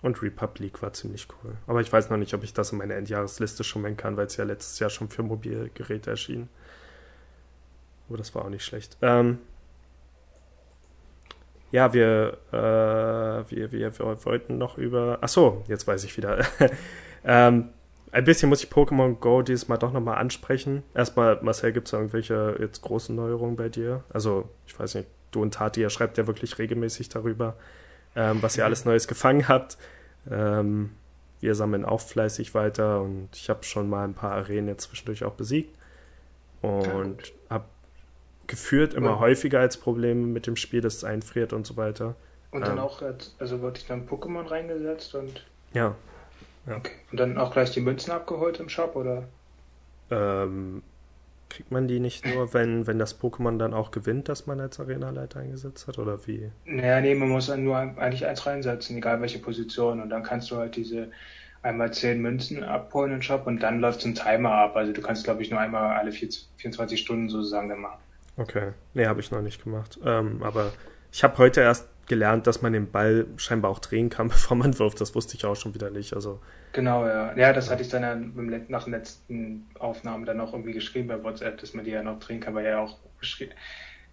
und 0.02 0.22
Republic 0.22 0.82
war 0.82 0.94
ziemlich 0.94 1.28
cool. 1.30 1.54
Aber 1.68 1.82
ich 1.82 1.92
weiß 1.92 2.10
noch 2.10 2.18
nicht, 2.18 2.34
ob 2.34 2.44
ich 2.44 2.54
das 2.54 2.72
in 2.72 2.80
meine 2.80 2.96
Endjahresliste 2.96 3.64
schon 3.64 3.84
mengen 3.84 3.98
kann, 3.98 4.18
weil 4.18 4.26
es 4.26 4.38
ja 4.38 4.44
letztes 4.44 4.80
Jahr 4.80 4.90
schon 4.90 5.10
für 5.10 5.24
Mobilgeräte 5.24 6.10
erschien. 6.10 6.50
Aber 8.10 8.18
das 8.18 8.34
war 8.34 8.46
auch 8.46 8.50
nicht 8.50 8.66
schlecht. 8.66 8.98
Ähm, 9.02 9.40
ja, 11.72 11.94
wir, 11.94 12.38
äh, 12.52 13.50
wir, 13.50 13.72
wir, 13.72 14.00
wir 14.00 14.26
wollten 14.26 14.58
noch 14.58 14.78
über. 14.78 15.20
Ach 15.22 15.30
so, 15.30 15.64
jetzt 15.68 15.88
weiß 15.88 16.04
ich 16.04 16.18
wieder. 16.18 16.46
ähm, 17.24 17.70
ein 18.12 18.24
bisschen 18.26 18.50
muss 18.50 18.64
ich 18.64 18.70
Pokémon 18.70 19.16
Go 19.20 19.42
dieses 19.42 19.70
Mal 19.70 19.78
doch 19.78 19.94
nochmal 19.94 20.18
ansprechen. 20.18 20.84
Erstmal, 20.94 21.40
Marcel, 21.42 21.72
gibt 21.72 21.88
es 21.88 21.94
irgendwelche 21.94 22.58
jetzt 22.60 22.82
großen 22.82 23.16
Neuerungen 23.16 23.56
bei 23.56 23.70
dir? 23.70 24.04
Also, 24.10 24.50
ich 24.68 24.78
weiß 24.78 24.96
nicht, 24.96 25.08
du 25.32 25.42
und 25.42 25.54
Tati, 25.54 25.80
ihr 25.80 25.90
schreibt 25.90 26.18
ja 26.18 26.28
wirklich 26.28 26.60
regelmäßig 26.60 27.08
darüber 27.08 27.56
ähm, 28.16 28.42
was 28.42 28.58
ihr 28.58 28.66
alles 28.66 28.86
Neues 28.86 29.08
gefangen 29.08 29.48
habt. 29.48 29.78
Ähm, 30.30 30.92
wir 31.40 31.56
sammeln 31.56 31.86
auch 31.86 32.02
fleißig 32.02 32.54
weiter 32.54 33.02
und 33.02 33.30
ich 33.34 33.50
habe 33.50 33.64
schon 33.64 33.90
mal 33.90 34.04
ein 34.04 34.14
paar 34.14 34.32
Arenen 34.34 34.68
jetzt 34.68 34.84
zwischendurch 34.84 35.24
auch 35.24 35.34
besiegt 35.34 35.76
und 36.62 37.34
habe 37.50 37.66
geführt 38.48 38.94
immer 38.94 39.14
und, 39.14 39.20
häufiger 39.20 39.60
als 39.60 39.78
Probleme 39.78 40.28
mit 40.28 40.46
dem 40.46 40.56
Spiel, 40.56 40.82
dass 40.82 40.96
es 40.96 41.04
einfriert 41.04 41.54
und 41.54 41.66
so 41.66 41.78
weiter. 41.78 42.16
Und 42.52 42.68
dann 42.68 42.78
ähm, 42.78 42.84
auch, 42.84 43.02
also 43.40 43.62
wurde 43.62 43.80
ich 43.80 43.88
dann 43.88 44.08
Pokémon 44.08 44.50
reingesetzt 44.50 45.16
und. 45.16 45.46
Ja. 45.74 45.96
ja. 46.68 46.78
Okay. 46.78 46.92
Und 47.12 47.20
dann 47.20 47.38
auch 47.38 47.52
gleich 47.52 47.72
die 47.72 47.80
Münzen 47.80 48.12
abgeholt 48.12 48.60
im 48.60 48.70
Shop, 48.70 48.96
oder? 48.96 49.24
Ähm, 50.12 50.84
Kriegt 51.52 51.70
man 51.70 51.90
die 51.90 52.00
nicht 52.00 52.26
nur, 52.26 52.54
wenn, 52.54 52.88
wenn 52.88 52.98
das 52.98 53.20
Pokémon 53.20 53.58
dann 53.58 53.74
auch 53.74 53.92
gewinnt, 53.92 54.30
dass 54.30 54.48
man 54.48 54.62
als 54.62 54.80
Arenaleiter 54.80 55.42
eingesetzt 55.42 55.86
hat, 55.86 56.00
oder 56.00 56.26
wie? 56.26 56.50
Naja, 56.64 57.02
nee, 57.02 57.14
man 57.14 57.28
muss 57.28 57.48
dann 57.48 57.66
nur 57.66 57.78
eigentlich 57.78 58.26
eins 58.26 58.46
reinsetzen, 58.46 58.96
egal 58.96 59.20
welche 59.20 59.40
Position. 59.40 60.00
Und 60.00 60.10
dann 60.10 60.24
kannst 60.24 60.50
du 60.50 60.56
halt 60.56 60.78
diese 60.78 61.10
einmal 61.62 61.92
zehn 61.92 62.22
Münzen 62.22 62.64
abholen 62.64 63.12
im 63.12 63.22
Shop 63.22 63.48
und 63.48 63.62
dann 63.62 63.82
läuft 63.82 64.00
so 64.00 64.08
ein 64.08 64.16
Timer 64.16 64.54
ab. 64.54 64.78
Also 64.78 64.94
du 64.94 65.02
kannst, 65.02 65.26
glaube 65.26 65.42
ich, 65.42 65.52
nur 65.52 65.60
einmal 65.60 65.98
alle 65.98 66.14
24 66.14 66.98
Stunden 66.98 67.28
sozusagen 67.28 67.68
dann 67.68 67.82
machen. 67.82 68.00
Okay. 68.38 68.72
Nee, 68.94 69.08
habe 69.08 69.20
ich 69.20 69.30
noch 69.30 69.42
nicht 69.42 69.62
gemacht. 69.62 70.00
Ähm, 70.06 70.42
aber 70.44 70.72
ich 71.12 71.22
habe 71.22 71.38
heute 71.38 71.60
erst 71.60 71.90
gelernt, 72.08 72.48
dass 72.48 72.62
man 72.62 72.74
den 72.74 72.92
Ball 72.92 73.28
scheinbar 73.38 73.72
auch 73.72 73.80
drehen 73.80 74.10
kann, 74.10 74.28
bevor 74.30 74.58
man 74.58 74.78
wirft. 74.80 75.02
Das 75.02 75.16
wusste 75.16 75.36
ich 75.36 75.46
auch 75.46 75.56
schon 75.56 75.74
wieder 75.74 75.90
nicht. 75.90 76.14
Also 76.14 76.40
genau, 76.74 77.06
ja. 77.06 77.36
Ja, 77.36 77.54
das 77.54 77.70
hatte 77.70 77.82
ich 77.82 77.90
dann 77.90 78.04
ja 78.04 78.16
nach 78.68 78.86
den 78.86 78.94
letzten 78.94 79.68
Aufnahmen 79.80 80.26
dann 80.26 80.40
auch 80.40 80.54
irgendwie 80.54 80.74
geschrieben 80.74 81.08
bei 81.08 81.24
WhatsApp, 81.24 81.58
dass 81.60 81.74
man 81.74 81.86
die 81.86 81.92
ja 81.92 82.04
noch 82.04 82.20
drehen 82.20 82.40
kann, 82.40 82.56
weil 82.56 82.66
ja 82.66 82.80
auch 82.80 82.98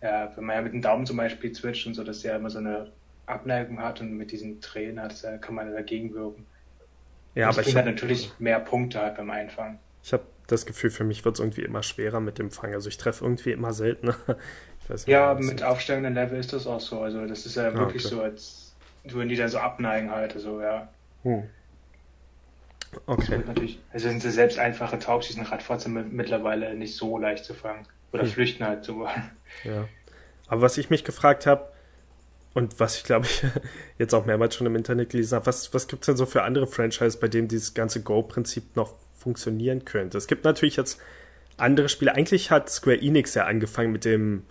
ja, 0.02 0.30
wenn 0.36 0.44
man 0.44 0.56
ja 0.56 0.62
mit 0.62 0.72
dem 0.74 0.82
Daumen 0.82 1.06
zum 1.06 1.16
Beispiel 1.16 1.54
switcht 1.54 1.86
und 1.86 1.94
so, 1.94 2.04
dass 2.04 2.20
der 2.20 2.36
immer 2.36 2.50
so 2.50 2.58
eine 2.58 2.92
Abneigung 3.26 3.80
hat 3.80 4.00
und 4.00 4.16
mit 4.16 4.32
diesen 4.32 4.60
Tränen 4.60 5.00
hat, 5.02 5.24
kann 5.40 5.54
man 5.54 5.72
dagegen 5.72 6.14
wirken. 6.14 6.46
Ja, 7.34 7.46
das 7.46 7.58
aber 7.58 7.66
ich 7.66 7.76
habe 7.76 7.90
natürlich 7.90 8.32
mehr 8.38 8.60
Punkte 8.60 9.00
halt 9.00 9.16
beim 9.16 9.30
Einfangen. 9.30 9.78
Ich 10.02 10.12
habe 10.12 10.24
das 10.46 10.66
Gefühl, 10.66 10.90
für 10.90 11.04
mich 11.04 11.24
wird 11.24 11.36
es 11.36 11.40
irgendwie 11.40 11.62
immer 11.62 11.82
schwerer 11.82 12.20
mit 12.20 12.38
dem 12.38 12.50
Fang. 12.50 12.74
Also 12.74 12.88
ich 12.88 12.96
treffe 12.96 13.24
irgendwie 13.24 13.52
immer 13.52 13.72
seltener. 13.72 14.16
Ja, 15.06 15.34
mit 15.34 15.62
aufsteigenden 15.62 16.14
Level 16.14 16.38
ist 16.38 16.52
das 16.52 16.66
auch 16.66 16.80
so. 16.80 17.00
Also 17.00 17.26
das 17.26 17.46
ist 17.46 17.56
ja 17.56 17.68
ah, 17.68 17.74
wirklich 17.74 18.04
okay. 18.04 18.14
so, 18.14 18.22
als 18.22 18.74
würden 19.04 19.28
die 19.28 19.36
da 19.36 19.48
so 19.48 19.58
abneigen 19.58 20.10
halt. 20.10 20.34
Also 20.34 20.60
ja. 20.60 20.88
Hm. 21.22 21.44
Okay. 23.06 23.42
natürlich, 23.46 23.78
also 23.92 24.08
sind 24.08 24.22
sie 24.22 24.30
selbst 24.30 24.58
einfache 24.58 24.98
Taubs, 24.98 25.26
die 25.26 25.34
sind 25.34 25.50
Radfahrer 25.50 25.88
mittlerweile 25.88 26.74
nicht 26.74 26.96
so 26.96 27.18
leicht 27.18 27.44
zu 27.44 27.52
fangen. 27.52 27.86
Oder 28.12 28.22
hm. 28.22 28.30
flüchten 28.30 28.64
halt 28.64 28.84
sogar. 28.84 29.14
Ja. 29.64 29.86
Aber 30.46 30.62
was 30.62 30.78
ich 30.78 30.88
mich 30.88 31.04
gefragt 31.04 31.46
habe, 31.46 31.68
und 32.54 32.80
was 32.80 32.96
ich 32.96 33.04
glaube 33.04 33.26
ich 33.26 33.44
jetzt 33.98 34.14
auch 34.14 34.24
mehrmals 34.24 34.54
schon 34.54 34.66
im 34.66 34.74
Internet 34.74 35.10
gelesen 35.10 35.36
habe, 35.36 35.46
was, 35.46 35.74
was 35.74 35.86
gibt 35.86 36.02
es 36.02 36.06
denn 36.06 36.16
so 36.16 36.26
für 36.26 36.42
andere 36.42 36.66
Franchises, 36.66 37.20
bei 37.20 37.28
denen 37.28 37.48
dieses 37.48 37.74
ganze 37.74 38.02
Go-Prinzip 38.02 38.74
noch 38.74 38.94
funktionieren 39.14 39.84
könnte? 39.84 40.16
Es 40.16 40.26
gibt 40.26 40.44
natürlich 40.44 40.76
jetzt 40.76 40.98
andere 41.58 41.88
Spiele. 41.88 42.14
Eigentlich 42.14 42.50
hat 42.50 42.70
Square 42.70 43.00
Enix 43.00 43.34
ja 43.34 43.44
angefangen 43.44 43.92
mit 43.92 44.04
dem, 44.04 44.44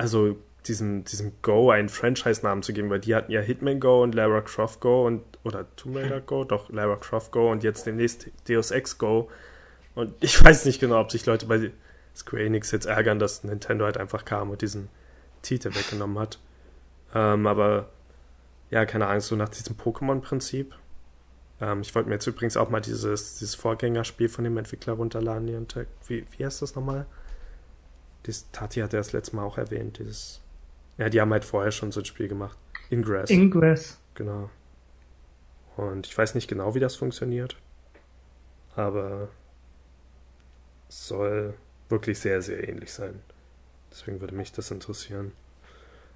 also 0.00 0.36
diesem, 0.66 1.04
diesem 1.04 1.32
Go 1.42 1.70
einen 1.70 1.88
Franchise-Namen 1.88 2.62
zu 2.62 2.72
geben, 2.72 2.90
weil 2.90 3.00
die 3.00 3.14
hatten 3.14 3.32
ja 3.32 3.40
Hitman 3.40 3.80
Go 3.80 4.02
und 4.02 4.14
Lara 4.14 4.40
Croft 4.40 4.80
Go 4.80 5.06
und 5.06 5.22
oder 5.42 5.64
Tomb 5.76 5.96
Raider 5.96 6.20
Go, 6.20 6.44
doch 6.44 6.70
Lara 6.70 6.96
Croft 6.96 7.32
Go 7.32 7.50
und 7.50 7.62
jetzt 7.62 7.86
demnächst 7.86 8.28
Deus 8.48 8.70
Ex 8.70 8.98
Go. 8.98 9.30
Und 9.94 10.12
ich 10.20 10.42
weiß 10.42 10.64
nicht 10.64 10.80
genau, 10.80 11.00
ob 11.00 11.10
sich 11.10 11.26
Leute 11.26 11.46
bei 11.46 11.70
Square 12.14 12.44
Enix 12.44 12.70
jetzt 12.70 12.86
ärgern, 12.86 13.18
dass 13.18 13.44
Nintendo 13.44 13.84
halt 13.84 13.96
einfach 13.96 14.24
kam 14.24 14.50
und 14.50 14.62
diesen 14.62 14.88
Titel 15.42 15.74
weggenommen 15.74 16.18
hat. 16.18 16.38
Ähm, 17.14 17.46
aber 17.46 17.88
ja, 18.70 18.84
keine 18.84 19.06
Ahnung, 19.06 19.20
so 19.20 19.36
nach 19.36 19.48
diesem 19.48 19.76
Pokémon-Prinzip. 19.76 20.74
Ähm, 21.60 21.80
ich 21.80 21.94
wollte 21.94 22.08
mir 22.08 22.16
jetzt 22.16 22.26
übrigens 22.26 22.56
auch 22.56 22.70
mal 22.70 22.80
dieses, 22.80 23.38
dieses 23.38 23.54
Vorgängerspiel 23.54 24.28
von 24.28 24.44
dem 24.44 24.56
Entwickler 24.56 24.94
runterladen. 24.94 25.48
Hier 25.48 25.86
wie, 26.06 26.26
wie 26.36 26.44
heißt 26.44 26.62
das 26.62 26.74
nochmal? 26.74 27.06
Das 28.24 28.50
Tati 28.52 28.80
hat 28.80 28.92
er 28.92 29.00
das 29.00 29.12
letzte 29.12 29.36
Mal 29.36 29.44
auch 29.44 29.58
erwähnt. 29.58 29.98
Dieses, 29.98 30.40
ja, 30.98 31.08
die 31.08 31.20
haben 31.20 31.32
halt 31.32 31.44
vorher 31.44 31.72
schon 31.72 31.92
so 31.92 32.00
ein 32.00 32.06
Spiel 32.06 32.28
gemacht. 32.28 32.56
Ingress. 32.90 33.30
Ingress. 33.30 33.98
Genau. 34.14 34.50
Und 35.76 36.06
ich 36.06 36.16
weiß 36.16 36.34
nicht 36.34 36.48
genau, 36.48 36.74
wie 36.74 36.80
das 36.80 36.96
funktioniert. 36.96 37.56
Aber 38.76 39.28
es 40.88 41.08
soll 41.08 41.54
wirklich 41.88 42.18
sehr, 42.18 42.42
sehr 42.42 42.68
ähnlich 42.68 42.92
sein. 42.92 43.20
Deswegen 43.90 44.20
würde 44.20 44.34
mich 44.34 44.52
das 44.52 44.70
interessieren. 44.70 45.32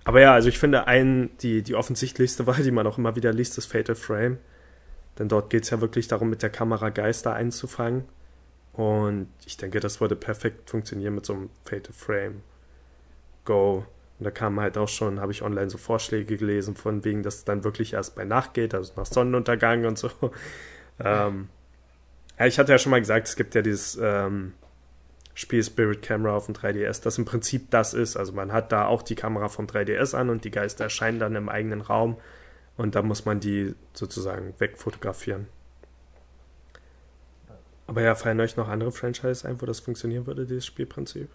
Aber 0.04 0.20
ja, 0.20 0.34
also 0.34 0.48
ich 0.48 0.58
finde, 0.58 0.86
ein, 0.86 1.30
die, 1.40 1.62
die 1.62 1.74
offensichtlichste 1.74 2.46
Wahl, 2.46 2.62
die 2.62 2.70
man 2.70 2.86
auch 2.86 2.98
immer 2.98 3.16
wieder 3.16 3.32
liest, 3.32 3.58
ist 3.58 3.66
Fatal 3.66 3.96
Frame. 3.96 4.38
Denn 5.18 5.28
dort 5.28 5.50
geht 5.50 5.64
es 5.64 5.70
ja 5.70 5.80
wirklich 5.80 6.08
darum, 6.08 6.28
mit 6.28 6.42
der 6.42 6.50
Kamera 6.50 6.90
Geister 6.90 7.32
einzufangen. 7.32 8.04
Und 8.74 9.28
ich 9.46 9.56
denke, 9.56 9.80
das 9.80 10.00
würde 10.00 10.16
perfekt 10.16 10.68
funktionieren 10.68 11.14
mit 11.14 11.24
so 11.24 11.34
einem 11.34 11.50
Fatal 11.64 11.92
Frame 11.92 12.42
Go. 13.44 13.86
Und 14.18 14.24
da 14.24 14.30
kamen 14.30 14.60
halt 14.60 14.76
auch 14.78 14.88
schon, 14.88 15.20
habe 15.20 15.32
ich 15.32 15.42
online 15.42 15.70
so 15.70 15.78
Vorschläge 15.78 16.36
gelesen, 16.36 16.76
von 16.76 17.04
wegen, 17.04 17.22
dass 17.22 17.36
es 17.36 17.44
dann 17.44 17.64
wirklich 17.64 17.94
erst 17.94 18.14
bei 18.16 18.24
Nacht 18.24 18.54
geht, 18.54 18.74
also 18.74 18.92
nach 18.96 19.06
Sonnenuntergang 19.06 19.84
und 19.84 19.98
so. 19.98 20.10
Ähm, 21.00 21.48
ich 22.38 22.56
hatte 22.56 22.70
ja 22.70 22.78
schon 22.78 22.90
mal 22.90 23.00
gesagt, 23.00 23.26
es 23.26 23.34
gibt 23.34 23.56
ja 23.56 23.62
dieses 23.62 23.98
ähm, 24.00 24.52
Spiel 25.34 25.64
Spirit 25.64 26.02
Camera 26.02 26.36
auf 26.36 26.46
dem 26.46 26.54
3DS, 26.54 27.02
das 27.02 27.18
im 27.18 27.24
Prinzip 27.24 27.68
das 27.70 27.94
ist. 27.94 28.16
Also 28.16 28.32
man 28.32 28.52
hat 28.52 28.70
da 28.70 28.86
auch 28.86 29.02
die 29.02 29.16
Kamera 29.16 29.48
vom 29.48 29.66
3DS 29.66 30.14
an 30.14 30.30
und 30.30 30.44
die 30.44 30.52
Geister 30.52 30.84
erscheinen 30.84 31.18
dann 31.18 31.34
im 31.34 31.48
eigenen 31.48 31.80
Raum 31.80 32.16
und 32.76 32.94
da 32.94 33.02
muss 33.02 33.24
man 33.24 33.40
die 33.40 33.74
sozusagen 33.92 34.54
wegfotografieren. 34.58 35.48
Aber 37.86 38.02
ja, 38.02 38.14
fallen 38.14 38.40
euch 38.40 38.56
noch 38.56 38.68
andere 38.68 38.92
Franchises 38.92 39.44
ein, 39.44 39.60
wo 39.60 39.66
das 39.66 39.80
funktionieren 39.80 40.26
würde, 40.26 40.46
dieses 40.46 40.66
Spielprinzip? 40.66 41.30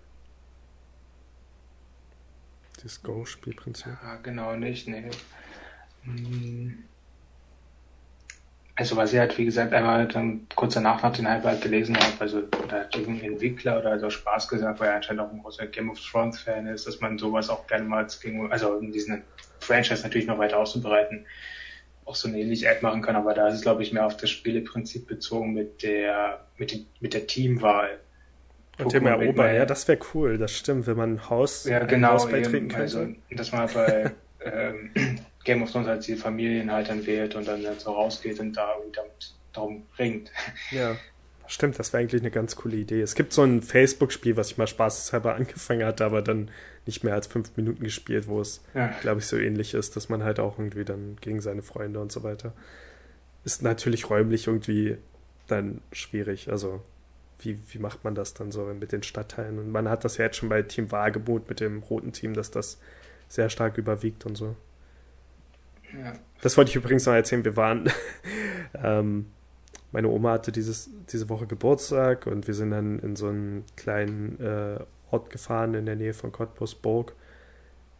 Dieses 2.77 3.03
Go-Spielprinzip? 3.03 3.93
Ja, 4.01 4.15
genau 4.17 4.55
nicht, 4.55 4.87
nee. 4.87 5.09
Hm. 6.03 6.83
Also 8.75 8.95
was 8.95 9.11
ich 9.11 9.19
halt, 9.19 9.37
wie 9.37 9.43
gesagt, 9.43 9.73
einmal 9.73 10.07
dann 10.07 10.47
kurz 10.55 10.75
danach 10.75 11.03
nach 11.03 11.11
den 11.11 11.27
Hype 11.27 11.43
halt 11.43 11.61
gelesen 11.61 11.97
habe, 11.97 12.13
also 12.21 12.43
da 12.69 12.79
hat 12.79 12.95
irgendein 12.95 13.33
Entwickler 13.33 13.77
oder 13.77 13.99
so 13.99 14.09
Spaß 14.09 14.47
gesagt, 14.47 14.79
weil 14.79 14.87
er 14.87 14.95
anscheinend 14.95 15.21
auch 15.21 15.31
ein 15.33 15.41
großer 15.41 15.67
Game 15.67 15.89
of 15.89 15.99
Thrones 15.99 16.39
Fan 16.39 16.65
ist, 16.65 16.87
dass 16.87 17.01
man 17.01 17.17
sowas 17.17 17.49
auch 17.49 17.67
gerne 17.67 17.83
mal 17.83 18.03
als 18.03 18.21
King, 18.21 18.49
also 18.49 18.77
in 18.77 18.93
diesen 18.93 19.25
Franchise 19.59 20.03
natürlich 20.03 20.27
noch 20.27 20.37
weiter 20.37 20.59
auszubreiten, 20.59 21.27
auch 22.09 22.15
so 22.15 22.27
eine 22.27 22.39
ähnliche 22.39 22.67
App 22.67 22.81
machen 22.81 23.01
kann, 23.01 23.15
aber 23.15 23.33
da 23.33 23.47
ist 23.47 23.55
es 23.55 23.61
glaube 23.61 23.83
ich 23.83 23.93
mehr 23.93 24.05
auf 24.05 24.17
das 24.17 24.29
Spieleprinzip 24.29 25.07
bezogen 25.07 25.53
mit 25.53 25.83
der, 25.83 26.45
mit, 26.57 26.71
den, 26.71 26.87
mit 26.99 27.13
der 27.13 27.27
Teamwahl. 27.27 27.99
Und 28.79 28.89
Thema 28.89 29.11
erobern, 29.11 29.53
ja, 29.53 29.65
das 29.65 29.87
wäre 29.87 29.99
cool, 30.13 30.37
das 30.37 30.55
stimmt, 30.55 30.87
wenn 30.87 30.97
man 30.97 31.15
ein 31.15 31.29
Haus, 31.29 31.65
ja, 31.65 31.79
genau, 31.83 32.13
Haus 32.13 32.29
beitreten 32.29 32.69
könnte. 32.69 32.79
Also, 32.79 33.07
dass 33.29 33.51
man 33.51 33.69
bei 33.73 34.11
ähm, 34.43 34.91
Game 35.43 35.61
of 35.61 35.71
Thrones 35.71 35.87
als 35.87 36.05
die 36.05 36.15
Familien 36.15 36.71
halt 36.71 36.89
dann 36.89 37.05
wählt 37.05 37.35
und 37.35 37.47
dann 37.47 37.61
so 37.77 37.91
rausgeht 37.91 38.39
und 38.39 38.53
da 38.53 38.73
irgendwie 38.75 38.95
damit 38.95 39.33
darum 39.53 39.83
ringt. 39.97 40.31
Ja, 40.71 40.95
stimmt, 41.47 41.77
das 41.77 41.93
wäre 41.93 42.01
eigentlich 42.01 42.21
eine 42.21 42.31
ganz 42.31 42.55
coole 42.55 42.77
Idee. 42.77 43.01
Es 43.01 43.15
gibt 43.15 43.33
so 43.33 43.43
ein 43.43 43.61
Facebook-Spiel, 43.61 44.37
was 44.37 44.51
ich 44.51 44.57
mal 44.57 44.67
spaßeshalber 44.67 45.35
angefangen 45.35 45.85
hatte, 45.85 46.05
aber 46.05 46.21
dann 46.21 46.49
nicht 46.85 47.03
mehr 47.03 47.13
als 47.13 47.27
fünf 47.27 47.55
Minuten 47.55 47.83
gespielt, 47.83 48.27
wo 48.27 48.41
es, 48.41 48.61
ja. 48.73 48.87
glaube 49.01 49.19
ich, 49.19 49.27
so 49.27 49.37
ähnlich 49.37 49.73
ist, 49.73 49.95
dass 49.95 50.09
man 50.09 50.23
halt 50.23 50.39
auch 50.39 50.57
irgendwie 50.57 50.85
dann 50.85 51.17
gegen 51.21 51.41
seine 51.41 51.61
Freunde 51.61 51.99
und 51.99 52.11
so 52.11 52.23
weiter. 52.23 52.53
Ist 53.43 53.61
natürlich 53.61 54.09
räumlich 54.09 54.47
irgendwie 54.47 54.97
dann 55.47 55.81
schwierig. 55.91 56.49
Also, 56.49 56.81
wie, 57.39 57.59
wie 57.69 57.79
macht 57.79 58.03
man 58.03 58.15
das 58.15 58.33
dann 58.33 58.51
so 58.51 58.65
mit 58.65 58.91
den 58.91 59.03
Stadtteilen? 59.03 59.59
Und 59.59 59.71
man 59.71 59.87
hat 59.87 60.03
das 60.03 60.17
ja 60.17 60.25
jetzt 60.25 60.37
schon 60.37 60.49
bei 60.49 60.61
Team 60.61 60.91
Wagemut 60.91 61.47
mit 61.49 61.59
dem 61.59 61.79
roten 61.79 62.11
Team, 62.11 62.33
dass 62.33 62.51
das 62.51 62.79
sehr 63.27 63.49
stark 63.49 63.77
überwiegt 63.77 64.25
und 64.25 64.35
so. 64.35 64.55
Ja. 65.93 66.13
Das 66.41 66.57
wollte 66.57 66.69
ich 66.69 66.75
übrigens 66.75 67.05
noch 67.05 67.13
erzählen. 67.13 67.45
Wir 67.45 67.55
waren, 67.55 67.89
ähm, 68.73 69.27
meine 69.91 70.09
Oma 70.09 70.33
hatte 70.33 70.51
dieses, 70.51 70.89
diese 71.11 71.29
Woche 71.29 71.47
Geburtstag 71.47 72.27
und 72.27 72.47
wir 72.47 72.53
sind 72.53 72.71
dann 72.71 72.99
in 72.99 73.15
so 73.15 73.27
einen 73.27 73.63
kleinen 73.75 74.39
äh, 74.39 74.79
Ort 75.11 75.29
gefahren 75.29 75.73
in 75.73 75.85
der 75.85 75.95
Nähe 75.95 76.13
von 76.13 76.31
Cottbusburg. 76.31 77.13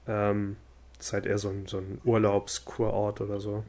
Ähm, 0.08 0.58
das 0.98 1.08
ist 1.08 1.14
halt 1.14 1.26
eher 1.26 1.38
so 1.38 1.50
ein, 1.50 1.66
so 1.68 1.78
ein 1.78 2.02
Urlaubskurort 2.04 3.22
oder 3.22 3.40
so, 3.40 3.64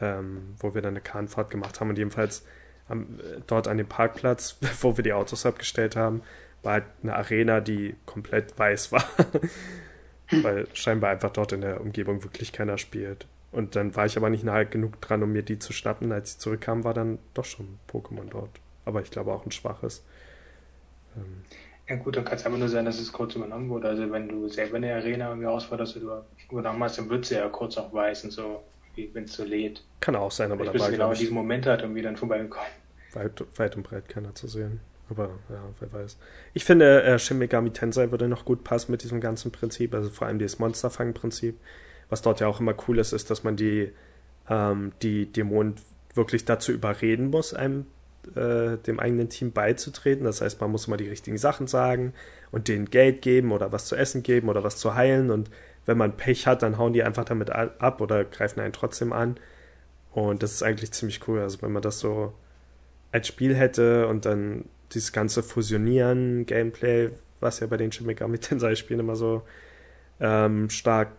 ähm, 0.00 0.54
wo 0.58 0.74
wir 0.74 0.82
dann 0.82 0.94
eine 0.94 1.00
Kahnfahrt 1.00 1.50
gemacht 1.50 1.80
haben. 1.80 1.90
Und 1.90 1.98
jedenfalls 1.98 2.44
am, 2.88 3.18
dort 3.46 3.68
an 3.68 3.78
dem 3.78 3.88
Parkplatz, 3.88 4.56
wo 4.80 4.96
wir 4.96 5.04
die 5.04 5.12
Autos 5.12 5.46
abgestellt 5.46 5.96
haben, 5.96 6.22
war 6.62 6.74
halt 6.74 6.84
eine 7.02 7.14
Arena, 7.14 7.60
die 7.60 7.94
komplett 8.04 8.58
weiß 8.58 8.92
war. 8.92 9.04
weil 10.30 10.66
scheinbar 10.74 11.10
einfach 11.10 11.30
dort 11.30 11.52
in 11.52 11.60
der 11.60 11.80
Umgebung 11.80 12.24
wirklich 12.24 12.52
keiner 12.52 12.78
spielt. 12.78 13.26
Und 13.52 13.76
dann 13.76 13.94
war 13.94 14.06
ich 14.06 14.16
aber 14.16 14.28
nicht 14.28 14.44
nahe 14.44 14.66
genug 14.66 15.00
dran, 15.00 15.22
um 15.22 15.32
mir 15.32 15.42
die 15.42 15.58
zu 15.58 15.72
schnappen. 15.72 16.12
Als 16.12 16.32
ich 16.32 16.38
zurückkam, 16.38 16.84
war 16.84 16.94
dann 16.94 17.18
doch 17.32 17.44
schon 17.44 17.78
Pokémon 17.90 18.28
dort. 18.28 18.50
Aber 18.84 19.00
ich 19.00 19.10
glaube 19.10 19.32
auch 19.32 19.46
ein 19.46 19.52
schwaches. 19.52 20.04
Ähm 21.16 21.42
ja 21.88 21.96
gut, 21.96 22.16
dann 22.16 22.24
kann 22.24 22.36
es 22.36 22.46
aber 22.46 22.58
nur 22.58 22.68
sein, 22.68 22.84
dass 22.84 22.98
es 22.98 23.12
kurz 23.12 23.34
übernommen 23.34 23.68
wurde. 23.68 23.88
Also 23.88 24.10
wenn 24.10 24.28
du 24.28 24.48
selber 24.48 24.76
eine 24.76 24.94
Arena 24.94 25.28
irgendwie 25.28 25.46
ausforderst, 25.46 25.96
du 25.96 26.10
übernommen 26.50 26.82
hast, 26.82 26.98
dann 26.98 27.08
wird 27.08 27.26
sie 27.26 27.36
ja 27.36 27.48
kurz 27.48 27.78
auch 27.78 27.92
weiß 27.92 28.24
und 28.24 28.30
so, 28.32 28.64
wenn 29.12 29.24
es 29.24 29.34
so 29.34 29.44
lädt. 29.44 29.84
Kann 30.00 30.16
auch 30.16 30.32
sein, 30.32 30.50
aber 30.50 30.64
da 30.64 30.78
war 30.78 30.90
genau 30.90 31.12
in 31.12 31.18
diesem 31.18 31.34
Moment 31.34 31.66
hat 31.66 31.82
irgendwie 31.82 32.02
dann 32.02 32.16
vorbeigekommen. 32.16 32.68
Weit, 33.12 33.44
weit 33.56 33.76
und 33.76 33.84
breit 33.84 34.08
keiner 34.08 34.34
zu 34.34 34.48
sehen. 34.48 34.80
Aber 35.08 35.30
ja, 35.48 35.62
wer 35.78 35.92
weiß. 35.92 36.16
Ich 36.54 36.64
finde, 36.64 37.04
äh, 37.04 37.18
Shin 37.20 37.38
Megami 37.38 37.70
Tensei 37.70 38.10
würde 38.10 38.26
noch 38.26 38.44
gut 38.44 38.64
passen 38.64 38.90
mit 38.90 39.04
diesem 39.04 39.20
ganzen 39.20 39.52
Prinzip, 39.52 39.94
also 39.94 40.10
vor 40.10 40.26
allem 40.26 40.40
dieses 40.40 40.58
Monsterfang-Prinzip. 40.58 41.56
Was 42.08 42.22
dort 42.22 42.40
ja 42.40 42.48
auch 42.48 42.58
immer 42.58 42.74
cool 42.88 42.98
ist, 42.98 43.12
ist, 43.12 43.30
dass 43.30 43.44
man 43.44 43.56
die, 43.56 43.92
ähm, 44.48 44.92
die 45.02 45.26
Dämonen 45.32 45.76
wirklich 46.14 46.44
dazu 46.44 46.72
überreden 46.72 47.30
muss, 47.30 47.54
einem 47.54 47.86
äh, 48.34 48.76
dem 48.78 48.98
eigenen 48.98 49.28
Team 49.28 49.52
beizutreten. 49.52 50.24
Das 50.24 50.40
heißt, 50.40 50.60
man 50.60 50.70
muss 50.70 50.86
immer 50.86 50.96
die 50.96 51.08
richtigen 51.08 51.38
Sachen 51.38 51.66
sagen 51.66 52.12
und 52.50 52.68
denen 52.68 52.90
Geld 52.90 53.22
geben 53.22 53.52
oder 53.52 53.72
was 53.72 53.86
zu 53.86 53.96
essen 53.96 54.22
geben 54.22 54.48
oder 54.48 54.64
was 54.64 54.76
zu 54.78 54.94
heilen. 54.94 55.30
Und 55.30 55.50
wenn 55.84 55.98
man 55.98 56.16
Pech 56.16 56.46
hat, 56.46 56.62
dann 56.62 56.78
hauen 56.78 56.92
die 56.92 57.02
einfach 57.02 57.24
damit 57.24 57.50
ab 57.50 58.00
oder 58.00 58.24
greifen 58.24 58.60
einen 58.60 58.72
trotzdem 58.72 59.12
an. 59.12 59.38
Und 60.12 60.42
das 60.42 60.52
ist 60.52 60.62
eigentlich 60.62 60.92
ziemlich 60.92 61.26
cool. 61.28 61.40
Also 61.40 61.62
wenn 61.62 61.72
man 61.72 61.82
das 61.82 62.00
so 62.00 62.32
als 63.12 63.28
Spiel 63.28 63.54
hätte 63.54 64.08
und 64.08 64.24
dann 64.24 64.64
dieses 64.92 65.12
ganze 65.12 65.42
Fusionieren, 65.42 66.46
Gameplay, 66.46 67.10
was 67.40 67.60
ja 67.60 67.66
bei 67.66 67.76
den 67.76 67.92
Shin 67.92 68.06
Megami 68.06 68.38
Tensei-Spielen 68.38 69.00
immer 69.00 69.16
so 69.16 69.42
ähm, 70.20 70.70
stark, 70.70 71.12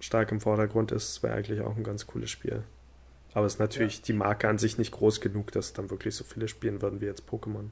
stark 0.00 0.32
im 0.32 0.40
Vordergrund 0.40 0.92
ist, 0.92 1.22
wäre 1.22 1.34
eigentlich 1.34 1.60
auch 1.60 1.76
ein 1.76 1.84
ganz 1.84 2.06
cooles 2.06 2.30
Spiel. 2.30 2.62
Aber 3.34 3.46
es 3.46 3.54
ist 3.54 3.58
natürlich 3.58 3.98
ja. 3.98 4.04
die 4.06 4.12
Marke 4.12 4.48
an 4.48 4.58
sich 4.58 4.78
nicht 4.78 4.92
groß 4.92 5.20
genug, 5.20 5.52
dass 5.52 5.72
dann 5.72 5.90
wirklich 5.90 6.14
so 6.14 6.24
viele 6.24 6.48
spielen 6.48 6.82
würden 6.82 7.00
wie 7.00 7.06
jetzt 7.06 7.28
Pokémon. 7.28 7.70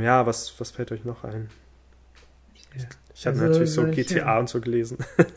Ja, 0.00 0.26
was, 0.26 0.58
was 0.60 0.70
fällt 0.70 0.92
euch 0.92 1.04
noch 1.04 1.24
ein? 1.24 1.50
Ja. 2.76 2.84
Ich 3.14 3.26
habe 3.26 3.38
also, 3.38 3.48
natürlich 3.48 3.72
so 3.72 3.86
GTA 3.86 4.38
und 4.38 4.48
so 4.48 4.60
gelesen. 4.60 4.98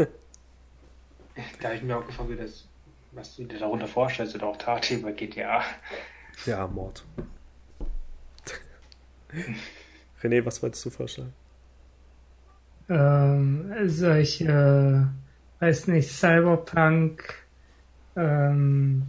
da 1.62 1.68
habe 1.68 1.76
ich 1.76 1.84
mir 1.84 1.98
auch 1.98 2.06
gefragt, 2.06 2.30
wie 2.30 2.36
das, 2.36 2.68
was 3.12 3.36
du 3.36 3.46
dir 3.46 3.60
darunter 3.60 3.88
vorstellst, 3.88 4.36
oder 4.36 4.48
auch 4.48 4.58
Tati 4.58 4.98
bei 4.98 5.12
GTA. 5.12 5.64
Ja, 6.46 6.68
Mord. 6.68 7.04
René, 10.22 10.46
was 10.46 10.62
wolltest 10.62 10.86
du 10.86 10.90
vorschlagen? 10.90 11.34
Ähm, 12.90 13.74
solche, 13.88 14.46
äh, 14.46 15.64
weiß 15.64 15.88
nicht, 15.88 16.12
Cyberpunk 16.12 17.43
ähm, 18.16 19.04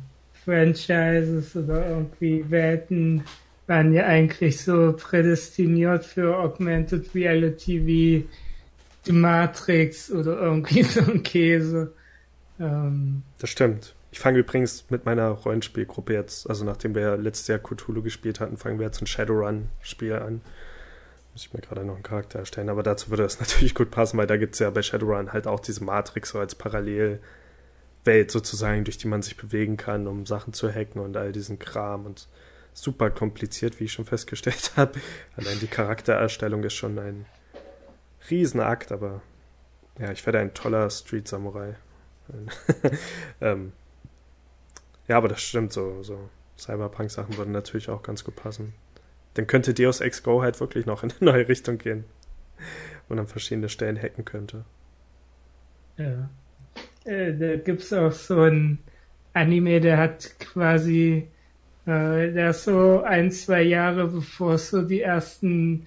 Franchises 0.44 1.56
oder 1.56 1.88
irgendwie 1.88 2.44
Welten 2.50 3.24
waren 3.66 3.92
ja 3.94 4.04
eigentlich 4.04 4.62
so 4.62 4.92
prädestiniert 4.92 6.04
für 6.04 6.36
Augmented 6.36 7.14
Reality 7.14 7.86
wie 7.86 8.28
die 9.06 9.12
Matrix 9.12 10.10
oder 10.10 10.38
irgendwie 10.38 10.82
so 10.82 11.00
ein 11.00 11.22
Käse. 11.22 11.92
Ähm, 12.60 13.22
das 13.38 13.50
stimmt. 13.50 13.94
Ich 14.12 14.20
fange 14.20 14.38
übrigens 14.38 14.84
mit 14.90 15.06
meiner 15.06 15.28
Rollenspielgruppe 15.28 16.12
jetzt, 16.12 16.48
also 16.48 16.64
nachdem 16.64 16.94
wir 16.94 17.16
letztes 17.16 17.48
Jahr 17.48 17.58
Cthulhu 17.58 18.02
gespielt 18.02 18.38
hatten, 18.38 18.56
fangen 18.56 18.78
wir 18.78 18.86
jetzt 18.86 19.02
ein 19.02 19.08
Shadowrun-Spiel 19.08 20.14
an. 20.14 20.40
Muss 21.32 21.46
ich 21.46 21.52
mir 21.52 21.60
gerade 21.60 21.84
noch 21.84 21.94
einen 21.94 22.04
Charakter 22.04 22.38
erstellen, 22.38 22.68
aber 22.68 22.84
dazu 22.84 23.10
würde 23.10 23.24
das 23.24 23.40
natürlich 23.40 23.74
gut 23.74 23.90
passen, 23.90 24.16
weil 24.18 24.28
da 24.28 24.36
gibt 24.36 24.54
es 24.54 24.60
ja 24.60 24.70
bei 24.70 24.82
Shadowrun 24.82 25.32
halt 25.32 25.46
auch 25.46 25.58
diese 25.58 25.82
Matrix 25.82 26.30
so 26.30 26.38
als 26.38 26.54
Parallelwelt 28.04 28.30
sozusagen, 28.30 28.84
durch 28.84 28.98
die 28.98 29.08
man 29.08 29.22
sich 29.22 29.36
bewegen 29.36 29.76
kann, 29.76 30.06
um 30.06 30.26
Sachen 30.26 30.52
zu 30.52 30.70
hacken 30.70 31.00
und 31.00 31.16
all 31.16 31.32
diesen 31.32 31.58
Kram 31.58 32.06
und 32.06 32.28
super 32.72 33.10
kompliziert, 33.10 33.80
wie 33.80 33.84
ich 33.84 33.92
schon 33.92 34.04
festgestellt 34.04 34.72
habe. 34.76 35.00
Allein 35.36 35.58
die 35.60 35.66
Charaktererstellung 35.66 36.62
ist 36.64 36.74
schon 36.74 36.98
ein 36.98 37.26
Riesenakt, 38.30 38.92
aber 38.92 39.22
ja, 39.98 40.10
ich 40.12 40.24
werde 40.26 40.40
ein 40.40 40.54
toller 40.54 40.90
Street 40.90 41.28
Samurai. 41.28 41.76
ähm, 43.40 43.72
ja, 45.08 45.16
aber 45.16 45.28
das 45.28 45.42
stimmt 45.42 45.72
so. 45.72 46.02
so 46.02 46.30
Cyberpunk-Sachen 46.56 47.36
würden 47.36 47.52
natürlich 47.52 47.88
auch 47.90 48.02
ganz 48.02 48.24
gut 48.24 48.36
passen. 48.36 48.74
Dann 49.34 49.46
könnte 49.46 49.74
Deus 49.74 50.00
Ex 50.00 50.22
Go 50.22 50.40
halt 50.40 50.60
wirklich 50.60 50.86
noch 50.86 51.02
in 51.02 51.10
eine 51.10 51.32
neue 51.32 51.48
Richtung 51.48 51.78
gehen 51.78 52.04
und 53.08 53.18
an 53.18 53.26
verschiedene 53.26 53.68
Stellen 53.68 54.00
hacken 54.00 54.24
könnte. 54.24 54.64
Ja. 55.96 56.28
Äh, 57.04 57.34
da 57.34 57.56
gibt's 57.56 57.92
auch 57.92 58.12
so 58.12 58.40
ein 58.40 58.78
Anime, 59.34 59.80
der 59.80 59.98
hat 59.98 60.38
quasi, 60.40 61.28
äh, 61.86 62.32
der 62.32 62.50
ist 62.50 62.64
so 62.64 63.02
ein, 63.02 63.30
zwei 63.30 63.62
Jahre 63.62 64.08
bevor 64.08 64.54
es 64.54 64.70
so 64.70 64.82
die 64.82 65.00
ersten, 65.00 65.86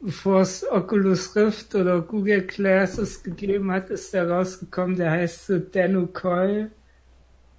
bevor 0.00 0.42
es 0.42 0.64
Oculus 0.70 1.36
Rift 1.36 1.74
oder 1.74 2.00
Google 2.00 2.42
Glasses 2.42 3.22
gegeben 3.22 3.70
hat, 3.70 3.90
ist 3.90 4.14
der 4.14 4.30
rausgekommen, 4.30 4.96
der 4.96 5.10
heißt 5.10 5.46
so 5.46 5.58
Danu 5.58 6.06
Coil. 6.06 6.70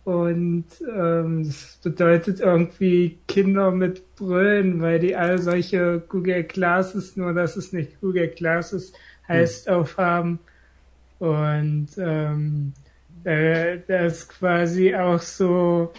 Und 0.03 0.65
ähm, 0.91 1.43
das 1.43 1.77
bedeutet 1.83 2.39
irgendwie 2.39 3.19
Kinder 3.27 3.69
mit 3.69 4.15
Brüllen, 4.15 4.81
weil 4.81 4.97
die 4.97 5.15
all 5.15 5.37
solche 5.37 6.01
Google 6.09 6.43
Classes, 6.43 7.15
nur 7.15 7.33
dass 7.33 7.55
es 7.55 7.71
nicht 7.71 8.01
Google 8.01 8.29
Classes 8.29 8.93
heißt, 9.27 9.67
hm. 9.67 9.73
aufhaben. 9.75 10.39
Und 11.21 11.89
ähm, 11.99 12.73
äh, 13.25 13.77
das 13.87 14.27
quasi 14.27 14.95
auch 14.95 15.21
so, 15.21 15.93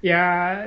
ja, 0.00 0.66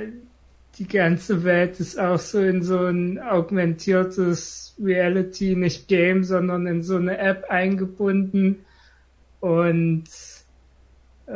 die 0.78 0.88
ganze 0.90 1.46
Welt 1.46 1.80
ist 1.80 1.98
auch 1.98 2.20
so 2.20 2.42
in 2.42 2.64
so 2.64 2.86
ein 2.86 3.18
augmentiertes 3.18 4.76
Reality, 4.78 5.56
nicht 5.56 5.88
Game, 5.88 6.26
sondern 6.26 6.68
in 6.68 6.84
so 6.84 6.98
eine 6.98 7.18
App 7.18 7.46
eingebunden. 7.48 8.66
Und 9.40 10.04
äh, 11.28 11.32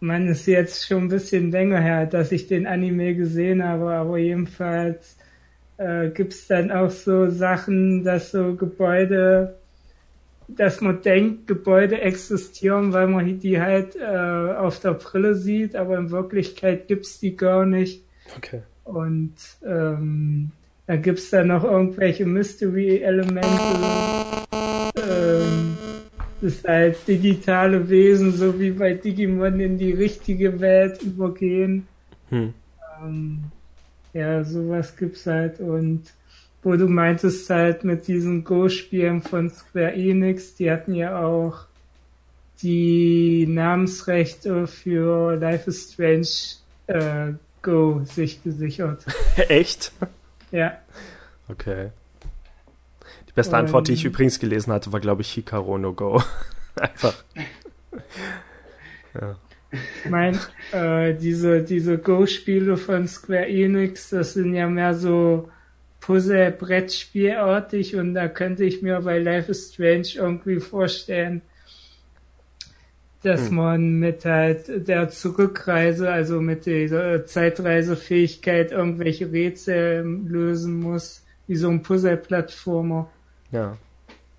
man 0.00 0.26
ist 0.26 0.46
jetzt 0.46 0.86
schon 0.86 1.02
ein 1.02 1.08
bisschen 1.08 1.50
länger 1.50 1.80
her, 1.80 2.06
dass 2.06 2.32
ich 2.32 2.46
den 2.46 2.66
Anime 2.66 3.14
gesehen 3.14 3.62
habe, 3.62 3.92
aber 3.92 4.16
jedenfalls 4.16 5.18
äh, 5.76 6.08
gibt's 6.08 6.46
dann 6.46 6.70
auch 6.70 6.90
so 6.90 7.28
Sachen, 7.28 8.04
dass 8.04 8.30
so 8.30 8.54
Gebäude, 8.54 9.57
dass 10.48 10.80
man 10.80 11.02
denkt, 11.02 11.46
Gebäude 11.46 12.00
existieren, 12.00 12.92
weil 12.92 13.06
man 13.06 13.38
die 13.38 13.60
halt 13.60 13.96
äh, 13.96 14.06
auf 14.06 14.80
der 14.80 14.94
Brille 14.94 15.34
sieht, 15.34 15.76
aber 15.76 15.98
in 15.98 16.10
Wirklichkeit 16.10 16.88
gibt's 16.88 17.20
die 17.20 17.36
gar 17.36 17.66
nicht. 17.66 18.02
Okay. 18.36 18.62
Und 18.84 19.34
ähm, 19.64 20.50
da 20.86 20.96
gibt's 20.96 21.28
dann 21.30 21.48
noch 21.48 21.64
irgendwelche 21.64 22.24
Mystery-Elemente. 22.24 23.46
Ähm, 24.96 25.76
das 26.40 26.64
halt 26.64 26.96
digitale 27.06 27.88
Wesen, 27.90 28.32
so 28.32 28.58
wie 28.58 28.70
bei 28.70 28.94
Digimon, 28.94 29.60
in 29.60 29.76
die 29.76 29.92
richtige 29.92 30.60
Welt 30.60 31.02
übergehen. 31.02 31.86
Hm. 32.30 32.54
Ähm, 33.02 33.44
ja, 34.14 34.42
sowas 34.44 34.96
gibt's 34.96 35.26
halt 35.26 35.60
und 35.60 36.04
wo 36.62 36.76
du 36.76 36.88
meintest 36.88 37.48
halt 37.50 37.84
mit 37.84 38.08
diesen 38.08 38.44
Go-Spielen 38.44 39.22
von 39.22 39.50
Square 39.50 39.94
Enix, 39.94 40.54
die 40.54 40.70
hatten 40.70 40.94
ja 40.94 41.24
auch 41.24 41.66
die 42.62 43.46
Namensrechte 43.48 44.66
für 44.66 45.36
Life 45.36 45.70
is 45.70 45.92
Strange 45.92 46.28
äh, 46.88 47.34
Go 47.62 48.02
sich 48.04 48.42
gesichert. 48.42 49.04
Echt? 49.36 49.92
Ja. 50.50 50.78
Okay 51.48 51.90
beste 53.38 53.54
um, 53.54 53.60
Antwort, 53.60 53.86
die 53.86 53.92
ich 53.92 54.04
übrigens 54.04 54.40
gelesen 54.40 54.72
hatte, 54.72 54.92
war, 54.92 54.98
glaube 54.98 55.22
ich, 55.22 55.30
Hikaru 55.30 55.78
no 55.78 55.92
Go. 55.92 56.22
Einfach. 56.74 57.14
ja. 59.14 59.36
Ich 59.70 60.10
meine, 60.10 60.38
äh, 60.72 61.14
diese, 61.14 61.62
diese 61.62 61.98
Go-Spiele 61.98 62.76
von 62.76 63.06
Square 63.06 63.46
Enix, 63.46 64.10
das 64.10 64.32
sind 64.34 64.54
ja 64.54 64.66
mehr 64.66 64.94
so 64.94 65.50
Puzzle-Brettspielartig 66.08 67.96
und 67.96 68.14
da 68.14 68.28
könnte 68.28 68.64
ich 68.64 68.80
mir 68.80 68.98
bei 69.02 69.18
Life 69.18 69.50
is 69.50 69.74
Strange 69.74 70.08
irgendwie 70.14 70.58
vorstellen, 70.58 71.42
dass 73.22 73.48
hm. 73.48 73.56
man 73.56 73.92
mit 73.98 74.24
halt 74.24 74.88
der 74.88 75.10
Zurückreise, 75.10 76.10
also 76.10 76.40
mit 76.40 76.64
dieser 76.64 77.26
Zeitreisefähigkeit 77.26 78.72
irgendwelche 78.72 79.30
Rätsel 79.30 80.02
lösen 80.26 80.80
muss, 80.80 81.26
wie 81.46 81.56
so 81.56 81.68
ein 81.68 81.82
Puzzle-Plattformer. 81.82 83.10
Ja. 83.52 83.76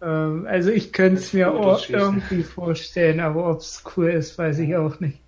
Ähm, 0.02 0.48
also 0.50 0.72
ich 0.72 0.92
könnte 0.92 1.22
es 1.22 1.34
mir 1.34 1.54
auch 1.54 1.88
irgendwie 1.88 2.42
vorstellen, 2.42 3.20
aber 3.20 3.48
ob 3.48 3.60
es 3.60 3.84
cool 3.96 4.10
ist, 4.10 4.40
weiß 4.40 4.58
ich 4.58 4.76
auch 4.76 5.00
nicht. 5.00 5.20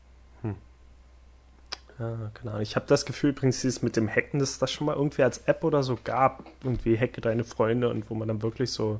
Ja, 2.01 2.31
Ahnung. 2.45 2.61
Ich 2.61 2.75
habe 2.75 2.87
das 2.87 3.05
Gefühl 3.05 3.29
übrigens, 3.29 3.61
dieses 3.61 3.83
mit 3.83 3.95
dem 3.95 4.09
Hacken, 4.09 4.39
dass 4.39 4.57
das 4.57 4.71
schon 4.71 4.87
mal 4.87 4.95
irgendwie 4.95 5.21
als 5.21 5.37
App 5.45 5.63
oder 5.63 5.83
so 5.83 5.99
gab. 6.03 6.43
Irgendwie 6.63 6.97
hacke 6.97 7.21
deine 7.21 7.43
Freunde 7.43 7.89
und 7.89 8.09
wo 8.09 8.15
man 8.15 8.27
dann 8.27 8.41
wirklich 8.41 8.71
so 8.71 8.99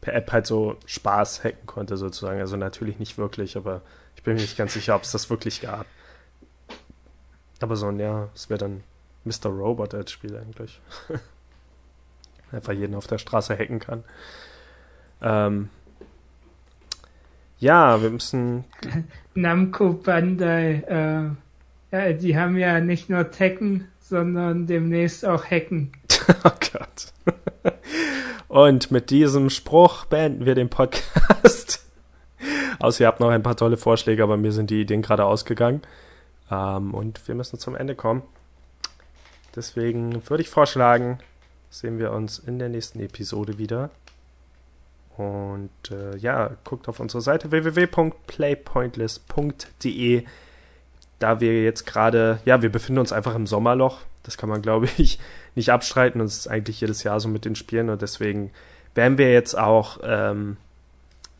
per 0.00 0.14
App 0.14 0.32
halt 0.32 0.46
so 0.46 0.78
Spaß 0.86 1.44
hacken 1.44 1.66
konnte 1.66 1.98
sozusagen. 1.98 2.40
Also 2.40 2.56
natürlich 2.56 2.98
nicht 2.98 3.18
wirklich, 3.18 3.58
aber 3.58 3.82
ich 4.16 4.22
bin 4.22 4.36
mir 4.36 4.40
nicht 4.40 4.56
ganz 4.56 4.72
sicher, 4.72 4.96
ob 4.96 5.02
es 5.02 5.12
das 5.12 5.28
wirklich 5.28 5.60
gab. 5.60 5.84
Aber 7.60 7.76
so 7.76 7.88
ein, 7.88 7.98
ja, 7.98 8.30
es 8.34 8.48
wäre 8.48 8.58
dann 8.58 8.82
Mr. 9.24 9.50
Robot 9.50 9.92
als 9.92 10.10
Spiel 10.10 10.34
eigentlich. 10.34 10.80
einfach 12.52 12.72
jeden 12.72 12.94
auf 12.94 13.06
der 13.06 13.18
Straße 13.18 13.54
hacken 13.54 13.80
kann. 13.80 14.02
Ähm, 15.20 15.68
ja, 17.58 18.00
wir 18.00 18.08
müssen. 18.08 18.64
Namco 19.34 19.92
Bandai, 19.92 20.84
äh, 20.86 21.43
ja, 21.94 22.12
die 22.12 22.36
haben 22.36 22.58
ja 22.58 22.80
nicht 22.80 23.08
nur 23.08 23.30
Tekken, 23.30 23.86
sondern 24.00 24.66
demnächst 24.66 25.24
auch 25.24 25.44
Hacken. 25.44 25.92
oh 26.44 26.50
Gott. 26.72 27.12
Und 28.48 28.90
mit 28.90 29.10
diesem 29.10 29.48
Spruch 29.50 30.06
beenden 30.06 30.44
wir 30.44 30.56
den 30.56 30.68
Podcast. 30.68 31.86
Außer 32.80 33.02
ihr 33.02 33.06
habt 33.06 33.20
noch 33.20 33.30
ein 33.30 33.44
paar 33.44 33.56
tolle 33.56 33.76
Vorschläge, 33.76 34.22
aber 34.22 34.36
mir 34.36 34.52
sind 34.52 34.70
die 34.70 34.80
Ideen 34.80 35.02
gerade 35.02 35.24
ausgegangen. 35.24 35.82
Ähm, 36.50 36.94
und 36.94 37.28
wir 37.28 37.36
müssen 37.36 37.58
zum 37.58 37.76
Ende 37.76 37.94
kommen. 37.94 38.22
Deswegen 39.54 40.28
würde 40.28 40.42
ich 40.42 40.50
vorschlagen, 40.50 41.20
sehen 41.70 42.00
wir 42.00 42.10
uns 42.10 42.40
in 42.40 42.58
der 42.58 42.68
nächsten 42.68 42.98
Episode 43.00 43.56
wieder. 43.58 43.90
Und 45.16 45.70
äh, 45.92 46.16
ja, 46.16 46.56
guckt 46.64 46.88
auf 46.88 46.98
unsere 46.98 47.20
Seite 47.20 47.52
www.playpointless.de. 47.52 50.24
Da 51.24 51.40
wir 51.40 51.62
jetzt 51.62 51.86
gerade, 51.86 52.38
ja, 52.44 52.60
wir 52.60 52.70
befinden 52.70 52.98
uns 52.98 53.10
einfach 53.10 53.34
im 53.34 53.46
Sommerloch. 53.46 54.00
Das 54.24 54.36
kann 54.36 54.50
man, 54.50 54.60
glaube 54.60 54.90
ich, 54.98 55.18
nicht 55.54 55.72
abstreiten. 55.72 56.20
Und 56.20 56.26
es 56.26 56.36
ist 56.36 56.48
eigentlich 56.48 56.82
jedes 56.82 57.02
Jahr 57.02 57.18
so 57.18 57.30
mit 57.30 57.46
den 57.46 57.56
Spielen. 57.56 57.88
Und 57.88 58.02
deswegen 58.02 58.50
werden 58.94 59.16
wir 59.16 59.32
jetzt 59.32 59.56
auch 59.56 60.00
ähm, 60.02 60.58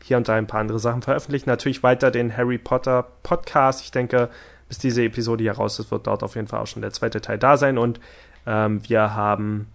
hier 0.01 0.17
und 0.17 0.27
da 0.27 0.33
ein 0.33 0.47
paar 0.47 0.61
andere 0.61 0.79
Sachen 0.79 1.03
veröffentlichen. 1.03 1.51
Natürlich 1.51 1.83
weiter 1.83 2.09
den 2.09 2.35
Harry 2.35 2.57
Potter 2.57 3.05
Podcast. 3.21 3.83
Ich 3.83 3.91
denke, 3.91 4.31
bis 4.69 4.79
diese 4.79 5.03
Episode 5.03 5.43
hier 5.43 5.53
raus 5.53 5.77
ist, 5.77 5.91
wird 5.91 6.07
dort 6.07 6.23
auf 6.23 6.33
jeden 6.33 6.47
Fall 6.47 6.61
auch 6.61 6.67
schon 6.67 6.81
der 6.81 6.91
zweite 6.91 7.21
Teil 7.21 7.37
da 7.37 7.55
sein. 7.55 7.77
Und 7.77 7.99
ähm, 8.47 8.81
wir 8.89 9.13
haben 9.13 9.67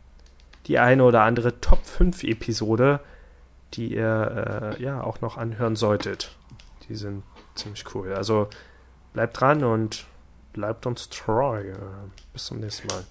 die 0.66 0.80
eine 0.80 1.04
oder 1.04 1.22
andere 1.22 1.60
Top 1.60 1.86
5 1.86 2.24
Episode, 2.24 2.98
die 3.74 3.94
ihr 3.94 4.74
äh, 4.76 4.82
ja 4.82 5.04
auch 5.04 5.20
noch 5.20 5.36
anhören 5.36 5.76
solltet. 5.76 6.36
Die 6.88 6.96
sind 6.96 7.22
ziemlich 7.54 7.84
cool. 7.94 8.12
Also 8.12 8.48
Bleibt 9.12 9.40
dran 9.40 9.64
und 9.64 10.06
bleibt 10.52 10.86
uns 10.86 11.08
treu. 11.08 11.72
Bis 12.32 12.46
zum 12.46 12.60
nächsten 12.60 12.86
Mal. 12.88 13.04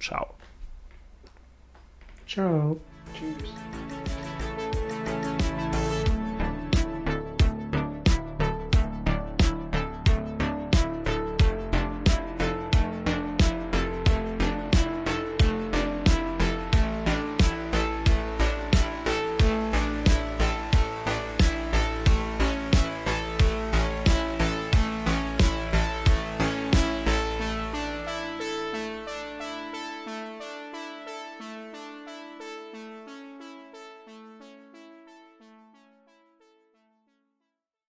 Ciao. 0.00 0.34
Ciao. 2.26 2.76
Tschüss. 3.14 3.50